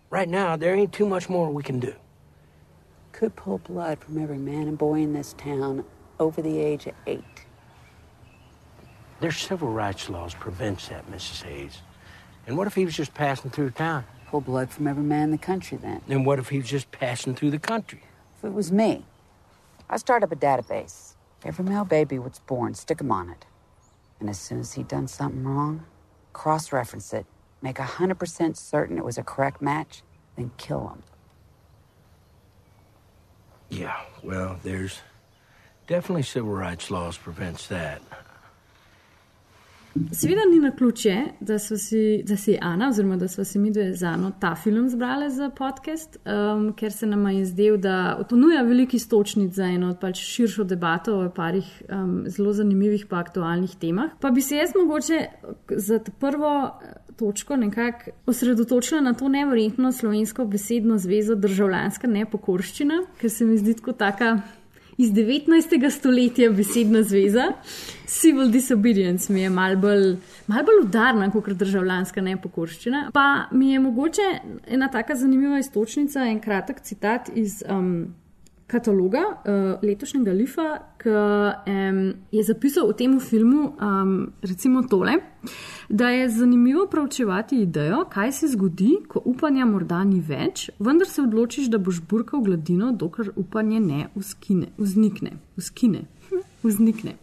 right 0.09 0.29
now, 0.29 0.57
there 0.57 0.75
ain't 0.75 0.95
too 0.95 1.07
much 1.07 1.29
more 1.29 1.51
we 1.51 1.63
can 1.63 1.81
do. 1.81 1.95
Could 3.13 3.37
pull 3.37 3.59
blood 3.59 3.99
from 3.99 4.17
every 4.17 4.39
man 4.39 4.67
and 4.67 4.79
boy 4.79 5.01
in 5.03 5.13
this 5.13 5.35
town 5.35 5.85
over 6.19 6.41
the 6.41 6.59
age 6.59 6.87
of 6.87 6.95
eight. 7.07 7.45
Their 9.21 9.33
civil 9.33 9.69
rights 9.69 10.09
laws 10.09 10.33
prevents 10.33 10.89
that, 10.89 11.07
Mrs. 11.11 11.43
Hayes. 11.43 11.83
And 12.49 12.57
what 12.57 12.67
if 12.67 12.75
he 12.75 12.87
was 12.87 12.97
just 12.97 13.13
passing 13.13 13.51
through 13.51 13.73
town? 13.73 14.05
Pull 14.29 14.41
blood 14.41 14.71
from 14.71 14.87
every 14.87 15.03
man 15.03 15.25
in 15.25 15.31
the 15.33 15.39
country 15.39 15.77
then. 15.77 16.01
And 16.09 16.25
what 16.25 16.39
if 16.39 16.49
he 16.49 16.57
was 16.57 16.67
just 16.67 16.91
passing 16.91 17.35
through 17.35 17.51
the 17.51 17.59
country? 17.59 18.01
If 18.39 18.45
it 18.45 18.55
was 18.55 18.73
me, 18.73 19.05
I'd 19.91 20.01
start 20.01 20.23
up 20.23 20.33
a 20.33 20.37
database. 20.37 21.15
Every 21.45 21.63
male 21.67 21.85
baby 21.85 22.19
was 22.19 22.39
born, 22.47 22.73
stick 22.73 23.03
'em 23.03 23.13
on 23.13 23.29
it. 23.29 23.45
And 24.19 24.31
as 24.31 24.39
soon 24.39 24.61
as 24.61 24.73
he'd 24.73 24.89
done 24.89 25.09
something 25.09 25.45
wrong, 25.45 25.85
cross 26.33 26.73
reference 26.73 27.13
it, 27.13 27.27
make 27.61 27.79
100% 27.79 28.57
certain 28.57 28.97
it 28.97 29.05
was 29.05 29.19
a 29.19 29.23
correct 29.23 29.61
match, 29.61 30.03
then 30.37 30.51
kill 30.57 30.89
him. 30.89 31.03
Yeah, 33.69 34.01
well, 34.23 34.59
there's 34.63 35.03
definitely 35.87 36.23
civil 36.23 36.53
rights 36.53 36.91
laws 36.91 37.19
prevents 37.19 37.67
that. 37.69 38.01
Seveda 40.13 40.41
ni 40.51 40.59
na 40.59 40.71
ključe, 40.71 41.17
da, 41.41 41.59
si, 41.59 42.23
da 42.27 42.37
si 42.37 42.59
Ana, 42.61 42.89
oziroma 42.89 43.17
da 43.17 43.29
smo 43.29 43.45
si 43.45 43.59
mi 43.59 43.71
dve 43.71 43.93
za 43.95 44.09
eno 44.09 44.33
ta 44.41 44.55
film 44.55 44.89
zbrali 44.89 45.31
za 45.31 45.51
podcast, 45.51 46.19
um, 46.27 46.73
ker 46.73 46.93
se 46.93 47.07
nam 47.07 47.27
je 47.29 47.45
zdel, 47.47 47.77
da 47.77 48.27
ponuja 48.31 48.63
veliko 48.63 48.97
istočnic 48.97 49.55
za 49.55 49.65
eno 49.65 49.95
pač 50.01 50.21
širšo 50.21 50.65
debato 50.65 51.19
o 51.21 51.31
parih 51.31 51.83
um, 51.89 52.25
zelo 52.27 52.53
zanimivih 52.53 53.07
pa 53.07 53.19
aktualnih 53.19 53.77
temah. 53.81 54.11
Pa 54.21 54.31
bi 54.31 54.43
se 54.43 54.57
jaz 54.57 54.71
mogoče 54.77 55.27
za 55.71 56.01
prvo 56.21 56.55
eh, 56.67 56.93
točko 57.17 57.57
nekako 57.57 58.11
osredotočila 58.27 59.01
na 59.01 59.15
to 59.15 59.29
nevrjetno 59.29 59.93
slovensko 59.93 60.45
besedno 60.45 60.99
zvezo 60.99 61.35
državljanska 61.35 62.07
nepokorščina, 62.07 63.03
ker 63.21 63.31
se 63.31 63.45
mi 63.45 63.59
zdi 63.59 63.75
tako 63.75 63.93
taka 63.93 64.39
iz 64.99 65.13
19. 65.13 65.91
stoletja 65.91 66.51
besedna 66.51 67.03
zveza. 67.03 67.53
Civil 68.07 68.51
disobedience 68.51 69.33
mi 69.33 69.41
je 69.41 69.51
mal 69.51 69.77
bolj, 69.77 70.17
mal 70.47 70.65
bolj 70.67 70.83
udarna 70.83 71.31
kot 71.31 71.49
državljanska 71.49 72.21
nepokorščina. 72.21 73.11
Pa 73.15 73.47
mi 73.53 73.73
je 73.73 73.81
mogoče 73.81 74.31
ena 74.67 74.89
taka 74.91 75.15
zanimiva 75.15 75.59
istočnica, 75.59 76.27
en 76.27 76.41
kratek 76.41 76.83
citat 76.83 77.31
iz. 77.35 77.63
Um, 77.71 78.15
Kataloga 78.69 79.25
uh, 79.25 79.81
letošnjega 79.83 80.33
Lifa, 80.37 80.69
ki 81.01 81.11
um, 81.11 82.03
je 82.33 82.45
zapisal 82.45 82.91
v 82.91 82.99
tem 83.01 83.17
filmu 83.21 83.73
um, 83.81 84.15
recimo 84.45 84.85
tole. 84.85 85.17
Uh, 85.17 85.79
da 85.89 86.09
je 86.09 86.29
zanimivo 86.29 86.87
pravčevati 86.87 87.63
idejo, 87.63 88.05
kaj 88.11 88.33
se 88.33 88.49
zgodi, 88.49 88.97
ko 89.09 89.23
upanja 89.25 89.65
morda 89.65 90.05
ni 90.05 90.21
več, 90.21 90.71
vendar 90.79 91.09
se 91.09 91.23
odločiš, 91.23 91.71
da 91.73 91.79
boš 91.79 92.01
burkal 92.11 92.41
gladino, 92.41 92.93
dokler 92.93 93.31
upanje 93.37 93.81
ne 93.81 94.09
uskine, 94.15 94.69
vznikne. 94.79 95.33
Uskine, 95.57 96.05
vznikne. 96.63 97.17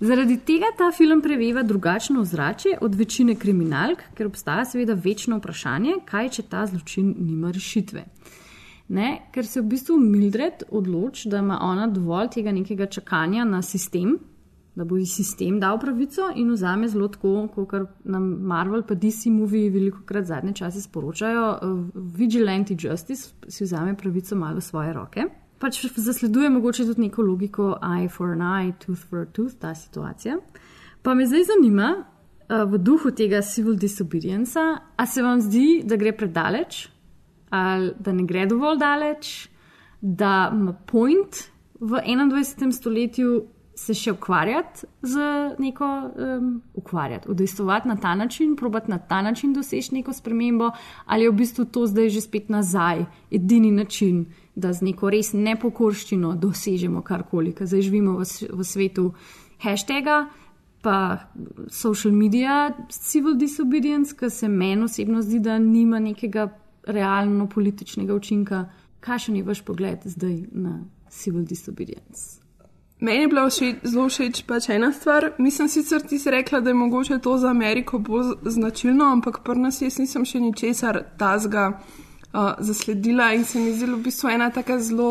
Zaradi 0.00 0.36
tega 0.44 0.72
ta 0.78 0.90
film 0.92 1.22
preveva 1.22 1.62
drugačno 1.62 2.20
ozračje 2.20 2.78
od 2.80 2.94
večine 2.94 3.34
kriminalk, 3.34 4.02
ker 4.14 4.26
obstaja 4.26 4.64
seveda 4.64 4.96
večno 5.04 5.38
vprašanje, 5.38 6.00
kaj 6.04 6.28
če 6.36 6.42
ta 6.50 6.66
zločin 6.66 7.14
nima 7.18 7.50
rešitve. 7.50 8.04
Ne, 8.88 9.26
ker 9.34 9.46
se 9.46 9.60
v 9.60 9.66
bistvu 9.72 9.96
Mildred 9.98 10.62
odloči, 10.70 11.28
da 11.28 11.42
ima 11.42 11.58
ona 11.62 11.88
dovolj 11.90 12.28
tega 12.36 12.52
nekega 12.54 12.86
čakanja 12.86 13.44
na 13.44 13.62
sistem, 13.62 14.14
da 14.76 14.84
bo 14.84 14.96
ji 14.96 15.06
sistem 15.06 15.56
dal 15.60 15.80
pravico 15.80 16.28
in 16.36 16.52
vzame 16.52 16.88
zelo 16.88 17.08
tako, 17.08 17.48
kot 17.54 17.74
nam 18.04 18.28
Marvel 18.46 18.84
pa 18.86 18.94
DC 18.94 19.32
movie 19.32 19.70
veliko 19.70 20.04
krat 20.06 20.28
zadnje 20.28 20.52
čase 20.52 20.82
sporočajo, 20.84 21.46
uh, 21.62 22.02
vigilante 22.18 22.76
justice 22.78 23.32
si 23.48 23.64
vzame 23.64 23.96
pravico 23.96 24.36
malo 24.36 24.60
v 24.60 24.64
svoje 24.64 24.92
roke. 24.92 25.24
Pač 25.58 25.80
zasleduje 25.96 26.50
mogoče 26.50 26.84
tudi 26.84 27.08
neko 27.08 27.22
logiko 27.22 27.70
eye 27.82 28.10
for 28.12 28.36
an 28.36 28.42
eye, 28.44 28.74
tooth 28.78 29.08
for 29.08 29.24
a 29.24 29.26
tooth, 29.26 29.56
ta 29.58 29.74
situacija. 29.74 30.36
Pa 31.02 31.14
me 31.14 31.26
zdaj 31.26 31.48
zanima, 31.56 31.94
uh, 31.96 32.68
v 32.70 32.78
duhu 32.78 33.10
tega 33.10 33.40
civil 33.42 33.74
disobedience, 33.74 34.60
a 34.96 35.06
se 35.06 35.22
vam 35.22 35.40
zdi, 35.40 35.82
da 35.84 35.96
gre 35.96 36.12
predaleč, 36.12 36.84
ali 37.50 37.92
da 37.98 38.12
ne 38.12 38.24
gre 38.24 38.46
dovolj 38.46 38.78
daleč, 38.78 39.48
da 40.00 40.50
ima 40.52 40.72
point 40.72 41.44
v 41.80 42.00
21. 42.06 42.72
stoletju 42.72 43.44
se 43.76 43.94
še 43.94 44.14
ukvarjati 44.16 44.86
z 45.04 45.24
neko, 45.60 45.86
um, 46.16 46.46
ukvarjati, 46.74 47.28
udejstovati 47.28 47.88
na 47.88 47.96
ta 48.00 48.14
način, 48.14 48.54
probati 48.56 48.90
na 48.90 48.98
ta 48.98 49.20
način 49.22 49.52
doseči 49.52 49.94
neko 49.94 50.12
spremembo, 50.12 50.70
ali 51.06 51.26
je 51.26 51.30
v 51.30 51.36
bistvu 51.36 51.64
to 51.64 51.84
zdaj 51.86 52.08
že 52.08 52.20
spet 52.24 52.48
nazaj, 52.48 53.04
edini 53.30 53.70
način, 53.70 54.24
da 54.54 54.72
z 54.72 54.88
neko 54.88 55.10
res 55.12 55.34
nepokorščino 55.36 56.32
dosežemo 56.40 57.02
karkoli, 57.04 57.52
ker 57.52 57.68
zdaj 57.68 57.84
živimo 57.90 58.16
v, 58.16 58.24
v 58.24 58.64
svetu 58.64 59.12
hashtaga. 59.62 60.26
Pa 60.86 61.26
social 61.72 62.12
media, 62.14 62.70
civil 62.88 63.34
disobedience, 63.34 64.14
ki 64.14 64.30
se 64.30 64.48
meni 64.48 64.84
osebno 64.86 65.18
zdi, 65.22 65.40
da 65.42 65.58
nima 65.58 65.98
nekega 65.98 66.46
realno 66.86 67.48
političnega 67.48 68.14
učinka. 68.14 68.64
Kakšen 69.00 69.36
je 69.36 69.42
vaš 69.42 69.62
pogled 69.62 69.98
zdaj 70.04 70.42
na 70.52 70.84
civil 71.10 71.44
disobedience? 71.44 72.46
Meni 73.00 73.20
je 73.20 73.28
bila 73.28 73.44
všeč, 73.50 73.76
zelo 73.84 74.08
všeč 74.08 74.42
pač 74.48 74.68
ena 74.72 74.88
stvar. 74.92 75.30
Mislim 75.38 75.68
sicer, 75.68 76.00
ti 76.00 76.18
si 76.18 76.30
rekla, 76.30 76.60
da 76.60 76.70
je 76.70 76.74
mogoče 76.74 77.18
to 77.18 77.36
za 77.38 77.48
Ameriko 77.48 77.98
bolj 77.98 78.32
značilno, 78.44 79.04
ampak 79.04 79.42
pri 79.44 79.60
nas 79.60 79.82
jaz 79.82 79.98
nisem 79.98 80.24
še 80.24 80.40
ničesar 80.40 81.02
tazga 81.20 81.66
uh, 81.76 82.54
zasledila 82.58 83.32
in 83.36 83.44
se 83.44 83.60
mi 83.60 83.74
zdi 83.76 83.90
v 83.92 84.00
bistvu 84.00 84.32
ena 84.32 84.48
tako 84.50 84.78
zelo 84.80 85.10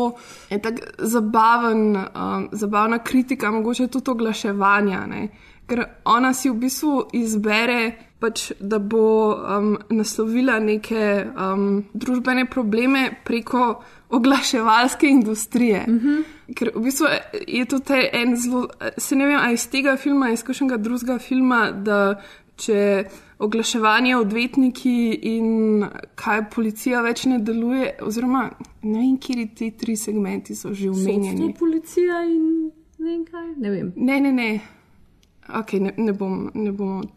tak 0.62 0.80
zabaven, 0.98 1.96
uh, 1.96 2.48
zabavna 2.52 2.98
kritika, 2.98 3.50
mogoče 3.50 3.86
tudi 3.86 4.10
oglaševanja. 4.10 5.06
Ne? 5.06 5.28
Ker 5.66 5.84
ona 6.04 6.34
si 6.34 6.50
v 6.50 6.58
bistvu 6.66 7.04
izbere, 7.12 8.05
pač, 8.20 8.52
da 8.60 8.78
bo 8.78 9.34
um, 9.34 9.76
naslovila 9.90 10.58
neke 10.60 11.26
um, 11.26 11.84
družbene 11.94 12.46
probleme 12.50 13.10
preko 13.24 13.82
oglaševalske 14.08 15.08
industrije. 15.08 15.84
Mm 15.88 15.98
-hmm. 15.98 16.24
Ker 16.54 16.70
v 16.74 16.82
bistvu 16.82 17.06
je 17.46 17.64
to 17.64 17.80
en 18.12 18.36
zelo, 18.36 18.68
se 18.98 19.16
ne 19.16 19.26
vem, 19.26 19.38
ali 19.40 19.54
iz 19.54 19.68
tega 19.68 19.96
filma, 19.96 20.30
iz 20.30 20.42
kakšnega 20.42 20.76
drugega 20.76 21.18
filma, 21.18 21.70
da 21.70 22.22
če 22.56 23.04
oglaševanje, 23.38 24.16
odvetniki 24.16 25.18
in 25.22 25.84
kaj 26.14 26.50
policija 26.54 27.02
več 27.02 27.24
ne 27.24 27.38
deluje, 27.38 27.96
oziroma 28.02 28.50
ne 28.82 28.98
vem, 28.98 29.18
kje 29.18 29.48
ti 29.54 29.70
tri 29.70 29.96
segmenti 29.96 30.54
so 30.54 30.72
že 30.74 30.90
omenjeni. 30.90 31.36
Sodstvo, 31.36 31.66
policija 31.66 32.22
in 32.24 32.72
ne 32.98 33.10
vem 33.10 33.24
kaj. 33.24 33.46
Ne 33.56 33.70
vem. 33.70 33.92
Ne, 33.96 34.20
ne, 34.20 34.32
ne. 34.32 34.60
Ok, 35.54 35.72
ne, 35.72 35.94
ne 35.96 36.12
bom. 36.12 36.50
Ne 36.54 36.72
bom. 36.72 37.02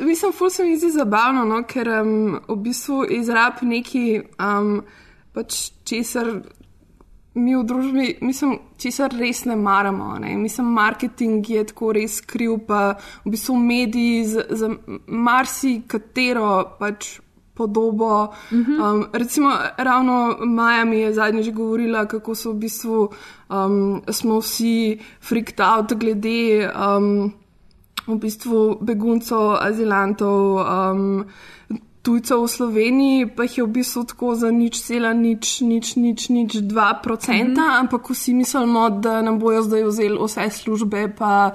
Mislim, 0.00 0.32
ful 0.32 0.50
se 0.50 0.64
mi 0.64 0.76
zdi 0.76 0.90
zabavno, 0.90 1.44
no, 1.44 1.62
ker 1.64 1.88
um, 2.02 2.40
v 2.48 2.56
bistvu 2.60 3.06
izrab 3.08 3.62
neki 3.62 4.20
um, 4.36 4.82
pač 5.32 5.70
česar 5.88 6.28
mi 7.34 7.54
v 7.54 7.62
družbi, 7.64 8.06
mislim, 8.26 8.56
česar 8.80 9.14
res 9.14 9.44
ne 9.46 9.56
maramo. 9.56 10.18
Ne. 10.18 10.34
Mislim, 10.36 10.72
marketing 10.74 11.50
je 11.50 11.64
tako 11.70 11.92
res 11.96 12.18
kriv, 12.20 12.58
pa 12.66 12.98
v 13.24 13.34
bistvu 13.36 13.56
mediji 13.56 14.24
za, 14.34 14.46
za 14.50 14.70
marsikatero 15.06 16.76
pač. 16.80 17.18
Podobo. 17.60 18.32
Um, 18.50 19.04
recimo, 19.12 19.52
ravno 19.76 20.38
Maja 20.40 20.84
mi 20.84 21.02
je 21.04 21.12
zadnjič 21.14 21.50
govorila, 21.52 22.06
kako 22.08 22.34
so 22.34 22.54
v 22.54 22.64
bistvu 22.64 23.10
um, 23.52 24.00
smo 24.08 24.40
vsi 24.40 24.96
freaked 25.20 25.60
out 25.60 25.92
glede 25.92 26.70
um, 26.72 27.32
v 28.06 28.16
bistvu 28.16 28.78
beguncov, 28.80 29.58
azilantov, 29.60 30.64
um, 30.64 31.24
tujcev 32.02 32.44
v 32.44 32.48
Sloveniji, 32.48 33.28
pa 33.36 33.44
jih 33.44 33.58
je 33.58 33.64
v 33.64 33.72
bistvu 33.76 34.04
tako 34.08 34.34
za 34.34 34.48
nič 34.50 34.80
cela, 34.80 35.12
nič, 35.12 35.60
nič, 35.60 35.96
nič, 36.00 36.28
nič, 36.32 36.64
dva 36.64 36.96
procenta, 37.02 37.60
mm 37.60 37.70
-hmm. 37.70 37.80
ampak 37.80 38.10
vsi 38.10 38.34
mislimo, 38.34 38.90
da 38.90 39.22
nam 39.22 39.38
bojo 39.38 39.62
zdaj 39.62 39.84
vzeli 39.84 40.18
vse 40.24 40.50
službe, 40.50 41.12
pa 41.18 41.52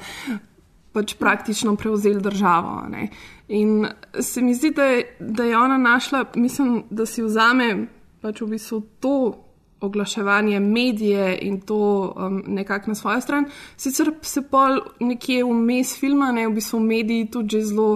pač 0.93 1.13
praktično 1.19 1.75
prevzeli 1.75 2.21
državo. 2.21 2.87
Ne. 2.89 3.09
In 3.47 3.87
se 4.19 4.41
mi 4.41 4.53
zdi, 4.53 4.71
da 4.71 4.83
je, 4.83 5.17
da 5.19 5.43
je 5.43 5.57
ona 5.57 5.77
našla, 5.77 6.25
mislim, 6.35 6.83
da 6.89 7.05
si 7.05 7.23
vzame 7.23 7.87
pač 8.21 8.41
v 8.41 8.47
bistvu 8.55 8.81
to 8.99 9.45
oglaševanje 9.81 10.59
medije 10.59 11.37
in 11.41 11.59
to 11.61 12.13
um, 12.17 12.43
nekako 12.47 12.89
na 12.89 12.95
svojo 12.95 13.21
stran. 13.21 13.45
Sicer 13.77 14.11
se 14.21 14.41
pol 14.41 14.79
nekje 14.99 15.43
vmes 15.43 15.99
filma, 15.99 16.31
ne 16.31 16.47
v 16.47 16.53
bistvu 16.57 16.79
mediji 16.79 17.29
tudi 17.31 17.61
zelo, 17.61 17.91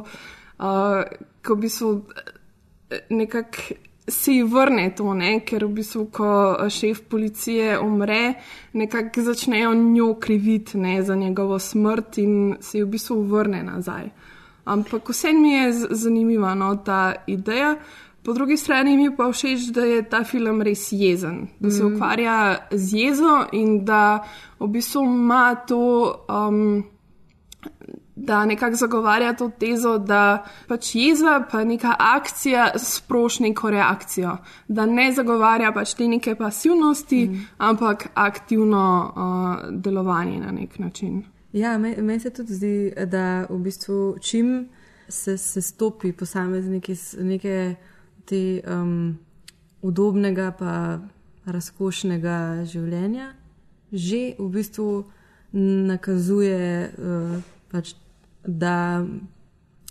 uh, 0.60 1.02
ko 1.45 1.56
v 1.56 1.60
bistvu 1.66 1.93
nekako 3.10 3.58
se 4.08 4.34
ji 4.34 4.43
vrne 4.43 4.89
to, 4.97 5.14
ne? 5.14 5.39
ker 5.45 5.66
v 5.66 5.74
bistvu, 5.82 6.06
ko 6.14 6.30
šef 6.70 7.02
policije 7.10 7.80
umre, 7.80 8.34
nekako 8.74 9.22
začnejo 9.22 9.74
njo 9.74 10.14
kriviti 10.20 10.78
ne, 10.78 11.02
za 11.04 11.16
njegovo 11.16 11.60
smrt 11.60 12.18
in 12.18 12.56
se 12.62 12.78
ji 12.78 12.84
v 12.84 12.89
bistvu 12.95 13.22
vrne 13.24 13.64
nazaj. 13.64 14.10
Ampak 14.70 15.10
vse 15.10 15.34
mi 15.34 15.54
je 15.54 15.72
zanimiva 15.74 16.54
no, 16.56 16.76
ta 16.76 17.14
ideja. 17.28 17.76
Po 18.24 18.34
drugi 18.34 18.58
strani 18.58 18.98
mi 18.98 19.16
pa 19.16 19.32
všeč, 19.32 19.72
da 19.74 19.82
je 19.82 20.04
ta 20.10 20.24
film 20.24 20.62
res 20.62 20.92
jezen, 20.92 21.48
da 21.60 21.72
se 21.72 21.86
ukvarja 21.86 22.68
z 22.72 22.98
jezo 22.98 23.46
in 23.52 23.86
da 23.86 24.20
v 24.60 24.68
bistvu 24.68 25.04
ima 25.04 25.56
to, 25.56 25.80
um, 26.30 26.84
da 28.16 28.46
nekako 28.46 28.76
zagovarja 28.76 29.34
to 29.34 29.50
tezo, 29.50 29.98
da 29.98 30.44
pač 30.68 30.92
jeza, 30.96 31.40
pa 31.52 31.64
neka 31.64 31.96
akcija 32.00 32.70
sproši 32.78 33.44
neko 33.44 33.72
reakcijo, 33.72 34.38
da 34.68 34.86
ne 34.86 35.10
zagovarja 35.16 35.72
pač 35.72 35.96
te 35.96 36.08
neke 36.08 36.36
pasivnosti, 36.36 37.26
mm. 37.26 37.48
ampak 37.58 38.10
aktivno 38.14 38.86
uh, 39.16 39.70
delovanje 39.72 40.40
na 40.40 40.52
nek 40.52 40.80
način. 40.80 41.24
Ja, 41.54 41.78
meni 41.78 42.02
me 42.02 42.20
se 42.20 42.30
tudi 42.30 42.54
zdi, 42.54 42.93
da 43.10 43.47
v 43.50 43.58
bistvu 43.58 44.18
čim 44.22 44.70
se, 45.08 45.38
se 45.38 45.62
stopi 45.62 46.12
posameznik 46.14 46.89
iz 46.89 47.16
neke 47.20 47.76
te 48.26 48.62
um, 48.68 49.18
udobnega, 49.82 50.52
pa 50.52 51.00
razkošnega 51.50 52.66
življenja, 52.70 53.32
že 53.91 54.36
v 54.38 54.50
bistvu 54.54 54.89
nakazuje, 55.89 56.91
uh, 56.93 57.39
pač, 57.72 57.95
da 58.45 59.02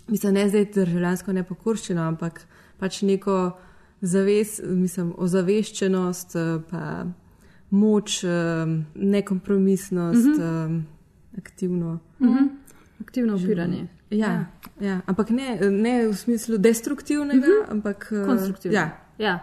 mislim, 0.07 0.33
ne 0.33 0.45
zdaj 0.49 0.69
državljansko 0.77 1.35
nepokorščino, 1.41 2.05
ampak 2.07 2.39
pač 2.79 3.01
neko 3.03 3.35
zaves, 3.99 4.61
mislim, 4.63 5.11
ozaveščenost, 5.17 6.37
pa 6.71 7.03
moč, 7.75 8.21
um, 8.23 8.85
nekompromisnost, 8.95 10.25
mm 10.25 10.39
-hmm. 10.39 10.98
Aktivno. 11.39 11.99
Mm 12.19 12.27
-hmm. 12.27 12.47
Aktivno 13.01 13.35
upiranje. 13.35 13.87
Ja, 14.09 14.45
ja. 14.81 15.01
ampak 15.05 15.29
ne, 15.29 15.59
ne 15.71 16.07
v 16.07 16.13
smislu 16.13 16.57
destruktivnega, 16.57 17.47
uh 17.47 17.67
-huh. 17.67 17.71
ampak 17.71 18.13
konstruktivnega. 18.25 18.79
Ja. 18.79 19.25
Ja. 19.25 19.39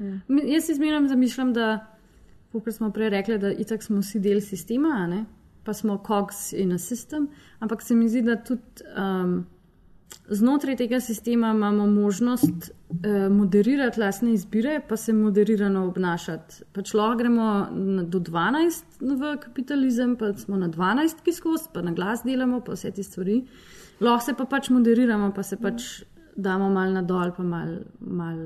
Ja. 0.00 0.18
Jaz 0.46 0.64
si 0.64 0.74
zmeraj 0.74 1.08
zamišljam, 1.08 1.52
da, 1.52 1.86
kot 2.52 2.74
smo 2.74 2.90
prej 2.92 3.10
rekli, 3.10 3.38
da 3.38 3.52
itak 3.52 3.82
smo 3.82 4.00
vsi 4.00 4.20
del 4.20 4.40
sistema, 4.40 5.06
ne? 5.06 5.24
pa 5.66 5.72
smo 5.74 6.02
cogs 6.06 6.52
in 6.52 6.72
a 6.72 6.78
system, 6.78 7.28
ampak 7.58 7.82
se 7.82 7.94
mi 7.94 8.08
zdi, 8.08 8.22
da 8.22 8.36
tudi 8.36 8.62
um, 8.96 9.46
znotraj 10.28 10.76
tega 10.76 11.00
sistema 11.00 11.50
imamo 11.54 11.86
možnost 11.86 12.70
uh, 12.70 13.32
moderirati 13.32 14.00
lastne 14.00 14.32
izbire, 14.34 14.80
pa 14.88 14.96
se 14.96 15.12
moderirano 15.12 15.86
obnašati. 15.86 16.64
Pač 16.72 16.94
lahko 16.94 17.18
gremo 17.18 17.46
na, 17.70 18.02
do 18.02 18.18
12 18.18 19.00
v 19.00 19.36
kapitalizem, 19.40 20.16
pa 20.16 20.32
smo 20.34 20.56
na 20.56 20.68
12 20.68 21.24
ki 21.24 21.32
skozi, 21.32 21.70
pa 21.72 21.82
na 21.82 21.92
glas 21.92 22.24
delamo, 22.24 22.60
pa 22.60 22.74
vse 22.74 22.90
te 22.90 23.02
stvari 23.02 23.42
lahko 24.00 24.24
se 24.24 24.34
pa 24.34 24.44
pač 24.44 24.70
moderiramo, 24.70 25.32
pa 25.34 25.42
se 25.42 25.56
pač 25.56 25.86
damo 26.36 26.68
mal 26.70 26.92
na 26.92 27.02
dol, 27.02 27.32
pa 27.36 27.42
mal, 27.42 27.78
mal 28.00 28.40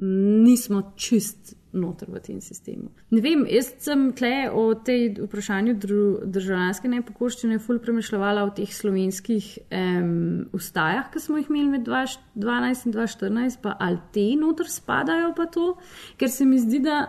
nismo 0.00 0.82
čist 0.96 1.54
noter 1.78 2.10
v 2.10 2.22
tem 2.24 2.40
sistemu. 2.40 2.90
Ne 3.14 3.20
vem, 3.24 3.44
jaz 3.50 3.72
sem 3.84 4.08
tle 4.16 4.48
o 4.50 4.68
tej 4.74 5.08
vprašanju 5.20 5.76
državljanske 6.24 6.90
nepokoščine 6.92 7.58
ful 7.62 7.80
premišljala 7.82 8.46
o 8.46 8.54
teh 8.56 8.72
slovenskih 8.72 9.50
um, 9.66 10.46
ustajah, 10.56 11.10
ki 11.12 11.22
smo 11.22 11.40
jih 11.40 11.52
imeli 11.52 11.76
med 11.76 11.86
2012 11.88 12.88
in 12.88 12.96
2014, 12.96 13.60
pa 13.62 13.76
ali 13.80 14.02
te 14.14 14.26
noter 14.40 14.70
spadajo 14.70 15.32
pa 15.36 15.46
to, 15.52 15.74
ker 16.20 16.32
se 16.32 16.48
mi 16.48 16.60
zdi, 16.62 16.82
da 16.86 17.04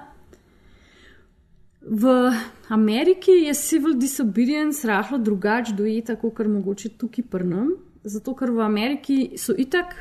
V 1.87 2.31
Ameriki 2.67 3.31
je 3.31 3.53
civil 3.53 3.93
disobedience 3.95 4.87
rahlo 4.87 5.17
drugače 5.17 5.71
dojeta, 5.73 6.17
kot 6.19 6.33
kar 6.35 6.49
mogoče 6.51 6.89
tukaj 6.99 7.23
prnem, 7.31 7.69
zato 8.03 8.33
ker 8.35 8.51
v 8.51 8.65
Ameriki 8.65 9.17
so 9.39 9.55
itak, 9.55 9.95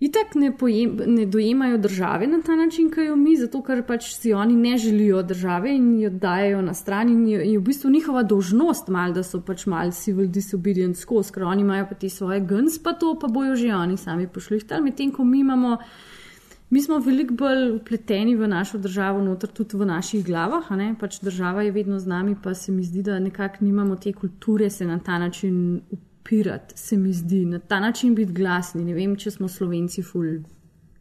itak 0.00 0.34
ne, 0.34 0.50
pojem, 0.56 0.96
ne 1.06 1.26
dojemajo 1.26 1.78
države 1.78 2.26
na 2.26 2.42
ta 2.42 2.56
način, 2.56 2.88
kot 2.90 3.04
jo 3.04 3.16
mi, 3.16 3.36
zato 3.36 3.60
ker 3.62 3.82
pač 3.86 4.14
si 4.14 4.32
oni 4.32 4.56
ne 4.56 4.78
želijo 4.78 5.22
države 5.22 5.74
in 5.76 6.00
jo 6.00 6.10
dajo 6.10 6.62
na 6.62 6.74
stran 6.74 7.08
in 7.08 7.26
je 7.28 7.58
v 7.58 7.62
bistvu 7.62 7.90
njihova 7.90 8.22
dožnost 8.22 8.88
mal, 8.88 9.12
da 9.12 9.22
so 9.22 9.40
pač 9.40 9.66
mal 9.66 9.92
civil 9.92 10.26
disobedience 10.26 11.00
skozi, 11.00 11.32
ker 11.32 11.44
oni 11.44 11.62
imajo 11.62 11.86
pa 11.90 11.94
ti 11.94 12.08
svoje 12.08 12.40
guns, 12.40 12.78
pa 12.82 12.92
to 12.92 13.18
pa 13.20 13.28
bojo 13.28 13.56
že 13.56 13.74
oni 13.74 13.96
sami 13.96 14.28
pošlihtali, 14.28 14.82
medtem 14.82 15.12
ko 15.12 15.24
mi 15.24 15.40
imamo. 15.40 15.78
Mi 16.70 16.78
smo 16.82 17.00
veliko 17.02 17.34
bolj 17.34 17.72
upleteni 17.76 18.36
v 18.38 18.46
našo 18.48 18.78
državo, 18.78 19.18
noter 19.20 19.50
tudi 19.50 19.76
v 19.76 19.88
naših 19.90 20.22
glavah. 20.26 20.68
Pač 21.00 21.18
država 21.18 21.62
je 21.62 21.72
vedno 21.74 21.98
z 21.98 22.06
nami, 22.06 22.36
pa 22.42 22.54
se 22.54 22.72
mi 22.72 22.84
zdi, 22.84 23.02
da 23.02 23.18
nekako 23.18 23.64
nimamo 23.64 23.96
te 23.96 24.12
kulture 24.12 24.70
se 24.70 24.86
na 24.86 24.98
ta 24.98 25.18
način 25.18 25.80
upirati, 26.30 26.78
se 26.78 26.96
mi 26.96 27.12
zdi, 27.12 27.44
na 27.44 27.58
ta 27.58 27.80
način 27.80 28.14
biti 28.14 28.32
glasni. 28.32 28.84
Ne 28.84 28.94
vem, 28.94 29.16
če 29.16 29.30
smo 29.30 29.48
slovenci 29.48 30.02
ful 30.02 30.26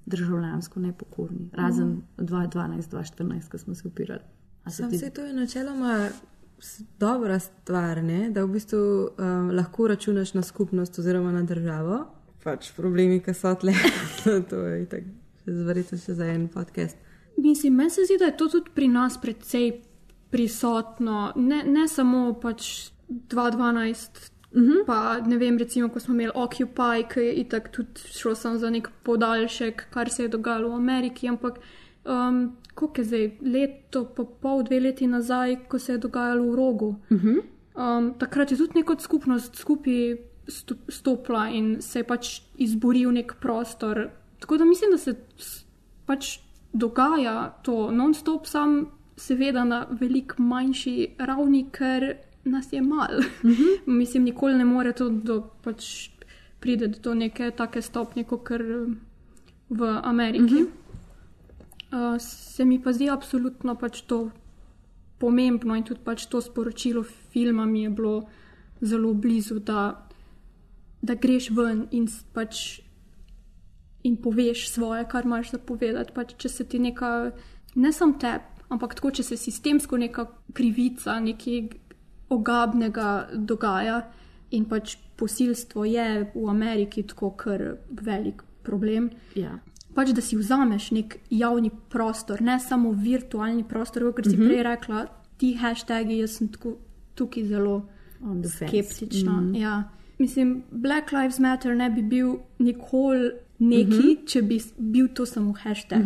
državljansko 0.05 0.79
nepokorni, 0.79 1.49
razen 1.53 2.01
2012-2014, 2.17 3.49
ko 3.49 3.57
smo 3.57 3.75
se 3.75 3.87
upirali. 3.87 4.21
Sam 4.67 4.91
se 4.91 5.09
to 5.09 5.21
je 5.21 5.33
načeloma 5.33 6.09
dobra 6.99 7.39
stvar, 7.39 8.03
ne? 8.03 8.29
da 8.29 8.43
v 8.43 8.47
bistvu 8.47 8.79
um, 8.79 9.51
lahko 9.53 9.87
računaš 9.87 10.33
na 10.33 10.41
skupnost 10.41 10.99
oziroma 10.99 11.31
na 11.31 11.43
državo. 11.43 11.99
Pač 12.43 12.71
problemi, 12.73 13.21
ki 13.21 13.33
so 13.33 13.53
tle, 13.55 13.73
to 14.49 14.65
je 14.65 14.81
tako 14.89 15.05
verjetno 15.45 15.97
še 15.97 16.17
za 16.17 16.25
en 16.25 16.47
podcast. 16.49 16.97
Mislim, 17.37 17.77
meni 17.77 17.93
se 17.93 18.07
zdi, 18.09 18.17
da 18.17 18.31
je 18.31 18.37
to 18.37 18.49
tudi 18.49 18.73
pri 18.75 18.87
nas 18.87 19.21
precej 19.21 19.71
prisotno, 20.33 21.31
ne, 21.35 21.63
ne 21.63 21.87
samo 21.87 22.33
pač 22.41 22.89
2012. 23.09 24.38
Uh 24.51 24.61
-huh. 24.61 24.85
Pa 24.85 25.19
ne 25.19 25.37
vem, 25.37 25.57
recimo, 25.57 25.89
ko 25.89 25.99
smo 25.99 26.13
imeli 26.13 26.31
Occupy, 26.35 27.03
ki 27.13 27.19
je 27.19 27.33
itak 27.33 27.71
tudi 27.71 28.01
šlo 28.05 28.35
samo 28.35 28.57
za 28.57 28.69
nek 28.69 28.89
podaljšek, 29.03 29.87
kar 29.89 30.09
se 30.09 30.23
je 30.23 30.29
dogajalo 30.29 30.69
v 30.69 30.73
Ameriki, 30.73 31.29
ampak 31.29 31.59
um, 32.05 32.57
koliko 32.73 33.01
je 33.01 33.05
zdaj, 33.05 33.31
leto, 33.41 34.05
pa 34.15 34.23
pol, 34.41 34.63
dve 34.63 34.79
leti 34.79 35.07
nazaj, 35.07 35.55
ko 35.67 35.79
se 35.79 35.91
je 35.91 35.97
dogajalo 35.97 36.51
v 36.51 36.55
rogu. 36.55 36.95
Uh 37.09 37.23
-huh. 37.23 37.41
um, 37.75 38.13
takrat 38.19 38.51
je 38.51 38.57
tudi 38.57 38.71
neka 38.75 38.95
skupnost 38.99 39.55
skupaj 39.55 40.17
stopila 40.87 41.49
in 41.49 41.81
se 41.81 41.99
je 41.99 42.03
pač 42.03 42.41
izboril 42.57 43.11
nek 43.11 43.33
prostor, 43.39 44.09
Tako 44.39 44.57
da 44.57 44.65
mislim, 44.65 44.91
da 44.91 44.97
se 44.97 45.15
pač 46.05 46.39
dogaja 46.73 47.59
to 47.63 47.91
non-stop, 47.91 48.45
sam 48.45 48.85
seveda 49.17 49.63
na 49.63 49.85
veliko 49.91 50.41
manjši 50.41 51.15
ravni, 51.19 51.65
ker 51.71 52.15
nas 52.43 52.73
je 52.73 52.81
malo. 52.81 53.21
Mm 53.43 53.49
-hmm. 53.49 53.79
mislim, 53.99 54.23
nikoli 54.23 54.57
ne 54.57 54.65
more 54.65 54.93
to 54.93 55.09
do 55.09 55.49
pač. 55.63 56.09
pride 56.59 56.87
do 56.87 57.13
neke 57.13 57.51
take 57.51 57.81
stopnje, 57.81 58.23
kot 58.23 58.43
kar 58.43 58.61
v 59.69 59.99
Ameriki. 60.03 60.63
Uh 60.63 60.69
-huh. 61.91 62.15
uh, 62.15 62.21
se 62.21 62.65
mi 62.65 62.81
pa 62.83 62.93
zdi 62.93 63.09
absolutno 63.09 63.75
pač 63.75 64.01
to 64.01 64.31
pomembno 65.17 65.75
in 65.75 65.83
tudi 65.83 66.01
pač 66.03 66.25
to 66.25 66.41
sporočilo 66.41 67.03
filma 67.03 67.65
mi 67.65 67.83
je 67.83 67.89
bilo 67.89 68.27
zelo 68.81 69.13
blizu, 69.13 69.59
da, 69.59 70.07
da 71.01 71.15
greš 71.15 71.49
ven 71.49 71.87
in 71.91 72.07
pač. 72.33 72.81
In 74.03 74.15
poveš 74.17 74.69
svoje, 74.69 75.05
kar 75.11 75.25
imaš 75.25 75.51
za 75.51 75.57
povedati. 75.57 76.13
Pač, 76.15 76.33
če 76.37 76.49
se 76.49 76.63
ti 76.63 76.79
neka, 76.79 77.31
ne 77.75 77.91
samo 77.93 78.13
tebi, 78.13 78.43
ampak 78.69 78.95
tako, 78.95 79.11
če 79.11 79.23
se 79.23 79.37
sistemsko 79.37 79.97
neka 79.97 80.25
krivica, 80.53 81.19
nekaj 81.19 81.67
ogabnega 82.29 83.09
dogaja 83.33 84.01
in 84.51 84.65
pač 84.65 84.97
posilstvo 85.17 85.85
je 85.85 86.05
v 86.35 86.49
Ameriki 86.49 87.03
tako 87.03 87.29
kar 87.31 87.63
velik 87.91 88.41
problem. 88.63 89.09
Ja. 89.35 89.59
Pač, 89.95 90.11
da 90.13 90.21
si 90.21 90.37
vzameš 90.37 90.91
nek 90.91 91.17
javni 91.29 91.71
prostor, 91.89 92.41
ne 92.41 92.59
samo 92.59 92.91
virtualni 92.93 93.63
prostor, 93.63 94.13
kot 94.13 94.25
si 94.25 94.37
Mhm. 94.37 94.45
prej 94.47 94.63
rekla, 94.63 95.05
ti 95.37 95.53
hashtagi, 95.53 96.19
jaz 96.19 96.31
sem 96.31 96.47
tako, 96.47 96.77
tukaj 97.15 97.43
zelo 97.45 97.81
skeptična. 98.45 99.31
Mhm. 99.33 99.55
Ja. 99.55 99.83
Mislim, 100.17 100.63
Black 100.71 101.11
Lives 101.11 101.39
Matter 101.39 101.75
ne 101.75 101.89
bi 101.89 102.01
bil 102.01 102.35
nikoli 102.59 103.31
neki, 103.59 103.89
Mhm. 104.15 104.25
če 104.25 104.41
bi 104.41 104.59
bil 104.79 105.07
to 105.07 105.25
samo 105.25 105.53
hashtag. 105.53 106.03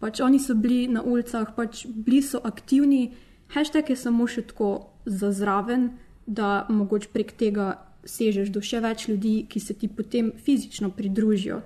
Pač 0.00 0.20
oni 0.20 0.38
so 0.38 0.54
bili 0.54 0.88
na 0.88 1.02
ulicah, 1.02 1.46
pač 1.56 1.86
bili 1.86 2.22
so 2.22 2.40
aktivni, 2.40 3.14
hashtag 3.48 3.90
je 3.90 3.96
samo 3.96 4.26
še 4.26 4.42
tako 4.42 4.86
za 5.06 5.32
zraven, 5.32 5.90
da 6.26 6.66
mogoče 6.68 7.08
prek 7.12 7.32
tega 7.32 7.74
sežeš 8.04 8.48
do 8.52 8.60
še 8.60 8.80
več 8.80 9.08
ljudi, 9.08 9.46
ki 9.48 9.60
se 9.60 9.74
ti 9.74 9.88
potem 9.88 10.32
fizično 10.36 10.90
pridružijo. 10.90 11.56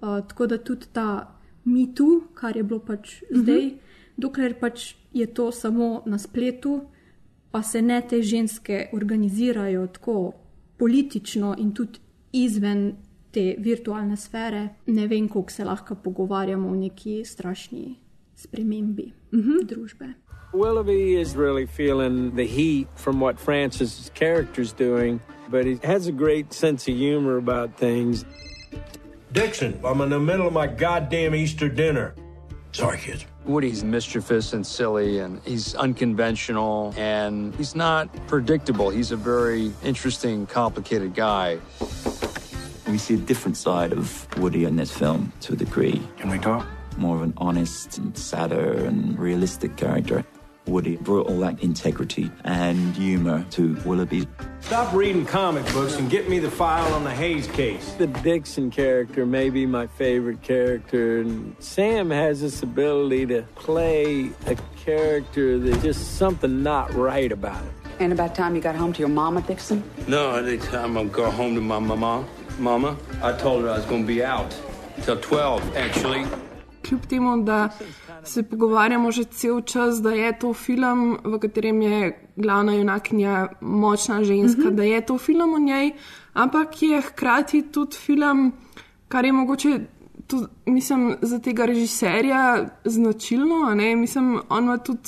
Uh, 0.00 0.20
tako 0.28 0.46
da 0.46 0.58
tudi 0.58 0.86
ta 0.92 1.36
mitu, 1.64 2.22
kar 2.34 2.56
je 2.56 2.62
bilo 2.62 2.80
pač 2.80 3.22
Mhm. 3.22 3.40
zdaj, 3.42 3.70
dokler 4.16 4.54
pač 4.60 4.94
je 5.12 5.26
to 5.26 5.52
samo 5.52 6.02
na 6.06 6.18
spletu, 6.18 6.80
pa 7.50 7.62
se 7.62 7.82
ne 7.82 8.00
te 8.08 8.22
ženske 8.22 8.88
organizirajo 8.92 9.86
tako 9.86 10.32
politično 10.78 11.54
in 11.58 11.72
tudi 11.72 11.98
izven 12.32 12.92
te 13.30 13.56
virtualne 13.58 14.16
sfere, 14.16 14.68
ne 14.86 15.06
vem, 15.06 15.28
koliko 15.28 15.50
se 15.50 15.64
lahko 15.64 15.94
pogovarjamo 15.94 16.68
o 16.68 16.74
neki 16.74 17.24
strašni 17.24 17.96
spremembi 18.34 19.12
družbe. 19.64 20.14
Willoughby 20.52 21.14
is 21.14 21.36
really 21.36 21.66
feeling 21.66 22.34
the 22.34 22.46
heat 22.46 22.88
from 22.96 23.20
what 23.20 23.38
Francis's 23.38 24.10
character's 24.14 24.72
doing, 24.72 25.20
but 25.48 25.64
he 25.64 25.78
has 25.84 26.08
a 26.08 26.12
great 26.12 26.52
sense 26.52 26.88
of 26.88 26.96
humor 26.96 27.36
about 27.36 27.76
things. 27.76 28.24
Dixon, 29.32 29.80
I'm 29.84 30.00
in 30.00 30.10
the 30.10 30.18
middle 30.18 30.48
of 30.48 30.52
my 30.52 30.66
goddamn 30.66 31.36
Easter 31.36 31.68
dinner. 31.68 32.14
Sorry, 32.72 32.98
kids. 32.98 33.26
Woody's 33.44 33.84
mischievous 33.84 34.52
and 34.52 34.66
silly, 34.66 35.20
and 35.20 35.40
he's 35.44 35.74
unconventional, 35.76 36.94
and 36.96 37.54
he's 37.54 37.76
not 37.76 38.08
predictable. 38.26 38.90
He's 38.90 39.12
a 39.12 39.16
very 39.16 39.72
interesting, 39.84 40.46
complicated 40.46 41.14
guy. 41.14 41.58
We 42.88 42.98
see 42.98 43.14
a 43.14 43.18
different 43.18 43.56
side 43.56 43.92
of 43.92 44.26
Woody 44.38 44.64
in 44.64 44.74
this 44.74 44.90
film 44.90 45.32
to 45.42 45.52
a 45.52 45.56
degree. 45.56 46.02
Can 46.18 46.28
we 46.28 46.38
talk? 46.38 46.66
More 46.96 47.14
of 47.14 47.22
an 47.22 47.34
honest 47.36 47.98
and 47.98 48.16
sadder 48.18 48.84
and 48.84 49.16
realistic 49.16 49.76
character. 49.76 50.24
Woody 50.70 50.96
brought 50.96 51.26
all 51.26 51.38
that 51.40 51.62
integrity 51.62 52.30
and 52.44 52.94
humor 52.94 53.44
to 53.50 53.74
Willoughby. 53.84 54.26
Stop 54.60 54.94
reading 54.94 55.26
comic 55.26 55.64
books 55.72 55.96
and 55.96 56.08
get 56.08 56.28
me 56.28 56.38
the 56.38 56.50
file 56.50 56.94
on 56.94 57.02
the 57.02 57.10
Hayes 57.10 57.46
case. 57.48 57.92
The 57.94 58.06
Dixon 58.06 58.70
character 58.70 59.26
may 59.26 59.50
be 59.50 59.66
my 59.66 59.86
favorite 59.86 60.42
character, 60.42 61.20
and 61.20 61.56
Sam 61.58 62.10
has 62.10 62.40
this 62.40 62.62
ability 62.62 63.26
to 63.26 63.42
play 63.56 64.30
a 64.46 64.56
character 64.84 65.58
that's 65.58 65.82
just 65.82 66.16
something 66.16 66.62
not 66.62 66.94
right 66.94 67.32
about 67.32 67.62
it. 67.64 67.72
And 67.98 68.12
about 68.12 68.34
time 68.34 68.54
you 68.54 68.62
got 68.62 68.76
home 68.76 68.92
to 68.92 69.00
your 69.00 69.08
mama, 69.08 69.42
Dixon? 69.42 69.82
No, 70.06 70.36
every 70.36 70.58
time 70.58 70.96
I 70.96 71.04
go 71.04 71.30
home 71.30 71.54
to 71.56 71.60
my 71.60 71.78
mama, 71.78 72.24
mama, 72.58 72.96
I 73.22 73.32
told 73.32 73.64
her 73.64 73.70
I 73.70 73.76
was 73.76 73.84
going 73.86 74.02
to 74.02 74.06
be 74.06 74.22
out 74.24 74.54
till 75.02 75.18
12, 75.18 75.76
actually. 75.76 76.24
Kljub 76.82 77.06
temu, 77.06 77.44
da 77.44 77.68
se 78.24 78.42
pogovarjamo 78.42 79.10
že 79.10 79.24
cel 79.24 79.60
čas, 79.60 80.02
da 80.02 80.10
je 80.10 80.38
to 80.38 80.52
film, 80.54 81.18
v 81.24 81.38
katerem 81.38 81.82
je 81.82 81.98
glavna 82.36 82.72
junakinja 82.74 83.48
močna 83.60 84.24
ženska, 84.24 84.62
Mhm. 84.62 84.76
da 84.76 84.82
je 84.82 85.00
to 85.00 85.18
film 85.18 85.54
o 85.54 85.58
njej, 85.58 85.90
ampak 86.32 86.82
je 86.82 87.00
hkrati 87.00 87.62
tudi 87.62 87.96
film, 87.96 88.52
kar 89.08 89.24
je 89.24 89.32
mogoče. 89.32 89.80
Tudi, 90.26 90.46
mislim, 90.66 91.16
za 91.22 91.38
tega 91.38 91.64
režiserja 91.64 92.68
značilno, 92.84 93.66
a 93.66 93.74
ne? 93.74 93.96
mislim, 93.96 94.40
on 94.48 94.64
ima 94.64 94.78
tudi 94.78 95.00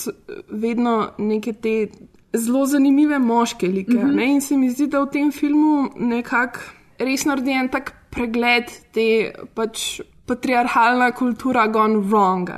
vedno 0.51 1.11
neke 1.19 1.53
te 1.53 1.87
zelo 2.35 2.67
zanimive 2.67 3.19
moške 3.19 3.67
like. 3.69 3.93
Mhm. 3.93 4.07
Mm 4.07 4.11
-hmm. 4.11 4.33
In 4.35 4.41
se 4.41 4.57
mi 4.57 4.71
zdi, 4.71 4.87
da 4.87 5.01
v 5.01 5.11
tem 5.11 5.33
filmu 5.33 5.89
nekako 5.97 6.59
res 6.99 7.25
naredi 7.25 7.51
en 7.51 7.69
tak 7.69 7.93
pregled 8.11 8.65
te 8.93 9.33
pač. 9.55 10.01
Patriarhalna 10.27 11.13
kultura 11.13 11.67
gone 11.67 11.97
wrong. 11.97 12.49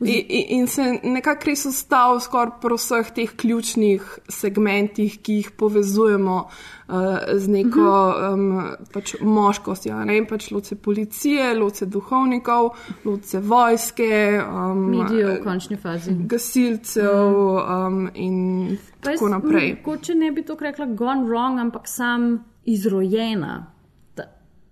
In, 0.00 0.24
in, 0.28 0.66
se 0.66 1.00
nekako 1.02 1.48
res 1.50 1.64
ustavil 1.66 2.20
skoraj 2.22 2.60
pri 2.62 2.76
vseh 2.78 3.10
teh 3.16 3.32
ključnih 3.42 4.04
segmentih, 4.30 5.16
ki 5.18 5.40
jih 5.40 5.48
povezujemo 5.58 6.36
uh, 6.46 6.94
z 7.34 7.50
neko 7.50 7.88
um, 8.30 8.46
pač 8.94 9.16
moškostjo. 9.18 9.98
Ne? 10.06 10.20
Pač 10.30 10.52
loce 10.54 10.78
policije, 10.78 11.50
loce 11.58 11.90
duhovnikov, 11.90 12.70
loce 13.04 13.42
vojske, 13.42 14.14
um, 14.46 14.86
Medijev 14.94 15.34
v 15.34 15.42
končni 15.42 15.80
fazi. 15.82 16.14
gasilcev 16.14 17.34
um, 17.34 18.06
in 18.14 18.78
tako 19.02 19.34
naprej. 19.34 19.74
Mogoče 19.82 20.14
ne 20.14 20.30
bi 20.30 20.46
to 20.46 20.54
rekla 20.60 20.86
gone 20.86 21.26
wrong, 21.26 21.58
ampak 21.60 21.90
sam 21.90 22.44
izrojena. 22.64 23.72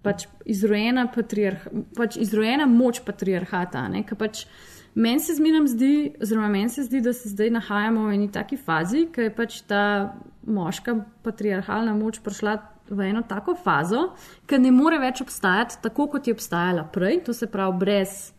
Pač 0.01 0.27
izrojena, 0.49 1.07
patriarh, 1.13 1.67
pač 1.97 2.17
izrojena 2.17 2.67
moč 2.67 3.03
patriarhata. 3.05 3.89
ne, 3.89 4.03
ke 4.03 4.17
Pač 4.17 4.47
meni 4.95 5.21
se 5.21 5.35
zmeraj 5.37 5.67
zdi, 5.75 5.93
oziroma 6.23 6.49
meni 6.49 6.69
se 6.69 6.87
zdi, 6.89 7.01
da 7.01 7.13
se 7.13 7.29
zdaj 7.29 7.51
nahajamo 7.51 8.07
v 8.09 8.15
eni 8.15 8.31
taki 8.33 8.57
fazi, 8.57 9.07
ki 9.13 9.29
je 9.29 9.35
pač 9.35 9.61
ta 9.69 10.17
moška 10.47 10.97
patriarhalna 11.23 11.95
moč 11.95 12.23
prišla 12.25 12.57
v 12.91 13.11
eno 13.11 13.23
tako 13.23 13.55
fazo, 13.55 14.17
ki 14.47 14.59
ne 14.59 14.73
more 14.75 14.99
več 14.99 15.21
obstajati 15.21 15.83
tako, 15.83 16.09
kot 16.11 16.27
je 16.27 16.35
obstajala 16.35 16.89
prej, 16.91 17.25
to 17.25 17.37
se 17.37 17.47
pravi 17.47 17.79
brez 17.79 18.33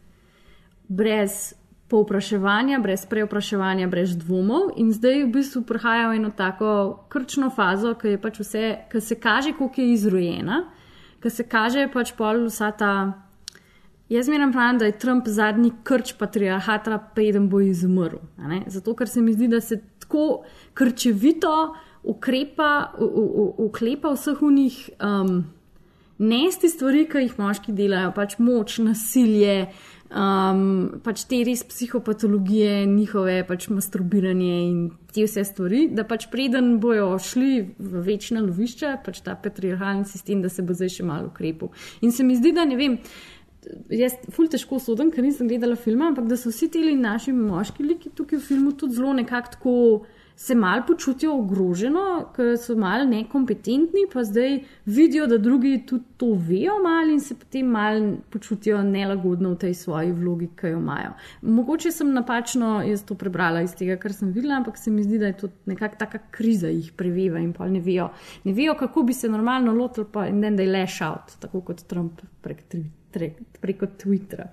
brez 0.91 1.53
povpraševanja, 1.91 2.79
brez 2.79 3.05
preopraševanja, 3.05 3.87
brez 3.87 4.15
dvomov, 4.15 4.71
in 4.79 4.91
zdaj 4.95 5.25
v 5.25 5.31
bistvu 5.35 5.63
prihaja 5.67 6.09
v 6.11 6.19
eno 6.19 6.31
tako 6.35 6.71
krčno 7.11 7.51
fazo, 7.51 7.95
ki 7.99 8.15
je 8.15 8.21
pač 8.21 8.39
vse, 8.43 8.65
ki 8.91 9.01
se 9.01 9.17
kaže, 9.19 9.53
koliko 9.57 9.81
je 9.81 9.93
izrojena, 9.95 10.61
ki 11.21 11.29
se 11.29 11.43
kaže 11.43 11.87
pač 11.93 12.13
pol 12.17 12.45
vsa 12.47 12.71
ta. 12.71 12.93
Jaz 14.11 14.27
meram 14.27 14.51
pravim, 14.51 14.79
da 14.79 14.85
je 14.89 14.97
Trump 14.99 15.27
zadnji 15.27 15.71
krč 15.87 16.13
patriarhata, 16.19 16.97
preden 17.15 17.47
bo 17.49 17.61
izumrl. 17.63 18.19
Zato, 18.67 18.95
ker 18.95 19.07
se 19.07 19.21
mi 19.21 19.33
zdi, 19.33 19.47
da 19.47 19.61
se 19.61 19.77
tako 19.99 20.43
krčevito 20.73 21.75
ukrepa, 22.03 22.91
u- 22.99 23.05
u- 23.05 23.31
u- 23.43 23.65
uklepa 23.65 24.11
vseh 24.11 24.41
unih 24.41 24.89
um, 24.99 25.45
nesti 26.17 26.69
stvari, 26.69 27.05
ki 27.09 27.23
jih 27.23 27.39
moški 27.39 27.71
delajo, 27.71 28.11
pač 28.15 28.35
moč, 28.39 28.79
nasilje, 28.83 29.69
um, 30.11 30.99
pač 31.03 31.23
te 31.29 31.41
res 31.47 31.63
psihopatologije, 31.67 32.85
njihove 32.89 33.41
pač 33.47 33.67
masturbiranje 33.71 34.55
in 34.67 34.79
te 35.13 35.25
vse 35.25 35.43
stvari, 35.47 35.85
da 35.95 36.05
pač 36.07 36.27
preden 36.31 36.75
bojo 36.83 37.13
šli 37.21 37.51
v 37.79 38.05
večna 38.05 38.43
lovišča, 38.45 38.97
pač 39.05 39.21
ta 39.25 39.35
patriarhalni 39.39 40.07
sistem, 40.09 40.43
da 40.43 40.51
se 40.51 40.65
bo 40.65 40.75
zdaj 40.77 40.95
še 40.97 41.07
malo 41.07 41.31
ukrepil. 41.31 41.71
In 42.01 42.15
se 42.15 42.25
mi 42.27 42.37
zdi, 42.39 42.53
da 42.55 42.67
ne 42.67 42.79
vem. 42.79 42.97
Jaz 43.93 44.15
ful 44.33 44.47
težko 44.49 44.79
sodim, 44.81 45.11
ker 45.13 45.21
nisem 45.21 45.45
gledala 45.45 45.77
filma, 45.77 46.07
ampak 46.09 46.25
da 46.31 46.37
so 46.39 46.49
vsi 46.49 46.71
ti 46.73 46.81
naši 46.97 47.29
moški 47.35 47.85
liki 47.85 48.09
tukaj 48.17 48.39
v 48.39 48.45
filmu 48.47 48.71
tudi 48.73 48.97
zelo 48.97 49.13
nekako 49.13 49.53
tako 49.53 49.75
se 50.41 50.55
mal 50.55 50.81
počutijo 50.87 51.35
ogroženo, 51.37 52.03
ker 52.33 52.55
so 52.57 52.73
mal 52.75 53.03
nekompetentni, 53.05 54.07
pa 54.13 54.23
zdaj 54.25 54.55
vidijo, 54.89 55.27
da 55.29 55.37
drugi 55.37 55.75
tudi 55.85 56.15
to 56.17 56.31
vejo 56.33 56.79
mal 56.81 57.09
in 57.13 57.19
se 57.21 57.35
potem 57.37 57.67
mal 57.69 57.99
počutijo 58.33 58.79
nelagodno 58.83 59.51
v 59.51 59.59
tej 59.61 59.75
svoji 59.77 60.15
vlogi, 60.17 60.47
ki 60.57 60.71
jo 60.71 60.79
imajo. 60.79 61.11
Mogoče 61.41 61.91
sem 61.93 62.09
napačno 62.13 62.71
jaz 62.87 63.03
to 63.05 63.13
prebrala 63.15 63.61
iz 63.61 63.75
tega, 63.77 63.99
kar 64.01 64.15
sem 64.17 64.31
videla, 64.33 64.55
ampak 64.57 64.79
se 64.81 64.91
mi 64.91 65.03
zdi, 65.05 65.19
da 65.21 65.29
je 65.29 65.35
to 65.43 65.49
nekakšna 65.69 65.99
taka 65.99 66.21
kriza 66.33 66.71
jih 66.73 66.89
preveva 66.97 67.39
in 67.39 67.51
pa 67.53 67.67
ne 67.69 67.79
vejo, 67.79 68.09
ne 68.43 68.53
vejo, 68.57 68.73
kako 68.79 69.03
bi 69.03 69.13
se 69.13 69.29
normalno 69.29 69.75
lotili, 69.77 70.07
pa 70.11 70.25
in 70.27 70.41
then 70.41 70.57
they 70.57 70.71
lash 70.71 71.03
out, 71.05 71.35
tako 71.39 71.61
kot 71.69 71.83
Trump 71.85 72.23
prek, 72.41 72.63
tri- 73.13 73.35
preko 73.61 73.85
Twittera. 73.85 74.49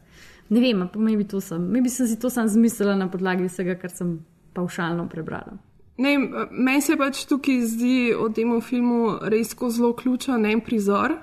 Ne 0.53 0.61
vem, 0.61 0.85
pa 0.93 1.01
mi 1.01 1.17
bi 1.17 1.25
to 1.25 1.41
sem, 1.41 1.65
mi 1.73 1.81
bi 1.81 1.89
sem 1.89 2.07
si 2.07 2.21
to 2.21 2.29
sam 2.31 2.49
zmislila 2.49 2.97
na 2.97 3.09
podlagi 3.09 3.49
vsega, 3.49 3.79
kar 3.81 3.91
sem 3.91 4.19
pavšalno 4.53 5.09
prebrala. 5.09 5.57
Ne, 5.99 6.17
vem, 6.17 6.47
meni 6.51 6.83
se 6.83 6.97
pač 6.97 7.25
tukaj 7.27 7.63
zdi 7.67 8.13
o 8.15 8.29
tem 8.31 8.53
filmu 8.63 9.19
res 9.23 9.55
zelo 9.55 9.93
ključen 9.93 10.47
en 10.47 10.61
prizor. 10.61 11.17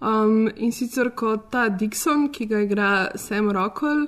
Um, 0.00 0.48
in 0.56 0.72
sicer 0.72 1.10
kot 1.10 1.50
ta 1.50 1.68
Dixon, 1.68 2.28
ki 2.32 2.46
ga 2.46 2.60
igra 2.62 3.10
Sam 3.16 3.50
Rockwell, 3.50 4.06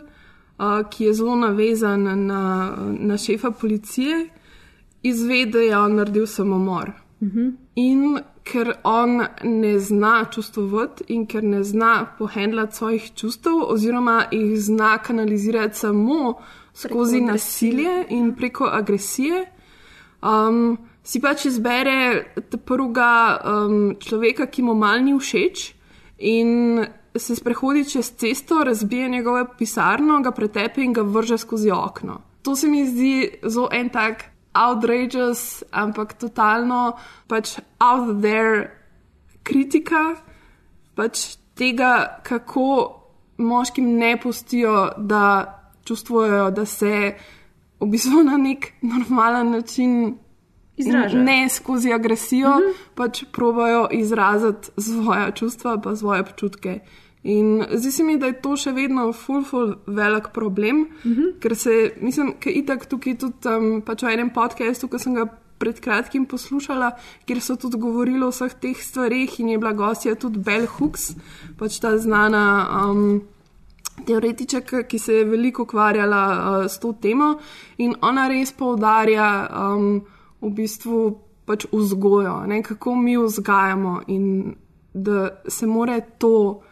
uh, 0.59 0.83
ki 0.91 1.05
je 1.05 1.15
zelo 1.15 1.35
navezan 1.37 2.07
na, 2.27 2.77
na 2.99 3.19
šefa 3.19 3.51
policije, 3.51 4.29
izve, 5.03 5.47
da 5.47 5.59
je 5.59 5.77
on 5.79 5.97
naredil 5.97 6.27
samomor. 6.27 6.93
Mhm. 7.21 7.49
In 7.77 8.21
ker 8.45 8.73
on 8.85 9.27
ne 9.45 9.79
zna 9.79 10.25
čustvovati 10.33 11.05
in 11.09 11.27
ker 11.27 11.45
ne 11.45 11.65
zna 11.65 12.07
pohendlati 12.19 12.77
svojih 12.77 13.11
čustev, 13.15 13.53
oziroma 13.69 14.25
jih 14.31 14.61
zna 14.61 14.99
kanalizirati 14.99 15.79
samo 15.79 16.35
skozi 16.75 17.21
nasilje 17.21 18.07
in 18.09 18.35
preko 18.37 18.65
agresije, 18.65 19.47
um, 20.23 20.79
si 21.03 21.21
pač 21.21 21.47
izbere 21.51 22.35
prvega 22.65 23.13
um, 23.37 23.77
človeka, 24.01 24.47
ki 24.47 24.63
mu 24.63 24.75
mal 24.75 25.03
ni 25.05 25.17
všeč 25.19 25.75
in 26.19 26.85
se 27.17 27.35
sprehodi 27.35 27.85
čez 27.89 28.13
cesto, 28.17 28.65
razbije 28.65 29.09
njegovo 29.09 29.45
pisarno, 29.59 30.21
ga 30.23 30.31
pretepe 30.31 30.85
in 30.85 30.93
ga 30.93 31.03
vrže 31.03 31.39
skozi 31.39 31.71
okno. 31.71 32.21
To 32.43 32.57
se 32.57 32.69
mi 32.69 32.87
zdi 32.87 33.41
zelo 33.43 33.69
en 33.73 33.89
tak 33.89 34.31
outrageous, 34.55 35.63
ampak 35.71 36.15
totalno 36.19 36.97
pač 37.29 37.59
out 37.79 38.23
there 38.23 38.71
kritika 39.43 40.15
pač 40.95 41.37
tega, 41.55 42.21
kako 42.23 42.97
moškim 43.41 43.97
ne 43.99 44.15
pustijo, 44.21 44.91
da 44.97 45.57
čustvujejo, 45.85 46.51
da 46.51 46.67
se 46.67 47.15
v 47.81 47.91
bistvu 47.91 48.25
na 48.25 48.37
nek 48.37 48.73
normalen 48.83 49.51
način 49.51 50.19
Izražajo. 50.81 51.25
Ne 51.25 51.49
skozi 51.49 51.93
agresijo, 51.93 52.49
mm 52.49 52.63
-hmm. 52.63 52.75
pač 52.95 53.25
probajo 53.33 53.89
izraziti 53.93 54.69
svoje 54.77 55.33
čustva, 55.35 55.81
pa 55.85 55.97
svoje 55.97 56.21
občutke. 56.21 56.81
In 57.23 57.65
zdi 57.73 57.93
se 57.93 58.05
mi, 58.05 58.19
da 58.19 58.27
je 58.27 58.41
to 58.43 58.57
še 58.57 58.73
vedno 58.73 59.13
ful, 59.13 59.45
ful 59.45 59.75
velik 59.87 60.29
problem, 60.35 60.77
mm 60.77 61.13
-hmm. 61.15 61.39
ker 61.41 61.57
se, 61.57 61.93
mislim, 62.01 62.33
ker 62.41 62.57
itak 62.57 62.87
tukaj 62.87 63.19
tudi 63.19 63.49
um, 63.49 63.83
pač 63.83 64.03
v 64.03 64.07
enem 64.07 64.31
podkastu, 64.31 64.89
ki 64.89 64.99
sem 64.99 65.15
ga 65.15 65.27
pred 65.59 65.81
kratkim 65.81 66.27
poslušala, 66.27 66.91
kjer 67.25 67.41
so 67.41 67.57
tudi 67.57 67.77
govorili 67.77 68.25
o 68.25 68.31
vseh 68.31 68.55
teh 68.55 68.77
stvarih 68.83 69.41
in 69.41 69.49
je 69.49 69.59
bila 69.59 69.73
gostja 69.73 70.15
tudi 70.15 70.39
Bell 70.39 70.67
Hooks, 70.67 71.13
pač 71.59 71.79
ta 71.81 71.99
znana. 71.99 72.69
Um, 72.85 73.23
Teoretičarka, 74.07 74.83
ki 74.83 74.99
se 74.99 75.15
je 75.15 75.25
veliko 75.25 75.63
ukvarjala 75.63 76.23
uh, 76.33 76.67
s 76.71 76.79
to 76.79 76.93
temo, 76.93 77.35
in 77.79 77.95
ona 78.03 78.29
res 78.29 78.53
poudarja 78.53 79.49
um, 79.51 80.01
v 80.41 80.51
bistvu 80.57 81.03
pač 81.45 81.67
vzgojo, 81.73 82.47
ne, 82.47 82.63
kako 82.63 82.95
mi 82.97 83.17
vzgajamo, 83.19 84.01
in 84.07 84.55
da 84.95 85.29
se 85.49 85.67
more 85.67 86.01
to 86.19 86.63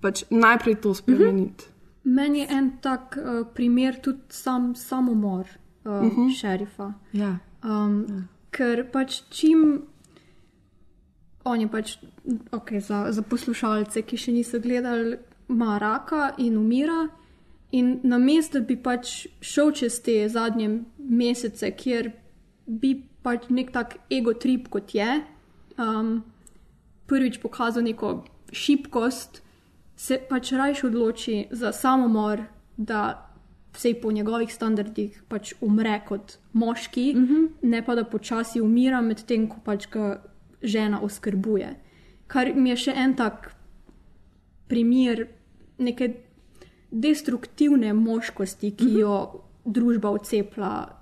pač 0.00 0.24
najprej 0.30 0.80
to 0.80 0.94
spremeniti. 0.94 1.64
Meni 2.04 2.40
je 2.40 2.46
en 2.50 2.70
tak 2.80 3.18
uh, 3.20 3.46
primer 3.54 4.00
tudi 4.02 4.20
sam 4.28 4.74
samomor 4.74 5.46
uh, 5.84 5.92
uh 5.92 6.02
Mhm. 6.02 6.20
-huh. 6.20 6.40
šerifa. 6.40 6.92
Ja. 7.12 7.38
Um, 7.64 8.06
ja. 8.08 8.22
Ker 8.50 8.90
pač 8.92 9.22
čim. 9.30 9.82
On 11.44 11.60
je 11.60 11.68
pač, 11.68 11.98
okay, 12.50 12.80
za, 12.80 13.12
za 13.12 13.22
poslušalce, 13.22 14.02
ki 14.02 14.16
še 14.16 14.32
niso 14.32 14.60
gledali, 14.60 15.16
ima 15.48 15.78
raka 15.78 16.34
in 16.38 16.56
umira. 16.56 17.08
In 17.70 18.00
na 18.02 18.18
mestu, 18.18 18.60
da 18.60 18.64
bi 18.64 18.76
pač 18.82 19.26
šel 19.40 19.72
čez 19.76 20.00
te 20.00 20.28
zadnje 20.28 20.70
mesece, 20.98 21.70
kjer 21.76 22.12
bi 22.66 22.94
pač 23.22 23.50
nek 23.52 23.72
tak 23.72 23.98
ego 24.10 24.32
trip 24.32 24.70
kot 24.72 24.94
je, 24.94 25.08
um, 25.76 26.22
prvič 27.06 27.40
pokazal 27.42 27.84
neko 27.84 28.22
šibkost, 28.52 29.42
se 29.96 30.20
pač 30.30 30.52
rajš 30.56 30.84
odloči 30.88 31.46
za 31.50 31.72
samomor, 31.72 32.46
da 32.76 33.28
vsej 33.74 34.00
po 34.00 34.12
njegovih 34.12 34.54
standardih 34.54 35.22
pač 35.28 35.52
umre 35.60 36.00
kot 36.08 36.38
moški, 36.52 37.14
mm 37.14 37.26
-hmm. 37.26 37.48
ne 37.62 37.84
pa 37.84 37.94
da 37.94 38.04
počasi 38.04 38.60
umira, 38.60 39.00
medtem 39.00 39.48
ko 39.48 39.56
pač 39.64 39.88
ga 39.90 40.22
žena 40.62 41.00
oskrbuje. 41.00 41.74
Kar 42.26 42.54
mi 42.54 42.70
je 42.70 42.76
še 42.76 42.92
en 42.96 43.16
tak 43.16 43.54
primer 44.68 45.26
neke 45.78 46.14
destruktivne 46.90 47.92
moškosti, 47.92 48.70
ki 48.70 48.84
-hmm. 48.84 49.00
jo 49.00 49.40
družba 49.64 50.10
odcepla. 50.10 50.98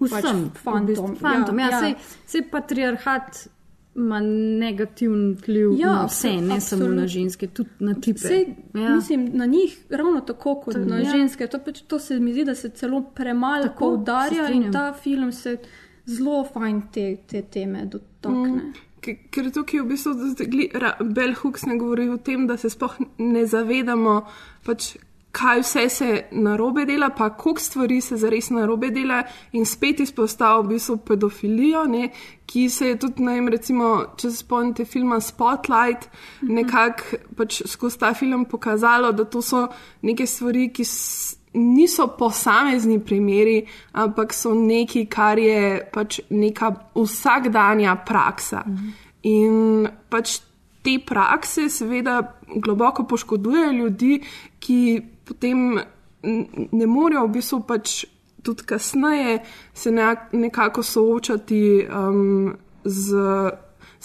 Vsem, 0.00 0.50
pač 0.50 0.62
fantom. 0.62 1.16
fantom. 1.16 1.58
Ja, 1.58 1.68
ja, 1.70 1.88
ja. 1.88 1.94
Sej 2.26 2.42
patriarhat 2.50 3.48
ima 3.96 4.20
negativen 4.60 5.36
vpliv 5.38 5.72
Ja, 5.78 5.92
na 5.92 6.06
vse, 6.06 6.28
ne 6.28 6.56
absolutno. 6.56 6.86
samo 6.86 7.00
na 7.00 7.06
ženske, 7.06 7.46
tudi 7.46 7.70
na 7.78 7.94
tipe. 7.94 8.18
Sej, 8.18 8.46
ja. 8.74 8.94
Mislim, 8.94 9.30
na 9.32 9.46
njih 9.46 9.78
ravno 9.90 10.20
tako 10.20 10.54
kot 10.54 10.74
To- 10.74 10.80
na 10.84 10.96
ja. 10.96 11.02
ja. 11.02 11.10
ženske. 11.10 11.46
To, 11.46 11.58
pač, 11.58 11.80
to 11.82 11.98
se 11.98 12.20
mi 12.20 12.32
zdi, 12.32 12.44
da 12.44 12.54
se 12.54 12.68
celo 12.68 13.02
premalo 13.14 13.68
poudarja 13.78 14.50
in 14.50 14.72
ta 14.72 14.92
film 14.92 15.32
se 15.32 15.56
zelo 16.06 16.44
fajn 16.44 16.82
te, 16.92 17.16
te 17.26 17.42
teme 17.42 17.86
dotakne. 17.86 18.48
Mm. 18.52 18.72
Ker- 19.06 19.18
Ker 19.30 19.50
tukaj 19.54 19.80
v 19.80 19.86
bistvu 19.86 20.14
gli- 20.50 20.70
ra- 20.74 20.96
Bell 21.00 21.34
Hooks 21.34 21.66
ne 21.66 21.78
govori 21.78 22.08
o 22.08 22.16
tem, 22.16 22.46
da 22.46 22.56
se 22.56 22.70
sploh 22.70 22.96
ne 23.18 23.46
zavedamo, 23.46 24.26
pač, 24.66 24.96
kaj 25.36 25.60
vse 25.60 25.88
se 25.88 26.24
narobe 26.32 26.86
dela, 26.88 27.10
pa 27.10 27.30
koliko 27.30 27.60
stvari 27.60 28.00
se 28.00 28.16
zares 28.16 28.50
narobe 28.50 28.90
dela, 28.90 29.22
in 29.52 29.66
spet 29.68 30.00
izpostavlja 30.00 30.62
v 30.62 30.68
bistvu 30.68 30.96
pedofilijo, 30.96 31.84
ne, 31.84 32.10
ki 32.46 32.68
se 32.70 32.88
je 32.88 32.98
tudi, 32.98 33.22
ne 33.22 33.34
vem, 33.34 33.48
recimo, 33.48 34.04
če 34.16 34.30
se 34.30 34.36
spomnite 34.36 34.84
filma 34.84 35.20
Spotlight, 35.20 36.08
-hmm. 36.08 36.48
nekako 36.48 37.02
pač 37.36 37.62
skozi 37.66 37.98
ta 37.98 38.14
film 38.14 38.44
pokazalo, 38.44 39.12
da 39.12 39.24
to 39.24 39.42
so 39.42 39.68
neke 40.02 40.26
stvari, 40.26 40.72
ki. 40.72 40.84
Niso 41.56 42.06
posamezni 42.18 42.98
primeri, 43.00 43.62
ampak 43.92 44.34
so 44.36 44.54
nekaj, 44.54 45.06
kar 45.08 45.38
je 45.40 45.80
pač 45.92 46.20
neka 46.30 46.72
vsakdanja 46.94 47.96
praksa. 48.06 48.62
Mhm. 48.66 48.88
In 49.22 49.88
pač 50.10 50.38
te 50.84 50.98
prakse, 51.02 51.68
seveda, 51.72 52.20
globoko 52.62 53.04
poškodujejo 53.04 53.72
ljudi, 53.72 54.20
ki 54.60 55.02
potem 55.24 55.80
ne 56.72 56.86
morejo 56.86 57.26
v 57.26 57.32
bistvu 57.38 57.60
pač 57.66 58.04
tudi 58.46 58.62
kasneje 58.62 59.40
se 59.74 59.90
nekak- 59.90 60.32
nekako 60.32 60.82
soočati 60.82 61.86
um, 61.90 62.54
z 62.84 63.16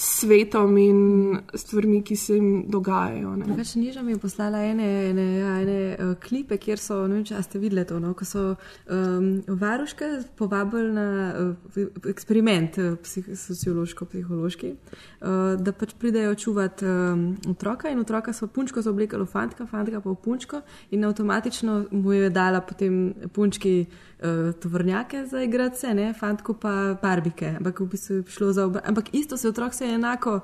svetom 0.02 0.78
in 0.78 1.40
stvarmi, 1.54 2.02
ki 2.04 2.16
se 2.16 2.34
jim 2.34 2.64
dogajajo. 2.68 3.36
Drugače, 3.46 3.80
Niža 3.80 4.02
mi 4.02 4.12
je 4.12 4.18
poslala 4.18 4.64
ene, 4.66 4.88
ene, 5.10 5.26
ja, 5.38 5.52
ene 5.62 5.78
uh, 5.94 6.14
klipe, 6.20 6.58
kjer 6.58 6.82
so, 6.82 6.98
ne 7.08 7.20
vem, 7.20 7.26
če 7.30 7.42
ste 7.46 7.62
videli 7.62 7.84
to, 7.86 8.00
no, 8.02 8.16
ko 8.18 8.26
so 8.26 8.44
um, 8.52 9.30
varuške 9.62 10.10
povabili 10.40 10.90
na 10.96 11.08
uh, 11.30 11.86
eksperiment 12.10 12.82
uh, 12.82 12.96
psih, 13.04 13.30
sociološko-psihološki, 13.44 14.74
uh, 14.74 15.38
da 15.62 15.74
pač 15.78 15.94
pridejo 16.02 16.34
čuvat 16.48 16.82
um, 16.82 17.28
otroka 17.54 17.94
in 17.94 18.02
otroka 18.02 18.34
so 18.34 18.50
punčko 18.50 18.82
zaoblekali 18.82 19.28
v 19.28 19.34
fantka, 19.36 19.70
fantka 19.70 20.02
pa 20.02 20.10
v 20.10 20.18
punčko 20.24 20.64
in 20.92 21.06
avtomatično 21.06 21.78
mu 21.92 22.18
je 22.18 22.34
dala 22.34 22.66
potem 22.66 23.14
punčki 23.34 23.86
uh, 24.22 24.54
tovornjake 24.54 25.26
za 25.26 25.42
igrace, 25.42 25.94
ne, 25.94 26.14
fantku 26.14 26.54
pa 26.54 26.98
barbike, 27.02 27.56
ampak 27.58 27.80
v 27.80 27.86
bistvu 27.88 28.16
je 28.16 28.24
šlo 28.28 28.54
za 28.54 28.66
oba. 28.66 28.82
Ampak 28.86 29.14
isto 29.14 29.38
se 29.38 29.50
otrok 29.50 29.74
se 29.74 29.86
je 29.86 29.94
enako 29.94 30.36
uh, 30.36 30.42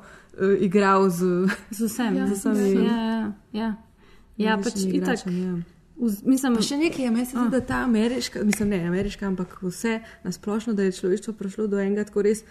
igral 0.59 1.09
z, 1.09 1.23
z 1.71 1.80
vsem, 1.82 2.15
z 2.15 2.17
Ja, 2.17 2.25
vsemi. 2.25 2.86
ja, 2.86 2.91
ja, 2.91 3.34
ja. 3.53 3.75
ja 4.38 4.57
pač 4.57 4.65
različnimi 4.65 4.97
itak. 4.97 5.19
ja. 5.28 5.55
Vz- 5.97 6.21
Mislim, 6.25 6.55
Pa 6.55 6.61
še 6.61 6.78
nekaj 6.78 7.05
je, 7.05 7.11
meni 7.11 7.25
se 7.25 7.34
zdi, 7.34 7.49
da 7.49 7.61
ta 7.61 7.75
ameriška, 7.78 8.43
mislim, 8.43 8.69
ne 8.69 8.84
ameriška, 8.86 9.25
ampak 9.25 9.57
vse 9.61 9.95
nasplošno, 10.23 10.73
da 10.73 10.84
je 10.84 10.91
človeštvo 10.91 11.34
prišlo 11.34 11.67
do 11.67 11.80
enega 11.80 12.03
tako 12.03 12.21
res 12.21 12.43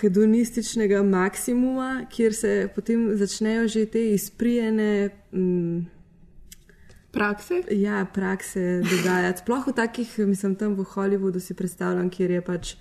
hedonističnega 0.00 1.02
maksimuma, 1.02 2.06
kjer 2.10 2.34
se 2.34 2.52
potem 2.74 3.16
začnejo 3.16 3.68
že 3.68 3.86
te 3.86 4.12
izprijene. 4.12 5.10
Mm, 5.32 5.95
Prakse? 7.16 7.62
Ja, 7.72 8.04
prakse 8.14 8.82
dogajati. 8.84 9.40
Sploh 9.40 9.70
v 9.70 9.72
takih, 9.72 10.18
mislim, 10.28 10.56
tam 10.60 10.74
v 10.76 10.84
Hollywoodu 10.84 11.40
si 11.40 11.56
predstavljam, 11.56 12.10
kjer 12.12 12.36
je 12.36 12.42
pač 12.44 12.74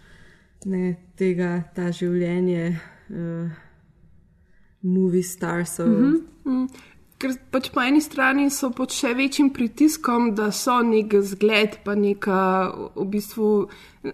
ne 0.67 0.95
tega, 1.15 1.61
ta 1.75 1.87
življenje, 1.95 2.73
uh, 3.15 3.63
movie 4.85 5.23
starsov. 5.23 5.87
Mm 5.87 6.21
-hmm. 6.45 6.51
Mm, 6.51 6.67
Ker 7.17 7.31
pač 7.51 7.69
po 7.71 7.81
eni 7.81 8.01
strani 8.01 8.49
so 8.49 8.69
pod 8.75 8.91
še 8.91 9.13
večjim 9.15 9.49
pritiskom, 9.55 10.33
da 10.35 10.49
so 10.51 10.81
nek 10.83 11.13
zgled, 11.23 11.77
pa 11.85 11.95
neka, 11.95 12.41
v 12.95 13.05
bistvu 13.07 13.69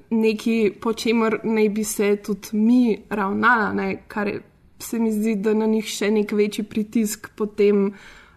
neki, 0.10 0.72
po 0.82 0.94
čemer 0.94 1.40
naj 1.44 1.70
bi 1.70 1.84
se 1.84 2.16
tudi 2.16 2.48
mi 2.54 3.02
ravnala, 3.10 3.74
ne? 3.74 4.04
kar 4.08 4.28
je, 4.28 4.42
se 4.80 5.00
mi 5.00 5.12
zdi, 5.12 5.36
da 5.36 5.54
na 5.54 5.66
njih 5.66 5.86
še 5.86 6.12
nek 6.12 6.32
večji 6.32 6.64
pritisk 6.64 7.30
potem 7.36 7.94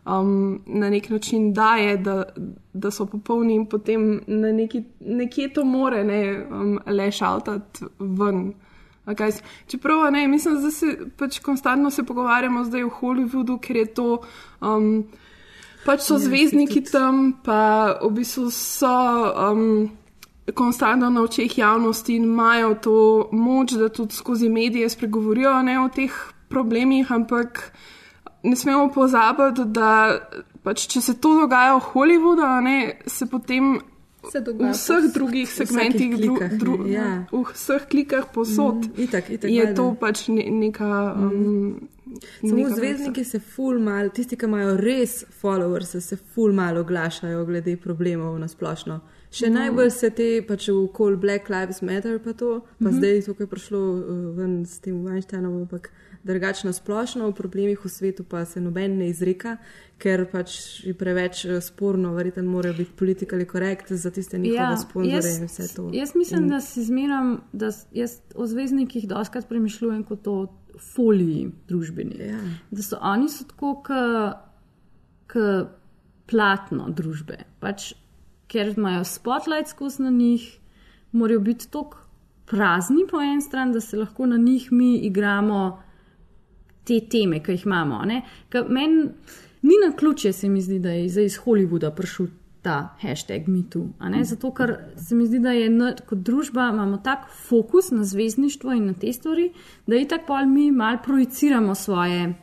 um, 0.06 0.34
na 0.66 0.90
nek 0.90 1.10
način 1.10 1.52
daje, 1.52 1.96
da, 1.96 2.22
da 2.72 2.90
so 2.90 3.06
popolni 3.06 3.54
in 3.54 3.66
potem 3.66 4.20
na 4.26 4.52
neki, 4.52 4.84
nekje 5.00 5.52
to 5.52 5.64
more 5.64 6.04
ne, 6.04 6.20
um, 6.50 6.78
lešaltati 6.86 7.84
ven. 7.98 8.52
A 9.04 9.14
kaj 9.14 9.32
s- 9.32 9.42
Čeprav, 9.66 10.10
ne, 10.12 10.28
mislim, 10.28 10.62
da 10.62 10.70
se 10.70 10.86
pač 11.16 11.38
konstantno 11.38 11.90
se 11.90 12.02
pogovarjamo 12.02 12.64
zdaj 12.64 12.84
v 12.84 12.90
Hollywoodu, 12.90 13.58
ker 13.60 13.76
je 13.76 13.86
to. 13.86 14.18
Um, 14.60 15.04
pač 15.84 16.00
so 16.00 16.14
Ja, 16.14 16.18
zvezdniki 16.20 16.84
tam, 16.84 17.32
pa 17.44 17.60
v 18.02 18.10
bistvu 18.10 18.50
so. 18.50 18.96
Um, 19.42 19.90
konstantno 20.54 21.08
na 21.10 21.22
očeh 21.22 21.58
javnosti 21.58 22.16
in 22.16 22.24
imajo 22.24 22.74
to 22.74 22.94
moč, 23.32 23.72
da 23.72 23.88
tudi 23.88 24.14
skozi 24.14 24.48
medije 24.48 24.88
spregovorijo 24.88 25.62
ne, 25.62 25.80
o 25.80 25.88
teh 25.88 26.12
problemih, 26.48 27.12
ampak 27.12 27.72
ne 28.44 28.54
smemo 28.54 28.90
pozabiti, 28.90 29.64
da 29.66 30.20
pač, 30.62 30.86
če 30.86 31.00
se 31.02 31.14
to 31.16 31.34
dogaja 31.36 31.74
v 31.74 31.84
Hollywoodu, 31.84 32.62
ne, 32.62 32.78
se 33.08 33.26
potem 33.26 33.80
Se 34.24 34.40
v 34.40 34.70
vseh 34.70 35.12
drugih 35.12 35.44
V 35.44 35.52
segmentih, 35.54 36.14
dru, 36.14 36.32
klikah, 36.32 36.52
dru, 36.54 36.76
ja. 36.88 37.08
v 37.30 37.42
vseh 37.46 37.82
klikah 37.84 38.24
posod, 38.26 38.86
Mm, 38.86 38.94
itak, 38.98 39.28
itak, 39.30 39.50
je 39.50 39.62
valjda. 39.62 39.74
to 39.74 39.94
pač 39.94 40.28
ne, 40.28 40.44
neka. 40.50 40.88
Um, 41.14 41.88
Samo 42.40 42.54
neka 42.56 42.70
zvezdniki 42.70 43.24
se 43.24 43.38
ful 43.40 43.78
mal, 43.80 44.08
tisti, 44.10 44.36
ki 44.36 44.46
imajo 44.46 44.76
res 44.78 45.12
followers, 45.34 45.96
se 46.00 46.16
ful 46.16 46.52
malo 46.54 46.80
oglašajo 46.80 47.44
glede 47.44 47.76
problemov 47.76 48.38
na 48.38 48.46
splošno. 48.46 49.00
Še 49.30 49.50
No. 49.50 49.58
najbolj 49.58 49.90
se 49.90 50.10
te 50.10 50.26
pač 50.42 50.68
v 50.68 50.88
kol 50.88 51.16
Black 51.18 51.50
Lives 51.50 51.82
Matter 51.82 52.18
pa 52.18 52.32
to, 52.32 52.50
pa 52.78 52.88
Mhm. 52.88 52.94
zdaj 52.94 53.20
to, 53.20 53.34
kar 53.34 53.42
je 53.42 53.50
prišlo 53.50 53.80
uh, 53.92 54.02
ven 54.32 54.64
s 54.64 54.78
tem 54.78 54.94
Weinsteinom, 54.96 55.60
ampak 55.60 55.90
drugačno 56.24 56.72
splošno 56.72 57.28
o 57.28 57.32
problemih 57.32 57.84
v 57.84 57.88
svetu 57.88 58.24
pa 58.24 58.44
se 58.44 58.60
noben 58.60 58.98
ne 58.98 59.08
izreka, 59.08 59.56
ker 59.98 60.24
pač 60.32 60.56
je 60.84 60.94
preveč 60.96 61.44
eh, 61.44 61.60
sporno, 61.60 62.14
verjetno 62.16 62.42
morajo 62.50 62.74
biti 62.78 62.96
politically 62.98 63.46
correct 63.50 63.92
za 63.92 64.10
tiste 64.10 64.38
njihove 64.38 64.72
ja, 64.72 64.76
sponzore 64.76 65.34
in 65.38 65.46
vse 65.46 65.68
to. 65.76 65.90
Jaz 65.92 66.14
mislim, 66.14 66.42
in, 66.42 66.48
da 66.48 66.60
si 66.60 66.84
zmeram, 66.84 67.40
da 67.52 67.70
jaz 67.92 68.18
o 68.34 68.46
zvezdnikih 68.46 69.08
doskrat 69.08 69.48
premišljujem 69.48 70.04
kot 70.04 70.26
o 70.26 70.38
foliji 70.94 71.50
družbeni. 71.68 72.16
Ja. 72.18 72.40
Da 72.70 72.82
so 72.82 72.98
oni 73.00 73.28
so 73.28 73.44
tako 73.44 73.74
kot 73.84 75.72
platno 76.30 76.88
družbe. 76.88 77.44
Pač, 77.60 77.92
ker 78.48 78.72
imajo 78.72 79.04
spotlight 79.04 79.68
skozi 79.68 80.02
na 80.02 80.10
njih, 80.10 80.48
morajo 81.12 81.40
biti 81.40 81.68
tako 81.70 82.00
prazni 82.48 83.04
po 83.10 83.20
eni 83.20 83.42
strani, 83.42 83.72
da 83.72 83.80
se 83.80 83.96
lahko 83.96 84.26
na 84.26 84.36
njih 84.36 84.72
mi 84.72 84.96
igramo 84.96 85.82
te 86.84 87.00
teme, 87.10 87.42
ki 87.42 87.52
jih 87.52 87.66
imamo. 87.66 88.04
ne. 88.04 88.22
Meni 88.68 89.08
ni 89.62 89.74
na 89.86 89.96
ključje, 89.96 90.32
se 90.32 90.48
mi 90.48 90.60
zdi, 90.60 90.78
da 90.78 90.90
je 90.90 91.08
zdaj 91.08 91.24
iz 91.24 91.38
Hollywooda 91.44 91.90
prišel 91.90 92.26
ta 92.62 92.96
hashtag 93.00 93.48
MeToo. 93.48 93.88
ne. 94.00 94.24
Zato, 94.24 94.50
ker 94.50 94.76
se 94.96 95.14
mi 95.14 95.26
zdi, 95.26 95.38
da 95.38 95.52
je 95.52 95.68
kot 96.06 96.18
družba 96.18 96.70
imamo 96.72 96.98
tak 97.04 97.28
fokus 97.48 97.90
na 97.90 98.04
zvezdništvo 98.04 98.72
in 98.72 98.86
na 98.86 98.92
te 98.92 99.12
stvari, 99.12 99.50
da 99.86 99.96
je 99.96 100.08
tako 100.08 100.26
pol 100.26 100.46
mi 100.46 100.70
mal 100.72 100.98
projiciramo 101.04 101.74
svoje. 101.74 102.34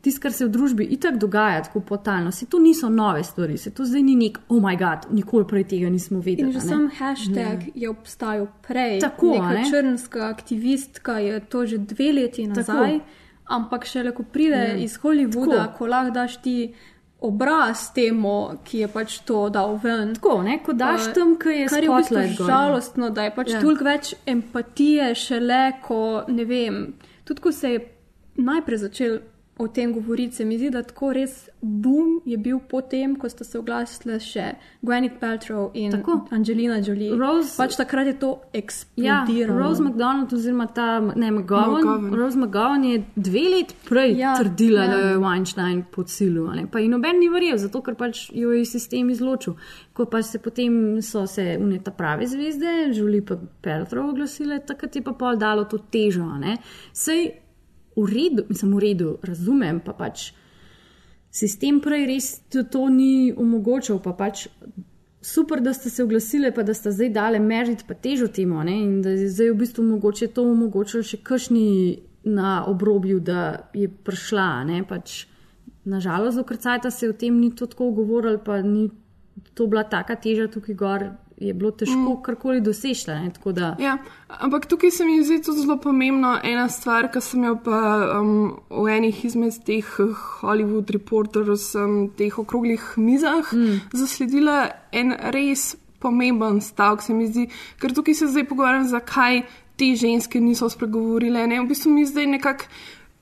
Tisto, 0.00 0.22
kar 0.22 0.32
se 0.32 0.46
v 0.46 0.48
družbi 0.48 0.84
itak 0.96 1.18
dogaja, 1.20 1.62
tako 1.62 1.80
potalno, 1.84 2.32
se 2.32 2.46
to 2.46 2.58
niso 2.58 2.88
nove 2.88 3.24
stvari, 3.24 3.58
se 3.60 3.70
to 3.70 3.84
zdaj 3.84 4.02
ni 4.02 4.14
nek, 4.16 4.38
oh 4.48 4.60
moj 4.62 4.78
bog, 4.80 5.10
nikoli 5.12 5.44
prej 5.48 5.64
tega 5.74 5.90
nismo 5.92 6.22
vedeli. 6.24 6.48
In 6.48 6.52
že 6.52 6.62
ne. 6.62 6.68
sam 6.68 6.86
hashtag 6.96 7.66
je 7.74 7.90
obstajal 7.90 8.46
prej. 8.64 9.00
Tako, 9.00 9.34
Neka 9.34 9.44
a 9.44 9.52
ne? 9.58 9.64
črnska 9.70 10.28
aktivistka 10.28 11.18
je 11.18 11.40
to 11.40 11.66
že 11.66 11.78
dve 11.78 12.12
leti 12.12 12.48
Tako. 12.48 13.00
Ampak 13.50 13.84
šele 13.84 14.12
ko 14.12 14.22
pride 14.24 14.56
Ja. 14.68 14.74
iz 14.76 14.96
Hollywooda, 14.96 15.56
Tako. 15.58 15.78
ko 15.78 15.86
lahko 15.86 16.10
daš 16.12 16.36
ti 16.38 16.56
obraz 17.20 17.92
temu, 17.92 18.34
ki 18.64 18.78
je 18.78 18.88
pač 18.88 19.18
to 19.20 19.48
dal 19.50 19.74
ven. 19.76 20.14
Tako, 20.14 20.42
ne, 20.42 20.58
ko 20.58 20.72
daš 20.74 21.08
Eh, 21.08 21.12
tam, 21.12 21.34
ki 21.36 21.48
je 21.50 21.66
Kar 21.68 21.82
je 21.82 21.90
v 21.90 21.96
bistvu 21.96 22.46
žalostno, 22.46 23.10
da 23.10 23.22
je 23.22 23.30
pač 23.32 23.48
Ja. 23.48 23.54
ja. 23.54 23.60
toliko 23.60 23.84
več 23.84 24.14
empatije 24.26 25.14
šele, 25.16 25.58
ko 25.82 26.00
ne 26.28 26.44
vem. 26.46 26.94
Tudi 27.24 27.40
ko 27.40 27.52
se 27.52 27.70
je 27.70 27.80
najprej 28.36 28.78
začel 28.78 29.18
o 29.60 29.68
tem 29.68 29.92
govoriti, 29.92 30.34
se 30.34 30.44
mi 30.44 30.56
zdi, 30.56 30.70
da 30.70 30.80
tako 30.82 31.12
res 31.12 31.34
boom 31.60 32.22
je 32.24 32.36
bil 32.36 32.58
potem, 32.60 33.12
ko 33.14 33.28
sta 33.28 33.44
se 33.44 33.58
oglasile 33.58 34.16
še 34.18 34.44
Gwyneth 34.80 35.18
Paltrow 35.20 35.66
in 35.74 35.92
Tako. 35.92 36.14
Angelina 36.30 36.78
Jolie. 36.78 37.10
Rose- 37.12 37.56
pač 37.56 37.76
takrat 37.76 38.06
je 38.06 38.14
to 38.14 38.30
Ja, 38.46 38.60
eksplodiralo. 38.60 39.58
Rose 39.58 39.82
McDonald, 39.82 40.32
oziroma 40.32 40.66
ta 40.66 40.86
ne, 41.00 41.30
McGowan, 41.30 41.76
McGowan. 41.76 42.14
Rose 42.14 42.38
McGowan 42.38 42.84
je 42.84 43.02
dve 43.16 43.42
leti 43.50 43.74
prej 43.84 44.10
ja, 44.12 44.30
Ja, 44.30 44.34
trdila, 44.38 44.82
ja. 44.82 44.88
da 44.88 44.98
jo 44.98 45.06
je 45.08 45.18
Weinstein 45.18 45.82
podsilil. 45.92 46.48
a 46.48 46.54
ne. 46.54 46.66
Pa 46.66 46.78
ji 46.78 46.88
noben 46.88 47.18
ni 47.18 47.28
verjel, 47.28 47.58
zato 47.58 47.82
ker 47.82 47.94
pač 47.94 48.30
jo 48.32 48.52
je 48.52 48.64
sistem 48.64 49.10
izločil. 49.10 49.54
Ko 49.92 50.06
pa 50.06 50.22
se 50.22 50.38
potem 50.38 50.72
so 51.02 51.26
se 51.26 51.58
uneta 51.60 51.90
prave 51.90 52.26
zvezde, 52.26 52.92
Žuli 52.94 53.20
pa 53.20 53.36
Peltrov 53.60 54.08
oglasile, 54.10 54.60
takrat 54.66 54.96
je 54.96 55.02
pa 55.02 55.12
pol 55.12 55.36
dalo 55.36 55.64
to 55.64 55.76
težo. 55.78 56.22
a 56.24 56.38
ne. 56.38 56.56
Sej 56.92 57.49
v 58.00 58.08
redu, 58.10 58.46
mislim 58.48 58.74
v 58.76 58.84
redu, 58.84 59.16
razumem 59.22 59.80
pa 59.84 59.92
pač. 59.96 60.30
Sistem 61.30 61.78
prej 61.80 62.06
res 62.10 62.28
to, 62.50 62.88
ni 62.90 63.30
omogočal, 63.30 64.00
pa 64.02 64.12
pač 64.18 64.48
super, 65.22 65.60
da 65.60 65.72
ste 65.72 65.90
se 65.90 66.02
oglasili, 66.02 66.50
pa 66.54 66.62
da 66.62 66.74
ste 66.74 66.90
zdaj 66.90 67.10
dale 67.14 67.38
meriti 67.38 67.84
pa 67.86 67.94
težo 67.94 68.28
temu, 68.28 68.64
ne? 68.64 68.76
in 68.82 69.02
da 69.02 69.10
je 69.10 69.28
zdaj 69.28 69.50
v 69.50 69.58
bistvu 69.62 69.84
mogoče 69.84 70.30
to 70.34 70.44
omogočilo 70.48 71.02
še 71.06 71.20
kakšni 71.22 71.66
na 72.24 72.64
obrobju, 72.68 73.20
da 73.20 73.70
je 73.76 73.88
prišla. 73.88 74.64
Ne? 74.68 74.82
Pač, 74.88 75.24
nažalost, 75.84 76.40
do 76.40 76.44
krcajta 76.44 76.90
se 76.90 77.08
o 77.08 77.12
tem 77.12 77.38
ni 77.40 77.52
to 77.54 77.68
tako 77.70 77.92
govorilo, 78.00 78.40
pa 78.44 78.60
ni 78.62 78.88
to 79.54 79.66
bila 79.66 79.84
taka 79.84 80.16
teža 80.16 80.48
tukaj 80.52 80.74
gor, 80.74 81.06
je 81.40 81.54
bilo 81.54 81.70
težko 81.70 81.98
mm. 81.98 82.22
karkoli 82.22 82.60
doseči. 82.60 83.04
tako 83.34 83.52
da- 83.52 83.76
Ja, 83.78 83.98
ampak 84.28 84.66
tukaj 84.66 84.90
se 84.90 85.04
mi 85.04 85.24
zdi 85.24 85.42
tudi 85.42 85.60
zelo 85.60 85.76
pomembno 85.80 86.38
ena 86.42 86.68
stvar, 86.68 87.10
ki 87.12 87.20
sem 87.20 87.44
jo 87.44 87.56
pa 87.64 87.80
um, 88.20 88.60
v 88.70 88.86
enih 88.96 89.24
izmed 89.24 89.64
teh 89.64 89.86
eh, 89.98 90.14
Hollywood 90.40 90.90
reporterjev, 90.90 91.56
um, 91.74 92.10
teh 92.16 92.38
okroglih 92.38 92.92
mizah 92.96 93.52
mm. 93.52 93.80
zasledila 93.92 94.68
en 94.92 95.16
res 95.32 95.76
pomemben 95.98 96.60
stavek, 96.60 97.02
se 97.02 97.14
mi 97.14 97.26
zdi, 97.28 97.48
ker 97.80 97.92
tukaj 97.92 98.14
se 98.14 98.26
zdaj 98.26 98.44
pogovarjam, 98.48 98.86
zakaj 98.88 99.42
te 99.76 99.94
ženske 99.96 100.40
niso 100.40 100.68
spregovorile. 100.68 101.46
Ne? 101.46 101.60
V 101.60 101.68
bistvu 101.68 101.92
mi 101.92 102.06
zdaj 102.06 102.26
nekako 102.26 102.64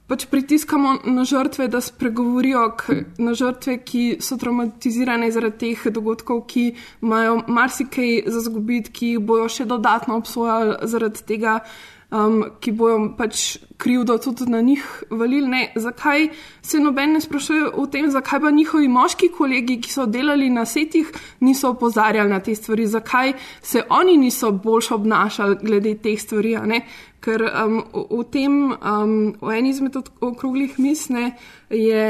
pač 0.08 0.24
pritiskamo 0.26 0.94
na 1.04 1.24
žrtve, 1.28 1.68
da 1.68 1.80
spregovorijo 1.84 2.64
k, 2.80 3.02
na 3.20 3.34
žrtve, 3.36 3.76
ki 3.84 4.04
so 4.24 4.38
traumatizirane 4.40 5.28
zaradi 5.32 5.58
teh 5.66 5.92
dogodkov, 5.92 6.46
ki 6.48 6.70
imajo 7.02 7.42
marsikaj 7.46 8.24
za 8.26 8.40
zgubiti, 8.48 8.92
ki 8.92 9.12
jih 9.12 9.20
bojo 9.20 9.48
še 9.52 9.68
dodatno 9.68 10.16
obsojali 10.22 10.78
zaradi 10.88 11.24
tega, 11.28 11.58
um, 12.10 12.38
ki 12.60 12.72
bojo 12.72 13.00
pač 13.18 13.58
krivdo 13.78 14.16
tudi 14.18 14.48
na 14.50 14.60
njih 14.64 14.84
valili. 15.10 15.48
Ne, 15.48 15.62
zakaj 15.76 16.28
se 16.62 16.80
noben 16.80 17.12
ne 17.12 17.20
sprašuje 17.20 17.68
o 17.74 17.86
tem, 17.86 18.10
zakaj 18.10 18.40
pa 18.40 18.50
njihovi 18.50 18.88
moški 18.88 19.28
kolegi, 19.36 19.78
ki 19.84 19.92
so 19.92 20.06
delali 20.06 20.48
na 20.50 20.64
setih, 20.64 21.12
niso 21.40 21.74
opozarjali 21.76 22.30
na 22.30 22.40
te 22.40 22.54
stvari, 22.54 22.86
zakaj 22.86 23.32
se 23.62 23.84
oni 23.90 24.16
niso 24.16 24.52
boljš 24.52 24.90
obnašali 24.96 25.60
glede 25.62 25.94
teh 26.02 26.20
stvari. 26.20 26.56
Ker 27.20 27.42
um, 27.42 27.80
v, 27.92 28.22
tem, 28.30 28.52
um, 28.72 29.34
v 29.40 29.56
eni 29.56 29.72
izmed 29.74 29.96
okroglih 30.20 30.78
misne 30.78 31.32
je 31.70 32.04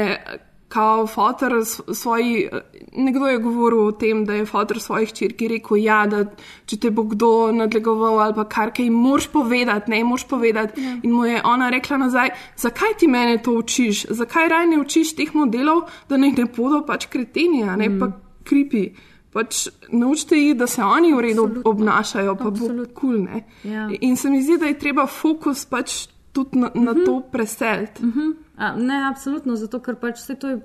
kao 0.69 1.07
fotor 1.07 1.65
s- 1.65 1.81
svoji, 1.93 2.49
nekdo 2.97 3.27
je 3.27 3.37
govoril 3.37 3.87
o 3.87 3.91
tem, 3.91 4.25
da 4.25 4.33
je 4.33 4.45
fotor 4.45 4.79
svojih 4.79 5.13
črki 5.13 5.47
rekel, 5.47 5.77
ja, 5.81 6.03
da 6.07 6.25
če 6.65 6.77
te 6.77 6.91
bo 6.93 7.03
kdo 7.09 7.51
nadlegoval 7.51 8.19
ali 8.19 8.37
pa 8.37 8.45
kar 8.45 8.71
kaj, 8.73 8.89
moraš 8.93 9.27
povedati, 9.33 9.91
ne, 9.91 10.03
moraš 10.03 10.27
povedati. 10.29 10.81
Ja. 10.81 10.95
In 11.03 11.11
mu 11.11 11.25
je 11.25 11.41
ona 11.43 11.69
rekla 11.69 11.97
nazaj, 11.97 12.29
zakaj 12.57 12.97
ti 12.99 13.07
mene 13.07 13.41
to 13.43 13.57
učiš, 13.57 14.05
zakaj 14.09 14.49
raj 14.49 14.67
ne 14.69 14.79
učiš 14.79 15.15
teh 15.17 15.33
modelov, 15.35 15.87
da 16.09 16.17
naj 16.17 16.37
ne 16.37 16.45
bodo 16.45 16.83
pač 16.85 17.09
kreteni, 17.09 17.63
ne 17.65 17.89
mm. 17.89 17.99
pa 17.99 18.11
kripi. 18.43 18.91
Pač 19.33 19.67
naučite 19.91 20.35
jih, 20.35 20.55
da 20.57 20.67
se 20.67 20.81
oni 20.83 21.13
v 21.13 21.19
redu 21.19 21.43
Absolutno. 21.43 21.71
obnašajo, 21.71 22.35
pa 22.35 22.49
bo 22.49 22.67
kul. 22.67 22.85
Cool, 22.95 23.27
Ja. 23.63 23.89
In 24.01 24.17
se 24.17 24.29
mi 24.29 24.41
zdi, 24.41 24.57
da 24.57 24.65
je 24.65 24.79
treba 24.79 25.05
fokus 25.07 25.65
pač 25.65 26.07
tudi 26.33 26.59
na, 26.59 26.71
na 26.75 26.93
to 27.05 27.21
preseliti. 27.31 28.03
Uh 28.05 28.15
-huh. 28.15 28.33
A, 28.57 28.75
ne, 28.75 29.07
absolutno, 29.09 29.55
zato 29.55 29.79
ker 29.79 29.95
pač 29.95 30.19
vse 30.19 30.35
to 30.35 30.47
je 30.47 30.59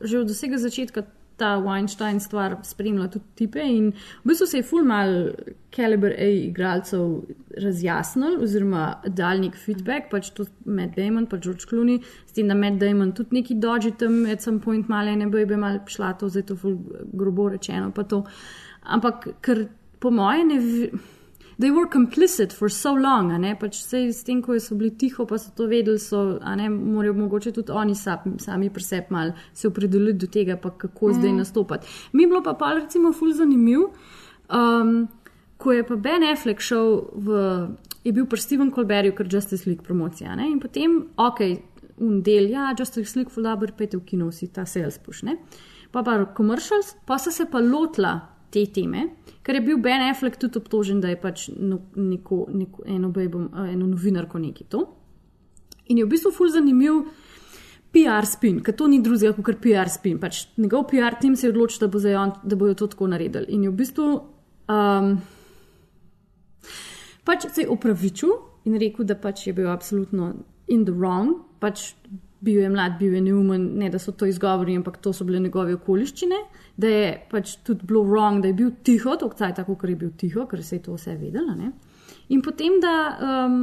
že 0.00 0.18
od 0.18 0.30
vsega 0.30 0.58
začetka 0.58 1.02
ta 1.36 1.56
Weinstein 1.62 2.20
stvar 2.20 2.56
spremlja 2.62 3.08
tudi 3.10 3.24
tipe 3.38 3.62
in 3.62 3.90
v 3.92 4.30
bistvu 4.30 4.46
se 4.46 4.60
je 4.60 4.66
full 4.66 4.84
mal 4.86 5.32
caliber 5.74 6.12
A 6.18 6.28
igralcev 6.46 7.24
razjasnil 7.62 8.38
oziroma 8.42 8.84
dal 9.06 9.40
nek 9.42 9.56
feedback, 9.58 10.10
pač 10.10 10.30
to 10.36 10.46
Matt 10.64 10.94
Damon, 10.96 11.26
pa 11.26 11.36
George 11.36 11.66
Clooney, 11.70 11.98
s 12.26 12.36
tem, 12.36 12.48
da 12.48 12.54
Matt 12.54 12.78
Damon 12.82 13.12
tudi 13.12 13.40
neki 13.40 13.58
dodži 13.58 13.96
tam 13.98 14.24
at 14.30 14.42
some 14.42 14.60
point 14.60 14.88
male 14.88 15.16
ne 15.16 15.26
bo 15.26 15.38
je 15.38 15.56
mal 15.56 15.80
šla 15.86 16.14
to, 16.18 16.28
zdaj 16.28 16.46
to 16.50 16.56
full 16.56 16.78
grobo 17.12 17.48
rečeno, 17.56 17.90
pa 17.90 18.04
to. 18.04 18.24
Ampak 18.84 19.28
ker 19.42 19.66
po 20.00 20.10
moje 20.10 20.44
ne. 20.44 20.62
They 21.58 21.70
were 21.70 21.86
complicit 21.86 22.52
for 22.52 22.68
so 22.68 22.94
long, 22.94 23.30
a 23.32 23.38
ne 23.38 23.54
pač 23.54 23.78
vse 23.78 24.00
s 24.10 24.22
tem, 24.26 24.40
ko 24.42 24.58
so 24.58 24.74
bili 24.78 24.90
tiho, 24.98 25.26
pa 25.26 25.38
so 25.38 25.52
to 25.54 25.68
vedeli, 25.70 26.00
so, 26.02 26.38
a 26.42 26.54
ne 26.58 26.68
morajo 26.72 27.14
mogoče 27.14 27.52
tudi 27.54 27.72
oni 27.72 27.94
sami, 27.94 28.38
sami 28.42 28.70
pri 28.74 28.82
sebi 28.82 29.14
mal 29.14 29.34
se 29.54 29.68
opredeliti 29.68 30.18
do 30.18 30.26
tega, 30.26 30.56
pa 30.56 30.70
kako 30.70 31.12
mm. 31.12 31.18
zdaj 31.20 31.36
nastopati. 31.38 31.92
Mi 32.12 32.24
je 32.24 32.32
bilo 32.32 32.42
pa 32.42 32.56
pa 32.58 32.72
recimo 32.74 33.12
ful 33.12 33.32
zanimiv, 33.32 33.86
um, 34.50 34.96
ko 35.56 35.72
je 35.72 35.86
pa 35.86 35.96
Ben 35.96 36.26
Affleck 36.26 36.60
šel 36.60 36.90
v, 37.14 37.38
je 38.04 38.12
bil 38.12 38.26
pri 38.26 38.40
Steven 38.40 38.74
Colbertu, 38.74 39.14
ker 39.14 39.30
Justice 39.30 39.70
League 39.70 39.86
promocija. 39.86 40.34
Ne? 40.36 40.50
In 40.50 40.58
potem, 40.60 40.98
ok, 41.16 41.40
un 42.02 42.20
del, 42.22 42.50
ja, 42.50 42.72
Justice 42.78 43.14
League, 43.14 43.32
fulabr, 43.32 43.72
pejte 43.78 44.00
v 44.00 44.04
kino, 44.10 44.28
vsi 44.32 44.50
ta 44.52 44.66
sales 44.66 44.98
push. 44.98 45.22
Ne? 45.22 45.38
Pa 45.94 46.02
pa 46.02 46.18
commercials, 46.34 46.96
pa 47.06 47.20
so 47.22 47.30
se 47.30 47.46
pa 47.46 47.62
lotila 47.62 48.33
te 48.54 48.64
teme, 48.70 49.08
ker 49.44 49.58
je 49.58 49.64
bil 49.66 49.80
Ben 49.82 50.06
Affleck 50.06 50.38
tudi 50.40 50.60
obtožen, 50.62 51.00
da 51.02 51.10
je 51.10 51.18
pač 51.20 51.48
no, 51.52 51.80
neko, 51.98 52.44
neko, 52.54 52.86
eno, 52.86 53.10
bejbom, 53.14 53.50
eno 53.66 53.88
novinarko 53.90 54.40
neki 54.40 54.68
to. 54.70 54.84
In 55.90 56.00
je 56.00 56.06
v 56.06 56.14
bistvu 56.14 56.32
ful 56.32 56.52
zanimiv. 56.54 57.04
PR 57.94 58.26
spin, 58.26 58.56
ker 58.58 58.74
to 58.74 58.88
ni 58.90 58.96
drugega 58.98 59.38
kot 59.38 59.60
PR 59.62 59.86
spin. 59.86 60.16
Pač 60.18 60.48
njegov 60.58 60.88
PR 60.90 61.14
tim 61.20 61.36
se 61.38 61.46
je 61.46 61.52
odločil, 61.52 61.84
da, 61.84 61.88
bo 61.92 62.00
on, 62.18 62.32
da 62.42 62.56
bojo 62.58 62.74
to 62.74 62.88
tako 62.90 63.06
naredili. 63.12 63.46
In 63.54 63.62
je 63.62 63.70
v 63.70 63.76
bistvu 63.78 64.06
um, 64.66 65.12
pač 67.24 67.46
se 67.52 67.62
je 67.62 67.68
opravičil 67.70 68.34
in 68.66 68.78
rekel, 68.80 69.06
da 69.06 69.14
pač 69.14 69.46
je 69.46 69.54
bil 69.56 69.70
absolutno 69.70 70.32
in 70.66 70.84
the 70.84 70.92
wrong, 70.92 71.44
pač 71.60 71.92
bil 72.44 72.60
je 72.62 72.70
mlad, 72.70 72.98
bil 72.98 73.14
je 73.14 73.20
neumen, 73.24 73.68
ne 73.80 73.90
da 73.90 73.98
so 73.98 74.12
to 74.12 74.26
izgovori, 74.26 74.76
ampak 74.76 74.98
to 75.02 75.12
so 75.12 75.24
bile 75.24 75.40
njegove 75.40 75.74
okoliščine, 75.78 76.40
da 76.76 76.90
je 76.90 77.06
pač 77.30 77.56
tudi 77.66 77.86
bilo 77.88 78.04
wrong, 78.08 78.42
da 78.42 78.50
je 78.50 78.58
bil 78.58 78.74
tiho, 78.84 79.16
tako, 79.16 79.78
ker 79.80 79.94
je 79.94 79.96
bil 79.96 80.12
tiho, 80.18 80.46
ker 80.50 80.62
se 80.64 80.76
je 80.76 80.84
to 80.88 80.98
vse 80.98 81.16
vedela. 81.20 81.56
Ne? 81.58 81.72
In 82.28 82.42
potem, 82.42 82.80
da, 82.82 82.94
um, 83.20 83.58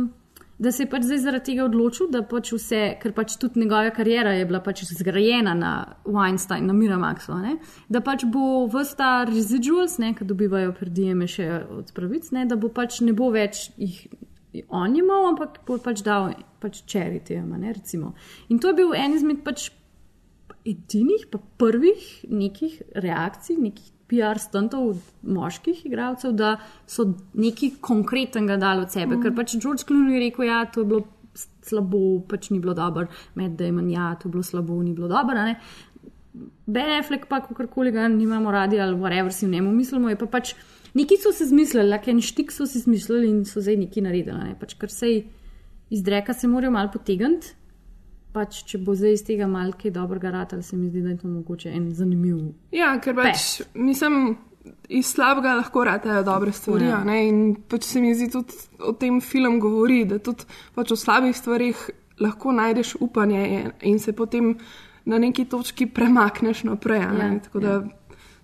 da 0.61 0.71
se 0.71 0.84
je 0.84 0.89
pač 0.89 1.05
zdaj 1.09 1.21
zaradi 1.25 1.51
tega 1.51 1.65
odločil, 1.65 2.09
da 2.13 2.23
pač 2.27 2.53
vse, 2.55 2.82
ker 3.01 3.13
pač 3.17 3.36
tudi 3.41 3.63
njegova 3.63 3.93
karijera 3.95 4.34
je 4.38 4.47
bila 4.49 4.61
pač 4.63 4.84
zgrajena 4.89 5.55
na 5.57 5.71
Weinstein, 6.05 6.69
na 6.69 6.75
Miramaxu, 6.77 7.38
ne? 7.41 7.57
da 7.89 8.01
pač 8.05 8.25
bo 8.29 8.67
vsta 8.71 9.23
residuals, 9.29 9.97
ki 9.97 10.27
dobivajo 10.27 10.75
predijeme 10.77 11.29
še 11.29 11.49
od 11.82 11.93
pravic, 11.97 12.29
ne? 12.36 12.45
da 12.45 12.57
bo 12.57 12.69
pač 12.69 13.01
ne 13.05 13.13
bo 13.17 13.32
več 13.34 13.69
jih 13.77 14.05
on 14.70 14.95
imel, 14.95 15.30
ampak 15.32 15.62
bo 15.68 15.78
pač 15.80 16.04
dal 16.04 16.34
pač 16.60 16.84
charity. 16.88 17.38
In 18.49 18.60
to 18.60 18.72
je 18.72 18.74
bil 18.74 18.93
en 18.95 19.16
izmed 19.16 19.43
pač 19.45 19.70
edinih, 20.68 21.26
pa 21.32 21.39
prvih 21.58 22.26
nekih 22.30 22.82
reakcij, 22.95 23.58
nekih 23.58 23.89
PR 24.12 24.39
stuntov 24.43 24.99
moških 25.24 25.86
igralcev, 25.88 26.36
da 26.36 26.58
so 26.86 27.08
nekaj 27.34 27.78
konkretnega 27.82 28.60
dali 28.60 28.84
od 28.86 28.91
sebe. 28.91 29.16
Mm. 29.16 29.24
Ker 29.24 29.36
pač 29.36 29.56
George 29.56 29.88
Clooney 29.88 30.18
je 30.18 30.24
rekel, 30.26 30.45
da 30.45 30.52
ja, 30.52 30.60
je 30.76 30.86
bilo 30.86 31.02
slabo, 31.64 32.02
pač 32.28 32.49
ni 32.52 32.60
bilo 32.60 32.76
dobro, 32.76 33.08
med 33.39 33.56
Damon, 33.60 33.88
ja, 33.89 34.12
to 34.20 34.28
je 34.28 34.36
bilo 34.36 34.43
slabo, 34.43 34.82
ni 34.84 34.93
bilo 34.97 35.08
dobro. 35.08 35.47
Ben 36.68 36.91
Affleck 36.97 37.28
pa, 37.32 37.41
kakorkoli 37.43 37.91
ga 37.91 38.08
nimamo 38.12 38.52
radi 38.52 38.80
ali 38.80 38.95
whatever 38.95 39.32
si 39.32 39.45
v 39.45 39.56
njemu 39.56 39.72
mislimo, 39.76 40.10
je 40.10 40.20
pa 40.20 40.28
pač. 40.28 40.54
Neki 40.93 41.17
so 41.17 41.31
se 41.31 41.45
zmislili, 41.45 41.87
like 41.89 42.11
en 42.11 42.21
štik 42.21 42.51
so 42.51 42.65
si 42.67 42.79
zmislili 42.79 43.29
in 43.29 43.45
so 43.45 43.61
zdaj 43.61 43.77
neki 43.85 44.01
naredili. 44.03 44.37
Ne? 44.37 44.55
Pač, 44.59 44.75
ker 44.79 44.91
se 44.91 45.11
iz 45.91 46.07
reka 46.07 46.33
se 46.33 46.47
morajo 46.47 46.71
malo 46.71 46.91
potegniti. 46.91 47.55
Pač, 48.31 48.61
če 48.67 48.79
bo 48.79 48.95
zdaj 48.95 49.15
iz 49.17 49.23
tega 49.27 49.47
malo 49.51 49.75
kaj 49.75 49.91
dobrega 49.91 50.31
rata, 50.31 50.61
se 50.63 50.77
mi 50.77 50.89
zdi, 50.89 51.01
da 51.03 51.11
je 51.11 51.17
to 51.19 51.27
mogoče 51.27 51.71
en 51.75 51.89
zanimiv. 51.95 52.37
Ja, 52.71 52.93
ker 53.03 53.15
pač 53.17 53.61
mislim, 53.75 54.37
iz 54.87 55.09
slabega 55.11 55.57
lahko 55.59 55.83
ratajo 55.87 56.23
dobre 56.27 56.53
stvari. 56.55 56.87
Ja. 56.87 57.01
In 57.19 57.57
pač 57.67 57.89
se 57.89 58.03
mi 58.03 58.13
zdi 58.15 58.29
tudi 58.31 58.55
o 58.87 58.93
tem 58.95 59.19
film 59.23 59.59
govori, 59.63 60.05
da 60.07 60.19
tudi 60.23 60.47
pač 60.75 60.95
o 60.95 60.99
slabih 60.99 61.35
stvarih 61.35 61.89
lahko 62.23 62.55
najdeš 62.55 62.95
upanje 63.03 63.71
in 63.87 63.99
se 63.99 64.13
potem 64.15 64.53
na 65.05 65.17
neki 65.19 65.47
točki 65.49 65.89
premakneš 65.91 66.63
naprej. 66.67 67.03
Ja, 67.03 67.31
Tako 67.47 67.59
da. 67.59 67.79
Ja 67.79 68.01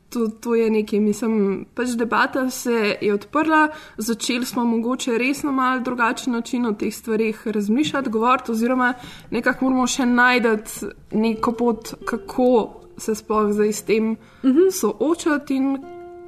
to, 0.10 0.28
to 0.28 0.55
je 0.55 0.70
nekaj, 0.70 0.99
mislim, 0.99 1.66
pač 1.76 1.89
debata 1.99 2.49
se 2.49 2.97
je 3.01 3.14
odprla, 3.14 3.68
začeli 3.97 4.45
smo 4.45 4.66
mogoče 4.66 5.18
res 5.18 5.43
na 5.43 5.51
mal 5.51 5.84
drugačen 5.84 6.34
način 6.34 6.66
o 6.66 6.74
teh 6.74 6.93
stvarih 6.95 7.47
razmišljati, 7.47 8.10
govoriti, 8.10 8.51
oziroma 8.51 8.93
nekako 9.32 9.66
moramo 9.66 9.88
še 9.88 10.05
najti 10.05 10.91
neko 11.12 11.51
pot, 11.51 11.93
kako 12.05 12.49
se 12.97 13.16
sploh 13.16 13.51
zdaj 13.53 13.74
s 13.74 13.82
tem 13.82 14.12
uh 14.12 14.49
mhm. 14.49 14.58
-huh. 14.58 14.72
soočati 14.72 15.55
in 15.55 15.78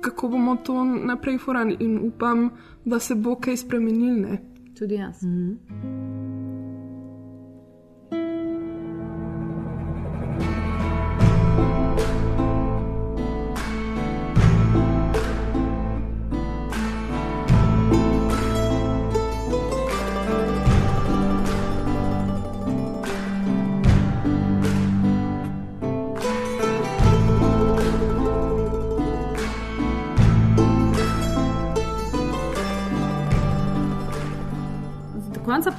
kako 0.02 0.28
bomo 0.28 0.56
to 0.56 0.84
naprej 0.84 1.38
forali. 1.38 1.78
In 1.80 2.00
upam, 2.08 2.50
da 2.86 3.00
se 3.00 3.16
bo 3.16 3.36
kaj 3.36 3.58
spremenilo. 3.58 4.38
Tudi 4.78 4.96
jaz. 4.96 5.24
Uh 5.24 5.30
mhm. 5.30 5.52
-huh. 5.52 6.59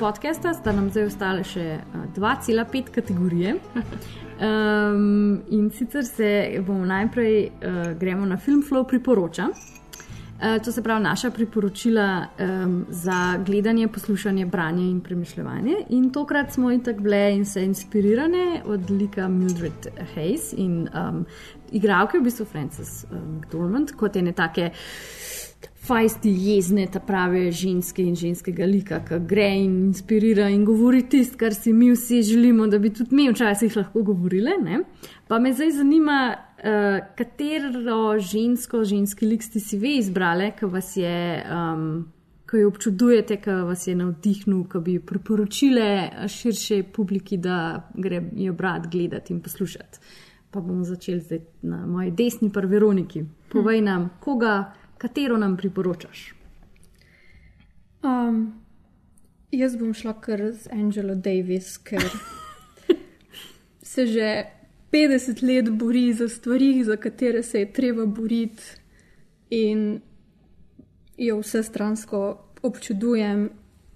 Podcasta 0.01 0.55
sta 0.55 0.73
nam 0.73 0.87
zdaj 0.89 1.11
ostale 1.11 1.43
še 1.45 1.67
2,5 2.17 2.91
kategorije. 2.95 3.55
Um, 4.41 5.43
in 5.53 5.67
sicer 5.69 6.01
se 6.09 6.29
bomo 6.65 6.87
najprej 6.89 7.35
uh, 7.45 7.91
gremo 8.01 8.25
na 8.25 8.39
film 8.41 8.63
Flow 8.65 8.87
priporoča. 8.89 9.51
Uh, 9.51 10.57
to 10.65 10.73
se 10.73 10.81
pravi 10.81 11.03
naša 11.05 11.29
priporočila 11.31 12.07
um, 12.41 12.87
za 12.89 13.37
gledanje, 13.45 13.91
poslušanje, 13.93 14.47
branje 14.47 14.87
in 14.89 15.03
premišljanje. 15.05 15.75
In 15.93 16.09
tokrat 16.09 16.57
smo 16.57 16.71
in 16.73 16.81
tako 16.81 17.05
bile 17.05 17.21
in 17.37 17.45
se 17.45 17.65
inspirirane 17.65 18.63
od 18.65 18.91
lika 18.91 19.29
Mildred 19.29 19.93
Hayes 20.15 20.55
in 20.57 20.89
um, 20.89 21.27
igralke, 21.73 22.19
v 22.19 22.25
bistvu 22.31 22.49
Frances 22.49 23.05
McDormand, 23.13 23.93
kot 23.93 24.17
ene 24.17 24.33
take 24.33 24.71
fajsti, 25.91 26.31
jezne, 26.31 26.87
ta 26.93 27.01
prave 27.01 27.51
ženske 27.53 28.03
in 28.05 28.15
ženskega 28.19 28.67
lika, 28.69 29.01
ki 29.07 29.19
gre 29.27 29.49
in 29.63 29.73
inspirira 29.89 30.49
in 30.53 30.65
govori 30.65 31.03
tisto, 31.11 31.39
kar 31.41 31.55
si 31.57 31.73
mi 31.73 31.91
vsi 31.95 32.23
želimo, 32.23 32.69
da 32.71 32.79
bi 32.79 32.93
tudi 32.95 33.17
mi 33.17 33.31
včasih 33.31 33.77
lahko 33.77 34.03
govorili. 34.13 34.55
Ne? 34.63 34.83
Pa 35.29 35.39
me 35.39 35.53
zdaj 35.53 35.73
zanima, 35.81 36.21
uh, 36.37 37.01
katero 37.19 38.19
žensko, 38.19 38.85
ženski 38.85 39.27
lik 39.27 39.43
ste 39.43 39.61
si 39.61 39.79
vi 39.79 39.97
izbrali, 39.99 40.53
ki 40.59 40.71
vas 40.71 40.97
je. 40.97 41.45
Um, 41.51 41.93
Ko 42.51 42.59
jo 42.59 42.67
občudujete, 42.67 43.37
ko 43.39 43.53
vas 43.69 43.85
je 43.87 43.93
navdihnil, 43.95 44.65
ko 44.67 44.81
bi 44.83 44.97
priporočile 44.99 45.85
širše 46.27 46.81
publiki, 46.83 47.37
da 47.39 47.85
grejo 47.95 48.53
brati, 48.59 48.89
gledati 48.91 49.31
in 49.33 49.39
poslušati. 49.41 50.01
Pa 50.51 50.59
bomo 50.61 50.83
začeli 50.85 51.21
zdaj 51.21 51.39
na 51.63 51.85
moji 51.87 52.11
desni, 52.11 52.51
pa 52.51 52.65
Veroniki. 52.67 53.23
Povej 53.53 53.85
nam, 53.87 54.09
koga 54.21 54.73
katero 55.01 55.39
nam 55.41 55.57
priporočaš? 55.57 56.35
Um, 58.05 58.43
jaz 59.53 59.77
bom 59.77 59.95
šla 59.97 60.15
kar 60.21 60.43
z 60.53 60.69
Angelo 60.73 61.15
Davis, 61.15 61.79
ker 61.79 62.05
se 63.93 64.07
že 64.07 64.29
50 64.93 65.43
let 65.43 65.71
bori 65.71 66.13
za 66.13 66.29
stvari, 66.29 66.85
za 66.85 66.97
katere 66.97 67.43
se 67.43 67.65
je 67.65 67.73
treba 67.73 68.07
boriti, 68.07 68.63
in 69.51 70.01
jo 71.17 71.39
vse 71.39 71.63
stransko 71.63 72.39
občudujem, 72.63 73.51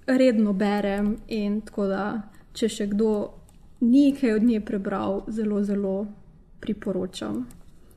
redno 0.07 0.53
berem. 0.53 1.17
In 1.29 1.61
tako 1.61 1.87
da, 1.87 2.05
če 2.53 2.69
še 2.69 2.87
kdo 2.93 3.11
nekaj 3.81 4.35
od 4.35 4.43
nje 4.43 4.61
prebral, 4.61 5.23
zelo, 5.29 5.63
zelo 5.65 6.07
priporočam. 6.61 7.45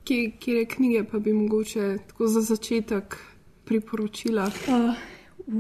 Kje 0.07 0.65
knjige 0.65 1.03
pa 1.03 1.19
bi 1.19 1.33
mogoče 1.33 1.97
tako 2.07 2.27
za 2.27 2.41
začetek 2.41 3.17
priporočila? 3.65 4.43
Uh, 4.45 4.95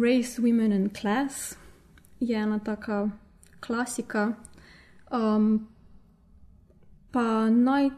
Race, 0.01 0.41
Women 0.41 0.73
and 0.73 0.97
Class 1.01 1.55
je 2.19 2.37
ena 2.37 2.59
taka 2.59 3.09
klasika. 3.59 4.33
Um, 5.11 5.67
pa 7.11 7.49
naj, 7.49 7.89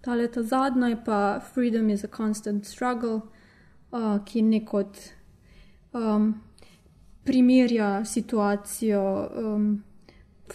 ta 0.00 0.14
leta 0.14 0.42
zadnja 0.42 0.88
je 0.88 1.04
pa 1.04 1.40
Freedom 1.54 1.90
is 1.90 2.04
a 2.04 2.08
Constant 2.16 2.66
Struggle, 2.66 3.20
uh, 3.92 4.24
ki 4.24 4.42
nekot 4.42 4.98
um, 5.92 6.42
primerja 7.24 8.04
situacijo 8.04 9.30
um, 9.36 9.82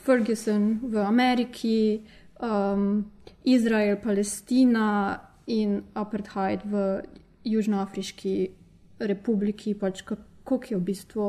Ferguson 0.05 0.79
v 0.83 0.97
Ameriki. 0.97 2.01
Um, 2.39 3.11
Izrael, 3.43 3.97
Palestina 3.97 5.19
in 5.47 5.83
apartheid 5.95 6.61
v 6.63 7.01
Južnoafriški 7.45 8.51
republiki, 8.99 9.73
pač 9.73 10.03
kako 10.05 10.61
je 10.69 10.77
v 10.77 10.83
bistvu 10.91 11.27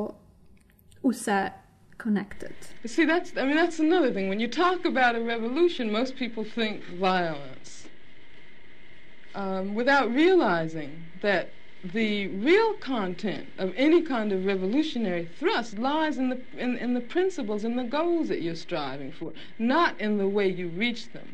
vse 1.03 1.53
connected. 1.99 2.55
See, 2.85 3.05
that's, 3.05 3.33
I 3.37 3.45
mean, 3.47 3.57
that's 3.57 3.79
another 3.79 4.13
thing. 4.13 4.29
When 4.29 4.41
you 4.41 4.49
talk 4.49 4.85
about 4.85 5.15
a 5.15 5.21
revolution, 5.21 5.91
most 5.93 6.17
people 6.17 6.45
think 6.45 6.85
violence 6.99 7.87
um, 9.35 9.75
without 9.75 10.13
realizing 10.13 11.05
that 11.23 11.51
the 11.85 12.29
real 12.29 12.75
content 12.75 13.47
of 13.59 13.73
any 13.77 14.03
kind 14.03 14.33
of 14.33 14.45
revolutionary 14.45 15.29
thrust 15.39 15.79
lies 15.79 16.17
in 16.19 16.29
the 16.29 16.41
in, 16.57 16.77
in 16.77 16.95
the 16.95 17.01
principles 17.01 17.65
and 17.65 17.77
the 17.77 17.85
goals 17.85 18.29
that 18.29 18.41
you're 18.41 18.55
striving 18.55 19.11
for, 19.11 19.33
not 19.59 20.01
in 20.01 20.19
the 20.19 20.29
way 20.29 20.49
you 20.49 20.69
reach 20.69 21.13
them. 21.13 21.27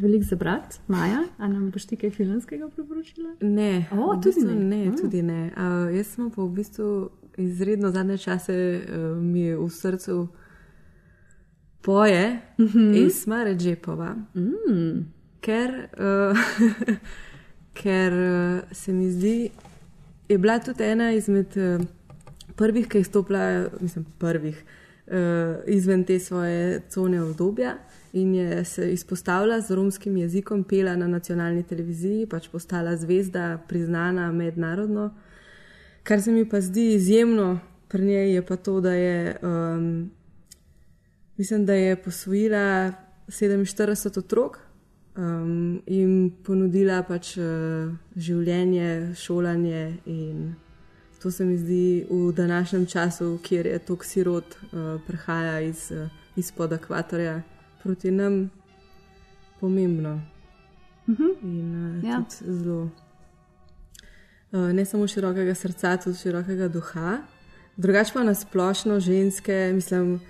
Velik 0.00 0.22
za 0.24 0.36
brat, 0.36 0.80
Maja, 0.88 1.24
a 1.38 1.48
nam 1.48 1.70
boš 1.70 1.84
ti 1.86 1.96
kaj 1.96 2.10
filmskega 2.10 2.68
priporočila? 2.68 3.34
Ne, 3.40 3.86
O, 3.92 4.14
v 4.14 4.20
tudi 4.22 4.34
bistvu 4.34 4.54
ne. 4.54 4.64
ne, 4.64 4.84
Mm. 4.86 4.96
tudi 4.96 5.22
ne. 5.22 5.52
Uh, 5.56 5.96
jaz 5.96 6.06
sem 6.06 6.30
pa 6.30 6.42
v 6.42 6.48
bistvu 6.50 7.10
izredno 7.36 7.90
zadnje 7.90 8.16
čase 8.18 8.54
uh, 8.80 9.16
mi 9.16 9.40
je 9.40 9.56
v 9.56 9.68
srcu 9.70 10.28
poje 11.82 12.40
mm. 12.58 12.64
-hmm. 12.64 13.06
Esma 13.06 13.44
Redžepova. 13.44 14.16
Mm. 14.34 15.04
Ker, 15.40 15.88
uh, 15.96 16.38
ker 17.82 18.12
uh, 18.12 18.60
se 18.72 18.92
mi 18.92 19.10
zdi, 19.10 19.50
je 20.28 20.38
bila 20.38 20.58
tudi 20.58 20.84
ena 20.84 21.12
izmed 21.12 21.56
uh, 21.56 21.86
prvih, 22.56 22.88
ki 22.88 22.98
je 22.98 23.04
stopila, 23.04 23.68
mislim, 23.80 24.04
prvih 24.18 24.64
uh, 25.06 25.14
izven 25.66 26.04
te 26.04 26.18
svoje 26.18 26.80
cone 26.88 27.22
obdobja. 27.22 27.78
In 28.12 28.34
je 28.34 28.64
se 28.64 28.92
izpostavila 28.92 29.60
z 29.60 29.70
romskim 29.70 30.16
jezikom, 30.16 30.64
pela 30.64 30.96
na 30.96 31.06
nacionalni 31.06 31.62
televiziji, 31.62 32.26
pač 32.26 32.48
postala 32.48 32.96
zvezda, 32.96 33.58
priznana 33.68 34.32
mednarodno. 34.32 35.10
Kar 36.02 36.22
se 36.22 36.32
mi 36.32 36.48
pa 36.48 36.60
zdi 36.60 36.94
izjemno 36.94 37.60
pri 37.88 38.04
njej, 38.04 38.34
je 38.34 38.46
pa 38.46 38.56
to, 38.56 38.80
da 38.80 38.92
je, 38.92 39.36
um, 39.42 40.10
mislim, 41.36 41.66
da 41.66 41.74
je 41.74 41.96
posvojila 42.02 42.92
47 43.28 44.18
otrok 44.18 44.58
um, 45.16 45.82
in 45.86 46.32
ponudila 46.42 47.02
pač 47.02 47.36
uh, 47.38 47.94
življenje, 48.16 49.14
šolanje. 49.14 49.96
In 50.06 50.54
to 51.22 51.30
se 51.30 51.44
mi 51.44 51.58
zdi 51.58 52.06
v 52.10 52.32
današnjem 52.32 52.86
času, 52.86 53.38
kjer 53.42 53.66
je 53.66 53.78
toliko 53.78 54.04
sirot, 54.04 54.58
uh, 54.72 54.98
prihaja 55.06 55.60
iz, 55.60 55.90
uh, 55.94 56.10
izpod 56.36 56.72
ekvatorja 56.72 57.40
proti 57.82 58.10
nam, 58.10 58.50
pomembno. 59.60 60.20
Mhm. 61.08 61.28
In 61.42 61.96
uh, 61.98 62.04
Ja. 62.04 62.16
tudi 62.38 62.52
zelo. 62.58 62.90
Uh, 64.52 64.72
ne 64.72 64.84
samo 64.84 65.06
širokega 65.06 65.54
srca, 65.54 65.96
tudi 65.96 66.18
širokega 66.18 66.68
duha. 66.68 67.18
Drugače 67.76 68.12
pa 68.14 68.22
nasplošno 68.22 69.00
ženske, 69.00 69.70
mislim, 69.74 70.20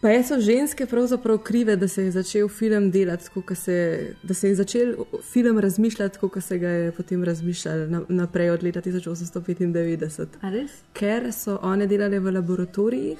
pa 0.00 0.08
je 0.08 0.24
so 0.24 0.40
ženske 0.40 0.86
pravzaprav 0.86 1.38
krive, 1.38 1.76
da 1.76 1.88
se 1.88 2.04
je 2.04 2.10
začel 2.10 2.48
film 2.48 2.90
delati, 2.90 3.24
se, 3.54 4.06
da 4.22 4.34
se 4.34 4.48
je 4.48 4.54
začel 4.54 4.94
film 5.32 5.58
razmišljati, 5.58 6.18
kot 6.18 6.44
se 6.44 6.58
ga 6.58 6.68
je 6.68 6.92
potem 6.92 7.24
razmišljal 7.24 7.88
na, 7.88 8.02
naprej 8.08 8.50
od 8.50 8.62
leta 8.62 8.80
1895. 8.80 10.26
A 10.42 10.50
res? 10.50 10.70
Ker 10.92 11.32
so 11.32 11.58
one 11.62 11.86
delale 11.86 12.18
v 12.20 12.30
laboratorijih, 12.32 13.18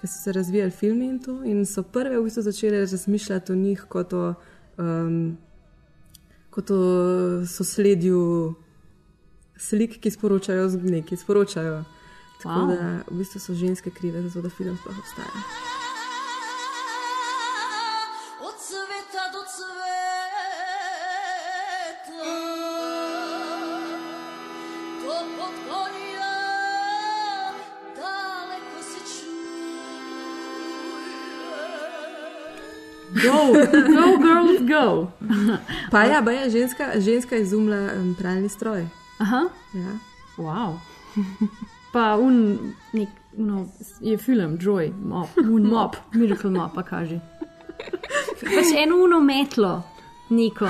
ker 0.00 0.08
so 0.08 0.22
se 0.22 0.32
razvijali 0.32 0.70
filmi 0.70 1.06
in 1.06 1.18
to, 1.22 1.42
in 1.44 1.66
so 1.66 1.82
prve 1.82 2.18
v 2.18 2.24
bistvu 2.24 2.42
začele 2.42 2.80
razmišljati 2.80 3.52
o 3.52 3.54
njih 3.54 3.84
kot 3.88 4.12
o, 4.12 4.34
um, 4.78 5.36
kot 6.50 6.70
o 6.70 6.82
sosledju 7.46 8.54
slik, 9.56 10.00
ki 10.00 10.10
sporočajo 10.10 10.68
z 10.68 10.80
neki, 10.82 11.16
sporočajo. 11.16 11.84
Tako 12.42 12.60
wow. 12.60 12.68
da 12.68 13.02
v 13.10 13.18
bistvu 13.18 13.40
so 13.40 13.54
ženske 13.54 13.90
krive 13.90 14.22
za 14.22 14.32
to, 14.32 14.42
da 14.42 14.50
film 14.50 14.78
sploh 14.80 14.98
obstaja. 14.98 15.69
Go, 33.14 33.52
go, 33.96 34.06
girls, 34.22 34.60
go. 34.68 35.10
Pa 35.90 36.04
ja, 36.04 36.22
pa 36.22 36.30
je 36.30 36.50
ženska, 36.50 36.92
ženska 36.96 37.36
izumila 37.36 37.76
um, 37.76 38.14
pralni 38.18 38.48
stroj. 38.48 38.86
Aha. 39.18 39.48
Ja. 39.74 39.92
Wow. 40.36 40.78
Pa 41.92 42.16
un, 42.16 42.58
nek, 42.92 43.08
no, 43.36 43.66
je 44.00 44.18
film, 44.18 44.58
Joy, 44.58 44.92
mop, 45.04 45.28
un 45.36 45.66
mop, 45.66 45.96
Miracle 46.14 46.50
Mop, 46.50 46.74
pa 46.74 46.82
kaže. 46.82 47.20
Pač 48.40 48.70
eno 48.78 49.02
uno 49.04 49.20
metlo, 49.20 49.82
neko. 50.30 50.68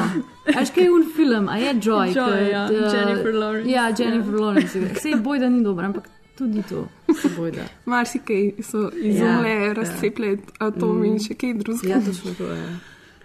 Až 0.57 0.73
kaj 0.73 0.85
je 0.85 0.93
un 0.93 1.05
film, 1.17 1.49
a 1.49 1.59
je 1.61 1.75
Joy? 1.75 2.15
Joy, 2.15 2.49
ja, 2.51 2.65
Jennifer 2.71 3.35
Lawrence. 3.35 3.71
Ja, 3.71 3.91
Jennifer 3.99 4.35
Ja. 4.35 4.41
Lawrence. 4.41 4.81
Vse 4.95 5.17
boj, 5.21 5.39
da 5.39 5.49
ni 5.49 5.65
dobro, 5.65 5.85
ampak 5.87 6.09
tudi 6.41 6.63
to 6.65 6.87
se 7.15 7.29
boj, 7.31 7.53
da. 7.53 7.65
Marsikaj 7.87 8.41
so 8.63 8.89
izumile, 8.95 9.21
Ja, 9.47 9.57
ja, 9.57 9.65
ja. 9.65 9.73
razcepile 9.75 10.33
atomi 10.61 11.01
Mm. 11.03 11.13
in 11.13 11.19
še 11.21 11.35
kaj 11.37 11.55
drugega. 11.57 11.89
Ja, 11.91 12.01
točno 12.03 12.35
to 12.35 12.49
je. 12.51 12.65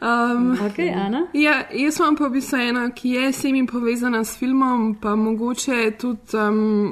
Um, 0.02 0.50
okay, 0.62 0.90
Ana? 0.96 1.22
Ja, 1.34 1.54
jaz 1.74 1.98
imam 1.98 2.16
pa 2.16 2.28
v 2.28 2.34
bistvu 2.34 2.58
ena, 2.60 2.90
ki 2.92 3.10
je 3.12 3.32
semi 3.34 3.64
povezana 3.66 4.22
s 4.22 4.36
filmom, 4.36 4.96
pa 4.96 5.16
mogoče 5.18 5.78
tudi 5.98 6.36
um, 6.38 6.92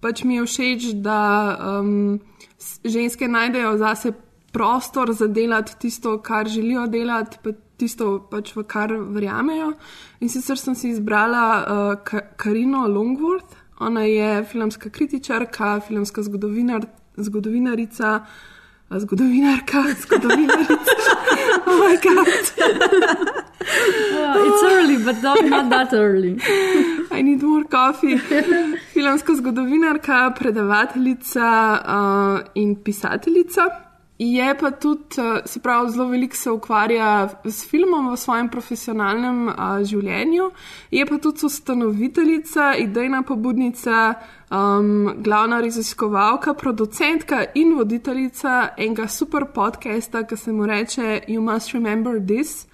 pač 0.00 0.24
mi 0.24 0.34
je 0.34 0.44
všeč, 0.44 0.86
da 0.96 1.20
um, 1.78 2.18
s- 2.58 2.80
ženske 2.86 3.28
najdejo 3.28 3.76
zase 3.78 4.12
prostor 4.50 5.12
za 5.12 5.26
delati 5.28 5.76
tisto, 5.78 6.16
kar 6.18 6.48
želijo 6.48 6.86
delati, 6.88 7.36
pa 7.38 7.50
tisto, 7.76 8.08
pač 8.22 8.54
v 8.54 8.64
kar 8.64 8.94
verjamejo. 8.94 9.74
In 10.20 10.28
sicer 10.28 10.56
sem 10.56 10.74
si 10.74 10.88
izbrala 10.90 11.44
uh, 11.58 11.66
Ka- 12.02 12.24
Karino 12.36 12.86
Longworth. 12.88 13.55
Ona 13.78 14.02
je 14.02 14.44
filmska 14.44 14.90
kritičarka, 14.90 15.80
filmska 15.80 16.22
zgodovinar, 16.22 16.86
zgodovinarica. 17.16 18.26
Zgodovinarka, 18.90 19.84
zgodovinarica. 20.02 20.92
oh 21.66 21.78
moj 21.78 21.96
bog. 22.02 22.26
Uh, 24.16 24.46
it's 24.46 24.62
early, 24.62 24.96
but 25.04 25.22
not, 25.22 25.44
not 25.44 25.70
that 25.70 25.92
early. 25.92 26.38
I 27.10 27.22
need 27.22 27.42
more 27.42 27.64
coffee. 27.64 28.18
Filmska 28.92 29.34
zgodovinarka, 29.34 30.34
predavateljica 30.38 31.82
uh, 31.84 32.40
in 32.54 32.76
pisateljica. 32.76 33.85
Je 34.18 34.54
pa 34.60 34.70
tudi, 34.70 35.20
uh, 35.20 35.44
se 35.44 35.60
pravi, 35.60 35.90
zelo 35.90 36.08
veliko 36.08 36.36
se 36.36 36.50
ukvarja 36.50 37.28
s 37.44 37.68
filmom 37.68 38.08
v 38.12 38.16
svojem 38.16 38.48
profesionalnem 38.48 39.48
uh, 39.48 39.54
življenju. 39.84 40.50
Je 40.90 41.06
pa 41.06 41.18
tudi 41.18 41.44
ustanoviteljica, 41.44 42.74
idejna 42.80 43.22
pobudnica, 43.28 44.14
um, 44.48 45.12
glavna 45.20 45.60
raziskovalka, 45.60 46.54
producentka 46.54 47.44
in 47.54 47.74
voditeljica 47.76 48.70
enega 48.76 49.08
super 49.08 49.50
podcasta, 49.54 50.24
ki 50.24 50.36
se 50.36 50.52
mu 50.52 50.66
reče 50.66 51.20
You 51.28 51.44
Must 51.44 51.76
Remember 51.76 52.16
This 52.16 52.64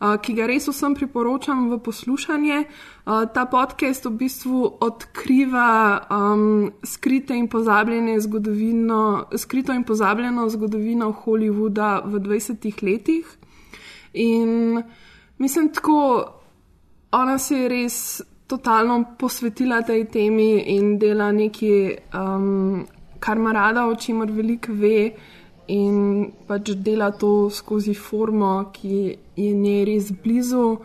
uh, 0.00 0.16
ki 0.22 0.34
ga 0.34 0.46
res 0.48 0.68
vsem 0.70 0.94
priporočam 0.98 1.68
v 1.72 1.80
poslušanje. 1.82 2.64
Uh, 3.08 3.24
ta 3.32 3.46
podcast 3.48 4.04
v 4.04 4.10
bistvu 4.20 4.58
odkriva 4.84 5.96
um, 6.12 6.72
skrite 6.84 7.32
in 7.32 7.46
pozabljene 7.48 8.20
zgodovino, 8.20 9.24
skrito 9.32 9.72
in 9.72 9.84
pozabljeno 9.84 10.44
zgodovino 10.52 11.14
Hollywooda 11.24 12.02
v 12.04 12.20
20 12.20 12.82
letih. 12.84 13.24
In 14.12 14.82
mislim, 15.38 15.70
tako 15.72 16.26
ona 17.12 17.38
se 17.38 17.56
je 17.56 17.68
res 17.68 18.20
totalno 18.46 19.16
posvetila 19.18 19.80
tej 19.82 20.04
temi 20.04 20.76
in 20.76 20.98
dela 20.98 21.30
nekaj, 21.32 21.96
um, 22.12 22.84
kar 23.20 23.40
ima 23.40 23.52
rada, 23.56 23.86
o 23.86 23.94
čemer 23.96 24.28
veliko 24.30 24.72
ve. 24.76 25.14
In 25.68 26.28
pač 26.46 26.74
dela 26.76 27.08
to 27.16 27.48
skozi 27.48 27.94
formo, 27.94 28.68
ki 28.72 29.16
je 29.36 29.54
njej 29.54 29.84
res 29.84 30.12
blizu, 30.12 30.76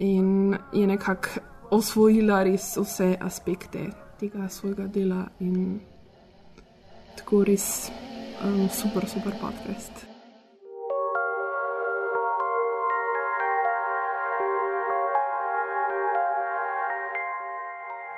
in 0.00 0.56
je 0.72 0.86
nekako 0.86 1.49
osvojila 1.70 2.42
res 2.42 2.76
vse 2.76 3.16
aspekte 3.20 3.90
tega 4.18 4.48
svojega 4.48 4.86
dela. 4.90 5.28
In 5.40 5.80
tako 7.16 7.44
res 7.44 7.90
um, 8.42 8.68
super, 8.68 9.06
super 9.06 9.32
podcast. 9.32 10.06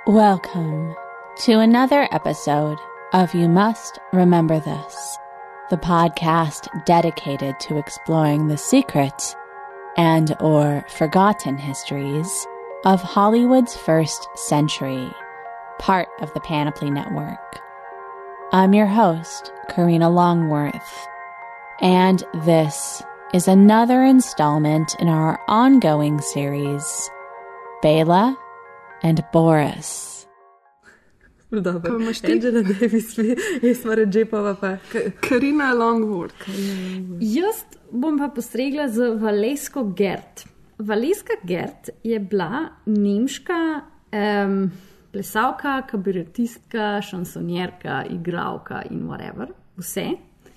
Welcome 0.06 0.94
to 1.44 1.60
another 1.60 2.08
episode 2.10 2.78
of 3.12 3.34
You 3.34 3.48
Must 3.48 3.98
Remember 4.12 4.60
This, 4.60 5.18
the 5.70 5.76
podcast 5.76 6.68
dedicated 6.86 7.60
to 7.60 7.78
exploring 7.78 8.48
the 8.48 8.58
secrets 8.58 9.36
and 9.96 10.34
or 10.40 10.84
forgotten 10.88 11.58
histories 11.58 12.46
of 12.84 13.00
Hollywood's 13.00 13.76
first 13.76 14.28
century, 14.34 15.08
part 15.78 16.08
of 16.20 16.32
the 16.34 16.40
Panoply 16.40 16.90
Network. 16.90 17.60
I'm 18.52 18.74
your 18.74 18.86
host, 18.86 19.52
Karina 19.70 20.10
Longworth, 20.10 21.06
and 21.80 22.24
this 22.44 23.02
is 23.32 23.46
another 23.46 24.02
installment 24.02 24.96
in 24.98 25.08
our 25.08 25.40
ongoing 25.46 26.20
series, 26.20 27.10
Bela 27.82 28.36
and 29.02 29.24
Boris. 29.32 30.26
Dobro, 31.52 32.00
imaš 32.00 32.20
ti? 32.20 32.32
Angela 32.32 32.62
Davis, 32.80 33.14
jaz 33.62 33.84
moram 33.84 34.12
že 34.12 34.24
pa 34.24 34.54
pa. 34.56 34.78
Karina 35.20 35.74
Longwood. 35.74 36.32
Jaz 37.20 37.64
bom 37.92 38.18
pa 38.18 38.32
postregla 38.32 38.88
z 38.88 39.20
Valesko 39.20 39.84
Gert. 39.92 40.51
Valeska 40.82 41.32
Gert 41.44 41.90
je 42.04 42.18
bila 42.20 42.68
nemška 42.86 43.80
um, 44.12 44.70
plesalka, 45.12 45.82
kabaretistka, 45.82 47.00
šansonjerka, 47.02 48.04
igralka 48.10 48.82
in 48.90 49.06
whatever, 49.06 49.52
vse. 49.76 50.06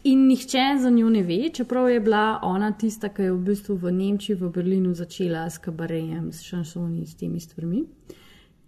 In 0.03 0.27
nihče 0.27 0.63
za 0.81 0.89
njo 0.89 1.09
ne 1.09 1.23
ve, 1.23 1.49
čeprav 1.53 1.89
je 1.89 1.99
bila 1.99 2.39
ona 2.43 2.71
tista, 2.71 3.09
ki 3.09 3.21
je 3.21 3.31
v 3.31 3.39
bistvu 3.41 3.75
v 3.75 3.91
Nemčiji, 3.91 4.35
v 4.35 4.49
Berlinu 4.53 4.93
začela 4.93 5.49
s 5.49 5.57
kabarejem, 5.57 6.31
s 6.31 6.41
šansoni, 6.41 7.05
s 7.05 7.15
temi 7.15 7.39
stvarmi. 7.39 7.83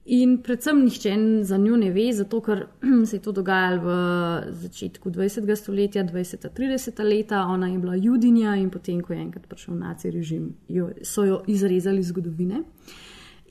In 0.08 0.38
predvsem 0.40 0.86
nihče 0.86 1.16
za 1.44 1.58
njo 1.58 1.76
ne 1.78 1.90
ve, 1.92 2.06
zato 2.14 2.40
ker 2.42 2.62
se 3.08 3.18
je 3.18 3.22
to 3.22 3.32
dogajalo 3.32 3.82
v 3.82 4.54
začetku 4.62 5.10
20. 5.12 5.56
stoletja, 5.56 6.04
20-30 6.04 7.04
leta. 7.04 7.42
Ona 7.46 7.68
je 7.68 7.80
bila 7.80 7.96
judinja 7.96 8.56
in 8.56 8.70
potem, 8.70 9.02
ko 9.02 9.14
je 9.14 9.20
enkrat 9.20 9.48
prišel 9.48 9.76
naci 9.76 10.12
režim, 10.12 10.54
jo, 10.70 10.90
so 11.04 11.26
jo 11.28 11.42
izrezali 11.48 12.00
iz 12.00 12.14
zgodovine. 12.14 12.64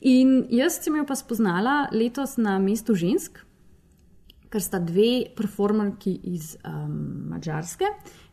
In 0.01 0.47
jaz 0.49 0.79
sem 0.81 0.97
jo 0.97 1.05
pa 1.05 1.15
spoznala 1.15 1.89
letos 1.93 2.37
na 2.41 2.57
mestu 2.59 2.95
žensk, 2.97 3.37
ker 4.49 4.63
sta 4.63 4.79
dve 4.79 5.27
performerki 5.35 6.13
iz 6.33 6.55
um, 6.65 7.29
Mačarske 7.29 7.85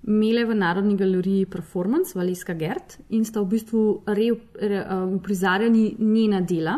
imele 0.06 0.44
v 0.44 0.54
Narodni 0.54 0.96
galeriji 0.96 1.46
performance, 1.50 2.12
Valeska 2.16 2.54
Gert, 2.54 2.98
in 3.08 3.24
sta 3.24 3.40
v 3.40 3.50
bistvu 3.56 3.84
re, 4.06 4.28
re, 4.60 4.82
um, 4.84 5.16
uprizarjali 5.18 5.96
njena 5.98 6.40
dela. 6.44 6.76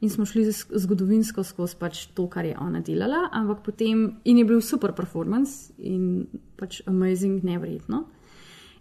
In 0.00 0.08
smo 0.10 0.24
šli 0.24 0.46
zgodovinsko 0.52 1.42
skozi 1.44 1.76
pač 1.76 2.06
to, 2.16 2.24
kar 2.32 2.46
je 2.48 2.54
ona 2.56 2.80
delala, 2.80 3.26
ampak 3.36 3.60
potem 3.66 4.06
in 4.24 4.38
je 4.40 4.46
bil 4.48 4.62
super 4.64 4.94
performance 4.96 5.74
in 5.76 6.24
pač 6.56 6.80
amazing, 6.88 7.44
nevrjetno. 7.44 8.06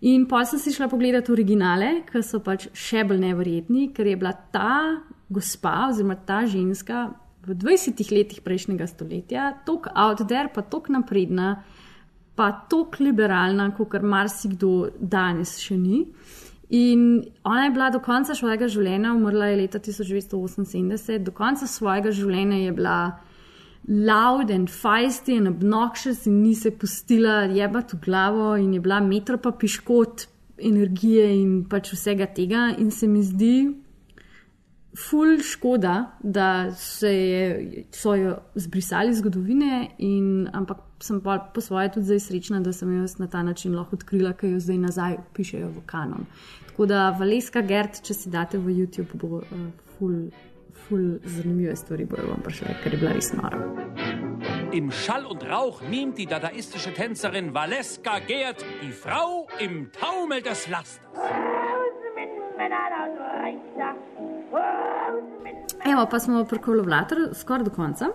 In 0.07 0.23
pa 0.31 0.45
sem 0.47 0.59
si 0.63 0.71
šla 0.71 0.87
pogledati 0.87 1.33
originale, 1.35 2.05
ki 2.07 2.21
so 2.23 2.39
pač 2.39 2.69
še 2.71 3.03
bolj 3.03 3.19
neverjetni, 3.19 3.89
ker 3.91 4.07
je 4.07 4.19
bila 4.21 4.31
ta 4.31 5.01
gospa 5.27 5.89
oziroma 5.89 6.15
ta 6.15 6.45
ženska 6.47 7.09
v 7.43 7.55
20 7.55 7.99
letih 8.15 8.39
prejšnjega 8.45 8.87
stoletja 8.87 9.49
tako 9.65 9.91
out 9.95 10.23
there, 10.27 10.47
pa 10.53 10.61
tako 10.61 10.95
napredna, 10.95 11.63
pa 12.35 12.51
tako 12.71 13.03
liberalna, 13.03 13.73
kot 13.75 13.91
kar 13.91 14.07
marsikdo 14.07 14.89
danes 14.99 15.57
še 15.59 15.75
ni. 15.75 16.05
In 16.69 17.23
ona 17.43 17.63
je 17.63 17.71
bila 17.71 17.89
do 17.89 17.99
konca 17.99 18.35
svojega 18.35 18.67
življenja, 18.69 19.13
umrla 19.13 19.47
je 19.49 19.57
leta 19.57 19.79
1978, 19.79 21.23
do 21.25 21.31
konca 21.33 21.67
svojega 21.67 22.11
življenja 22.13 22.59
je 22.61 22.73
bila 22.77 22.97
loud 23.89 24.51
and 24.51 24.69
feisty 24.69 25.37
and 25.37 25.49
obnoxious 25.49 26.27
in 26.27 26.43
ni 26.43 26.53
se 26.55 26.69
pustila 26.71 27.47
jebati 27.49 27.95
v 27.95 27.99
glavo 28.05 28.55
in 28.57 28.73
je 28.73 28.79
bila 28.79 28.99
metro 28.99 29.37
pa 29.37 29.51
piškot 29.51 30.27
energije 30.61 31.25
in 31.41 31.63
pač 31.69 31.93
vsega 31.93 32.27
tega. 32.35 32.69
In 32.77 32.91
se 32.91 33.07
mi 33.07 33.23
zdi 33.23 33.55
ful 34.97 35.39
škoda, 35.41 36.11
da 36.23 36.71
se 36.75 37.09
je, 37.09 37.85
so 37.91 38.15
jo 38.15 38.37
zbrisali 38.55 39.09
iz 39.09 39.17
zgodovine, 39.17 39.89
in, 39.97 40.49
ampak 40.53 40.77
sem 40.99 41.21
pa 41.21 41.37
po 41.53 41.61
svoje 41.61 41.91
tudi 41.91 42.05
zdaj 42.05 42.19
srečna, 42.19 42.59
da 42.59 42.73
sem 42.73 42.91
jo 42.97 43.05
na 43.17 43.27
ta 43.27 43.43
način 43.43 43.75
lahko 43.75 43.95
odkrila, 43.95 44.33
ker 44.33 44.49
jo 44.49 44.59
zdaj 44.59 44.77
nazaj 44.77 45.17
pišejo 45.33 45.69
v 45.69 45.85
kanon. 45.85 46.25
Tako 46.79 46.85
da 46.87 47.09
Valeska 47.19 47.59
Gert, 47.67 47.97
če 48.07 48.13
si 48.15 48.29
date 48.31 48.55
v 48.55 48.71
YouTube, 48.71 49.17
bo 49.19 49.41
uh, 49.41 49.63
ful, 49.97 50.13
ful 50.85 51.17
zanimive 51.27 51.73
stvari 51.75 52.05
bojo 52.07 52.29
vam 52.29 52.39
prišle, 52.39 52.71
ker 52.79 52.93
je 52.95 52.99
bila 53.01 53.11
res 53.17 53.33
nora. 53.35 53.57
Im 54.71 54.87
Schall 54.87 55.25
und 55.27 55.43
Rauch 55.43 55.81
mimt 55.91 56.15
die 56.15 56.25
dadaistische 56.25 56.93
Tänzerin 56.95 57.49
Valeska 57.51 58.21
Gerd 58.23 58.63
die 58.79 58.93
Frau 58.95 59.49
im 59.59 59.89
Taumel 59.91 60.39
des 60.41 60.69
Lasters. 60.71 61.03
Evo, 65.83 66.05
pa 66.07 66.19
smo 66.23 66.45
pri 66.47 66.61
kolovlatorju 66.63 67.33
skoraj 67.41 67.67
do 67.67 67.73
konca. 67.75 68.13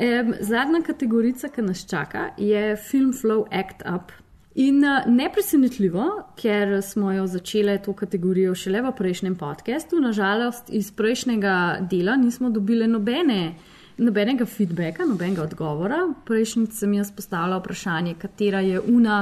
Um, 0.00 0.32
zadnja 0.40 0.80
kategorica, 0.86 1.52
ki 1.52 1.66
nas 1.68 1.84
čaka, 1.84 2.30
je 2.40 2.72
Film 2.88 3.12
Flow 3.12 3.44
Act 3.52 3.84
Up. 3.84 4.16
In 4.58 4.82
uh, 4.82 5.06
nepresenetljivo, 5.06 6.04
ker 6.36 6.80
smo 6.82 7.12
jo 7.12 7.26
začeli 7.30 7.76
to 7.84 7.92
kategorijo 7.94 8.56
šele 8.58 8.80
v 8.82 8.90
prejšnjem 8.98 9.36
podkastu, 9.38 10.00
nažalost 10.02 10.72
iz 10.74 10.90
prejšnjega 10.90 11.86
dela 11.90 12.16
nismo 12.18 12.50
dobili 12.50 12.88
nobene, 12.90 13.54
nobenega 14.02 14.46
feedbacka, 14.50 15.06
nobenega 15.06 15.44
odgovora. 15.46 16.00
Prejšnjič 16.26 16.74
sem 16.74 16.98
jaz 16.98 17.14
postavila 17.14 17.60
vprašanje, 17.62 18.16
katera 18.18 18.64
je 18.66 18.80
una 18.80 19.20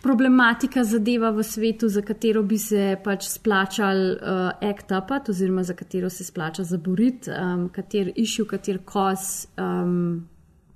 problematika 0.00 0.84
zadeva 0.84 1.28
v 1.30 1.44
svetu, 1.44 1.88
za 1.92 2.00
katero 2.00 2.40
bi 2.42 2.56
se 2.58 2.96
pač 3.04 3.28
splačal 3.28 4.04
uh, 4.16 4.42
act 4.64 4.96
up, 4.96 5.12
oziroma 5.28 5.62
za 5.62 5.76
katero 5.76 6.08
se 6.10 6.24
splača 6.24 6.64
zaboriti, 6.64 7.28
um, 7.28 7.68
kater 7.68 8.14
išil, 8.16 8.48
kater 8.48 8.80
kos. 8.84 9.44
Um, 9.60 10.24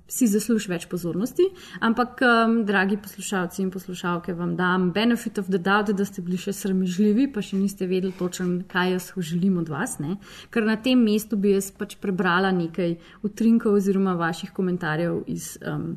Si 0.07 0.27
zasluži 0.29 0.69
več 0.69 0.83
pozornosti, 0.85 1.47
ampak, 1.81 2.19
um, 2.21 2.59
dragi 2.65 2.99
poslušalci 3.01 3.63
in 3.63 3.71
poslušalke, 3.73 4.35
vam 4.37 4.53
dam 4.55 4.91
benefit 4.93 5.39
of 5.41 5.49
the 5.49 5.57
doubt, 5.57 5.89
da 5.97 6.05
ste 6.05 6.21
bili 6.21 6.37
še 6.37 6.53
sramežljivi, 6.53 7.25
pa 7.33 7.41
še 7.41 7.57
niste 7.57 7.87
vedeli 7.89 8.13
točno, 8.13 8.61
kaj 8.69 8.91
jaz 8.93 9.07
želim 9.17 9.57
od 9.57 9.71
vas. 9.73 9.97
Ne? 9.99 10.19
Ker 10.53 10.67
na 10.67 10.77
tem 10.77 11.01
mestu 11.01 11.39
bi 11.41 11.55
jaz 11.55 11.71
pač 11.73 11.97
prebrala 11.97 12.53
nekaj 12.53 12.99
utrinkov 13.25 13.79
oziroma 13.79 14.13
vaših 14.19 14.53
komentarjev 14.53 15.23
iz 15.33 15.55
um, 15.65 15.95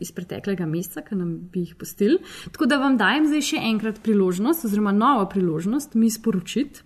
iz 0.00 0.12
preteklega 0.12 0.66
meseca, 0.68 1.02
ki 1.06 1.16
nam 1.16 1.34
bi 1.52 1.62
jih 1.64 1.76
postili. 1.80 2.18
Tako 2.52 2.66
da 2.68 2.78
vam 2.82 2.98
dajem 3.00 3.28
zdaj 3.30 3.44
še 3.46 3.60
enkrat 3.70 4.02
priložnost, 4.04 4.66
oziroma 4.68 4.92
novo 4.92 5.24
priložnost, 5.32 5.96
mi 5.96 6.10
sporočiti. 6.12 6.84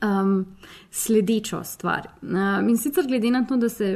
Um, 0.00 0.56
sledečo 0.90 1.60
stvar. 1.64 2.08
Um, 2.24 2.70
in 2.72 2.78
sicer, 2.80 3.04
glede 3.06 3.30
na 3.30 3.44
to, 3.46 3.58
da 3.60 3.68
se 3.68 3.92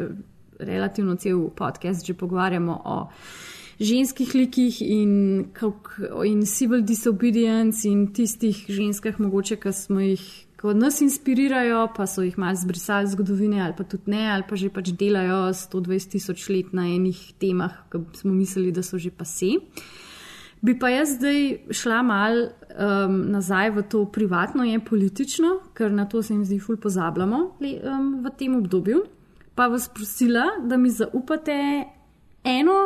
relativno 0.64 1.16
cel 1.16 1.48
podcast 1.56 2.06
že 2.06 2.14
pogovarjamo 2.14 2.80
o 2.84 2.98
ženskih 3.80 4.34
likih 4.34 4.82
in, 4.82 5.44
in 6.24 6.46
civil 6.46 6.82
disobedience 6.82 7.88
in 7.88 8.06
tistih 8.12 8.64
ženskah, 8.68 9.18
mogoče, 9.20 9.56
ki 9.56 9.72
smo 9.72 10.00
jih. 10.00 10.24
Ko 10.64 10.72
nas 10.72 11.02
inspirirajo, 11.04 11.90
pa 11.92 12.06
so 12.08 12.22
jih 12.24 12.38
malo 12.40 12.56
zbrisali 12.56 13.10
zgodovine, 13.12 13.58
ali 13.60 13.74
pa 13.76 13.84
tudi 13.84 14.08
ne, 14.14 14.22
ali 14.32 14.46
pa 14.48 14.56
že 14.56 14.70
pač 14.72 14.94
delajo 14.96 15.52
120 15.52 16.14
tisoč 16.14 16.48
let 16.48 16.72
na 16.72 16.86
enih 16.88 17.20
temah, 17.36 17.82
ki 17.92 18.00
smo 18.16 18.32
mislili, 18.32 18.72
da 18.72 18.80
so 18.82 18.96
že 18.96 19.12
pase. 19.12 19.60
Bi 20.64 20.72
pa 20.80 20.88
jaz 20.88 21.18
zdaj 21.18 21.68
šla 21.68 21.98
mal 22.00 22.38
um, 22.48 23.18
nazaj 23.34 23.74
v 23.76 23.82
to 23.92 24.06
privatno, 24.08 24.64
je 24.64 24.80
politično, 24.80 25.58
ker 25.76 25.92
na 25.92 26.08
to 26.08 26.22
se 26.22 26.32
jim 26.32 26.46
zdi, 26.48 26.56
ful 26.58 26.80
pozabljamo 26.80 27.40
le, 27.60 27.74
um, 27.84 28.08
v 28.24 28.32
tem 28.38 28.56
obdobju. 28.56 29.04
Pa 29.54 29.68
vas 29.70 29.88
prosila, 29.88 30.44
da 30.64 30.76
mi 30.76 30.90
zaupate 30.90 31.84
eno 32.44 32.78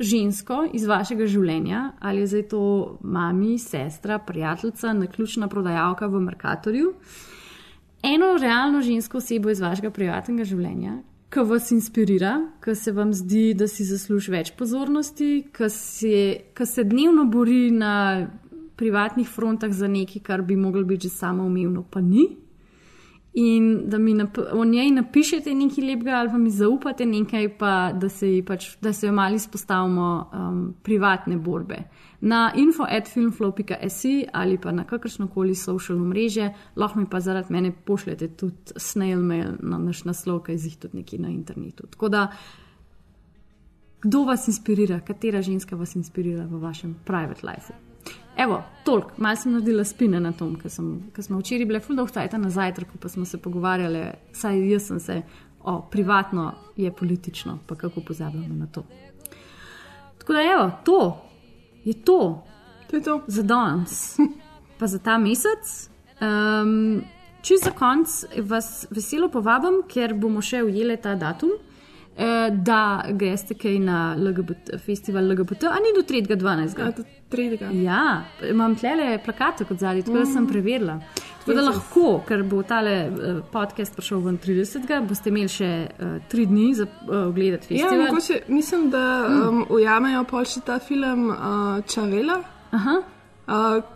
žensko 0.00 0.64
iz 0.72 0.86
vašega 0.88 1.26
življenja, 1.28 1.82
ali 2.00 2.24
je 2.24 2.30
zdaj 2.32 2.48
to 2.48 2.62
mami, 3.02 3.58
sestra, 3.58 4.18
prijateljica, 4.18 4.92
naključna 4.96 5.48
prodajalka 5.48 6.08
v 6.08 6.20
Merkatorju. 6.20 6.92
Eno 8.02 8.32
realno 8.40 8.80
žensko 8.82 9.18
osebo 9.18 9.50
iz 9.50 9.60
vašega 9.60 9.92
privatnega 9.94 10.44
življenja, 10.48 10.96
ki 11.32 11.44
vas 11.48 11.70
inspirira, 11.72 12.32
ki 12.64 12.74
se 12.76 12.92
vam 12.92 13.12
zdi, 13.14 13.52
da 13.54 13.68
si 13.70 13.86
zasluži 13.88 14.32
več 14.34 14.52
pozornosti, 14.58 15.30
ki 15.54 15.68
se, 15.70 16.16
ki 16.52 16.66
se 16.66 16.84
dnevno 16.84 17.24
bori 17.30 17.70
na 17.70 17.94
privatnih 18.76 19.28
frontah 19.28 19.70
za 19.72 19.88
nekaj, 19.88 20.22
kar 20.26 20.42
bi 20.42 20.56
moglo 20.56 20.82
biti 20.84 21.08
že 21.08 21.14
samoumevno, 21.20 21.84
pa 21.88 22.00
ni. 22.00 22.26
In 23.34 23.88
da 23.88 23.98
mi 23.98 24.12
o 24.52 24.64
njej 24.64 24.90
napišete 24.90 25.54
nekaj 25.54 25.84
lepega, 25.84 26.10
ali 26.10 26.28
pa 26.30 26.38
mi 26.38 26.50
zaupate 26.50 27.06
nekaj, 27.06 27.48
pa 27.58 27.92
da 27.92 28.08
se, 28.08 28.42
pač, 28.46 28.66
da 28.80 28.92
se 28.92 29.06
jo 29.06 29.12
malo 29.12 29.34
izpostavimo 29.34 30.30
um, 30.32 30.74
privatne 30.82 31.36
borbe. 31.36 31.78
Na 32.20 32.52
info.filmflow.se 32.56 34.24
ali 34.32 34.58
pa 34.58 34.72
na 34.72 34.84
kakršno 34.84 35.28
koli 35.28 35.54
social 35.54 35.98
mreže, 35.98 36.50
lahko 36.76 36.98
mi 36.98 37.06
pa 37.10 37.20
zaradi 37.20 37.52
mene 37.52 37.72
pošljete 37.84 38.28
tudi 38.28 38.76
snail 38.76 39.22
mail 39.22 39.56
na 39.60 39.78
naš 39.78 40.04
naslov, 40.04 40.42
ki 40.42 40.52
je 40.52 40.58
zih 40.58 40.76
tudi 40.76 40.96
nekje 40.96 41.18
na 41.18 41.28
internetu. 41.28 41.86
Tako 41.86 42.08
da, 42.08 42.26
kdo 44.02 44.24
vas 44.24 44.48
inspirira, 44.48 45.00
katera 45.00 45.42
ženska 45.42 45.76
vas 45.76 45.96
inspirira 45.96 46.44
v 46.44 46.60
vašem 46.60 46.94
private 47.04 47.46
lifeu? 47.46 47.91
Evo, 48.36 48.62
toliko, 48.84 49.10
malo 49.16 49.36
sem 49.36 49.52
naredila 49.52 49.84
spine 49.84 50.20
na 50.20 50.32
tom, 50.32 50.56
ker 50.56 50.70
smo 51.22 51.38
včeraj 51.38 51.66
bile 51.68 51.80
ful 51.80 51.96
dolg 51.96 52.10
cajt 52.10 52.32
na 52.40 52.50
zajtrku, 52.50 52.98
pa 52.98 53.08
smo 53.08 53.24
se 53.24 53.38
pogovarjali, 53.38 54.06
saj 54.32 54.62
jaz 54.72 54.86
sem 54.88 55.00
se, 55.00 55.22
o, 55.60 55.80
privatno 55.90 56.52
je 56.76 56.92
politično, 56.92 57.58
pa 57.66 57.74
kako 57.74 58.00
pozabljamo 58.00 58.54
na 58.54 58.66
to. 58.66 58.84
Tako 60.18 60.32
da, 60.32 60.42
evo, 60.42 60.70
to 60.84 60.98
je 61.84 61.94
to. 62.04 62.44
To 62.90 62.96
je 62.96 63.02
to. 63.02 63.20
Za 63.26 63.42
danes, 63.42 64.16
pa 64.78 64.86
za 64.86 64.98
ta 64.98 65.18
mesec. 65.18 65.90
Um, 66.20 67.02
Čisto 67.42 67.70
za 67.70 67.70
konec 67.74 68.24
vas 68.38 68.86
veselo 68.90 69.28
povabim, 69.28 69.80
ker 69.90 70.14
bomo 70.14 70.38
še 70.42 70.60
ujeli 70.62 70.94
ta 71.02 71.16
datum. 71.18 71.50
Eh, 72.16 72.24
Da 72.52 72.80
greste 73.10 73.54
kaj 73.54 73.78
na 73.78 73.98
LGBT, 74.16 74.78
festival 74.78 75.24
LGBT, 75.24 75.64
a 75.64 75.76
ni 75.76 75.92
do 75.94 76.02
3.12. 76.04 76.78
Ja, 76.78 76.90
do 76.90 77.02
3. 77.30 77.72
Ja, 77.74 78.02
imam 78.44 78.74
tlele 78.74 79.18
plakate 79.18 79.64
kot 79.64 79.78
zadnji, 79.78 80.02
tako 80.02 80.18
da 80.18 80.26
sem 80.26 80.42
Mm. 80.42 80.48
preverila. 80.48 81.00
Tako 81.38 81.52
da 81.52 81.62
lahko, 81.62 82.22
ker 82.28 82.42
bo 82.44 82.62
tale 82.62 82.90
eh, 82.90 83.10
podcast 83.52 83.96
prišel 83.96 84.18
ven 84.20 84.38
30. 84.38 84.78
boste 85.02 85.28
imeli 85.28 85.48
še 85.48 85.70
uh, 85.90 86.28
tri 86.28 86.46
dni 86.46 86.74
za 86.74 86.84
uh, 86.84 87.16
ogledati 87.26 87.66
Ja, 87.70 87.88
festival. 87.88 88.06
mogoče, 88.06 88.40
mislim, 88.48 88.90
da 88.90 89.02
um, 89.48 89.64
ujamejo 89.70 90.24
pol 90.24 90.44
še 90.44 90.60
ta 90.60 90.78
film 90.78 91.30
uh, 91.30 91.36
Čavela. 91.84 92.42
Uh, 92.72 93.02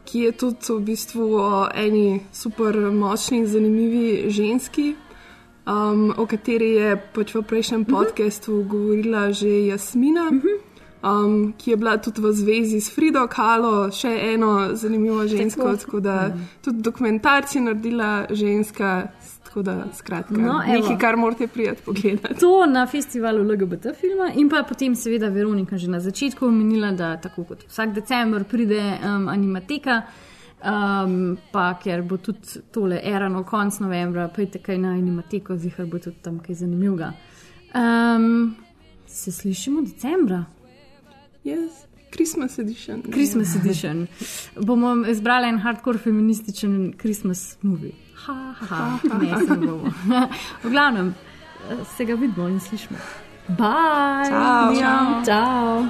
ki 0.05 0.20
je 0.20 0.32
tudi 0.32 0.59
v 0.68 0.80
bistvu 0.82 1.22
o 1.34 1.51
eni 1.74 2.20
super 2.32 2.74
močni 2.93 3.38
in 3.38 3.47
zanimivi 3.47 4.06
ženski, 4.28 4.94
um, 5.66 6.14
o 6.16 6.26
kateri 6.26 6.70
je 6.74 6.97
pač 7.14 7.34
v 7.34 7.43
prejšnjem 7.43 7.84
podkastu 7.84 8.62
govorila 8.68 9.32
že 9.32 9.66
Jasmina, 9.66 10.30
um, 11.02 11.55
ki 11.59 11.70
je 11.70 11.76
bila 11.76 11.97
tudi 11.98 12.20
v 12.20 12.32
zvezi 12.32 12.80
s 12.80 12.90
Frido 12.90 13.26
Kalo, 13.28 13.90
še 13.93 14.34
eno 14.34 14.74
zanimivo 14.74 15.26
žensko. 15.26 15.62
Tako. 15.62 15.76
Tako 15.76 16.01
da 16.01 16.16
tudi 16.62 16.82
dokumentarci 16.82 17.60
naredila 17.60 18.26
ženska. 18.30 19.09
Tako 19.47 19.62
da, 19.62 19.86
skratka, 19.94 20.34
No, 20.36 20.60
evo. 20.60 20.72
nekaj, 20.74 20.98
kar 21.01 21.16
morate 21.16 21.47
prijeti 21.48 21.82
pogledati. 21.82 22.34
To 22.40 22.66
na 22.66 22.86
festivalu 22.86 23.40
LGBT 23.48 23.94
filma 24.01 24.28
in 24.36 24.51
pa 24.52 24.60
potem 24.68 24.94
seveda 24.94 25.28
Veronika 25.32 25.78
že 25.78 25.88
na 25.88 26.01
začetku 26.01 26.44
omenila, 26.47 26.90
da 26.93 27.16
tako 27.16 27.44
kot 27.44 27.64
vsak 27.68 27.94
decembr 27.94 28.44
pride 28.44 28.98
um, 29.01 29.28
animateka, 29.28 30.02
um, 30.64 31.36
pa 31.52 31.74
ker 31.82 32.02
bo 32.02 32.16
tudi 32.16 32.60
tole 32.72 33.00
erano 33.02 33.44
konc 33.44 33.80
novembra, 33.80 34.28
pojte 34.28 34.58
kaj 34.58 34.78
na 34.78 34.94
animateko, 34.96 35.56
zihar 35.56 35.86
bo 35.86 35.98
tudi 35.98 36.16
tam 36.22 36.38
kaj 36.38 36.62
zanimivega. 36.62 37.12
Um, 37.74 38.56
se 39.06 39.32
slišimo 39.32 39.82
decembra. 39.82 40.44
Yes. 41.44 41.86
Christmas 42.10 42.58
edition. 42.58 43.02
Christmas 43.12 43.56
edition. 43.56 44.06
Bomo 44.56 45.06
izbrali 45.06 45.48
en 45.48 45.58
hardcore 45.58 45.98
feminističen 45.98 46.92
Christmas 46.98 47.56
movie. 47.62 47.92
Ha, 48.26 48.54
ha, 48.60 48.98
ha. 49.10 49.18
ne, 49.18 49.46
se 49.46 49.56
ne 49.56 49.66
bomo. 49.66 49.92
v 50.64 50.70
glavnem, 50.70 51.14
se 51.96 52.04
ga 52.04 52.14
vidimo 52.14 52.48
in 52.48 52.60
slišimo. 52.60 52.98
Bye! 53.48 54.28
Ciao. 54.28 54.74
Ciao. 54.74 55.24
Ciao. 55.24 55.86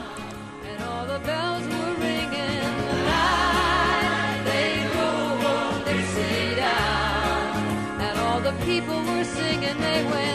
the 8.47 8.53
people 8.65 8.97
were 9.03 9.25
singing, 9.25 9.77
they 9.81 10.05
went. 10.05 10.26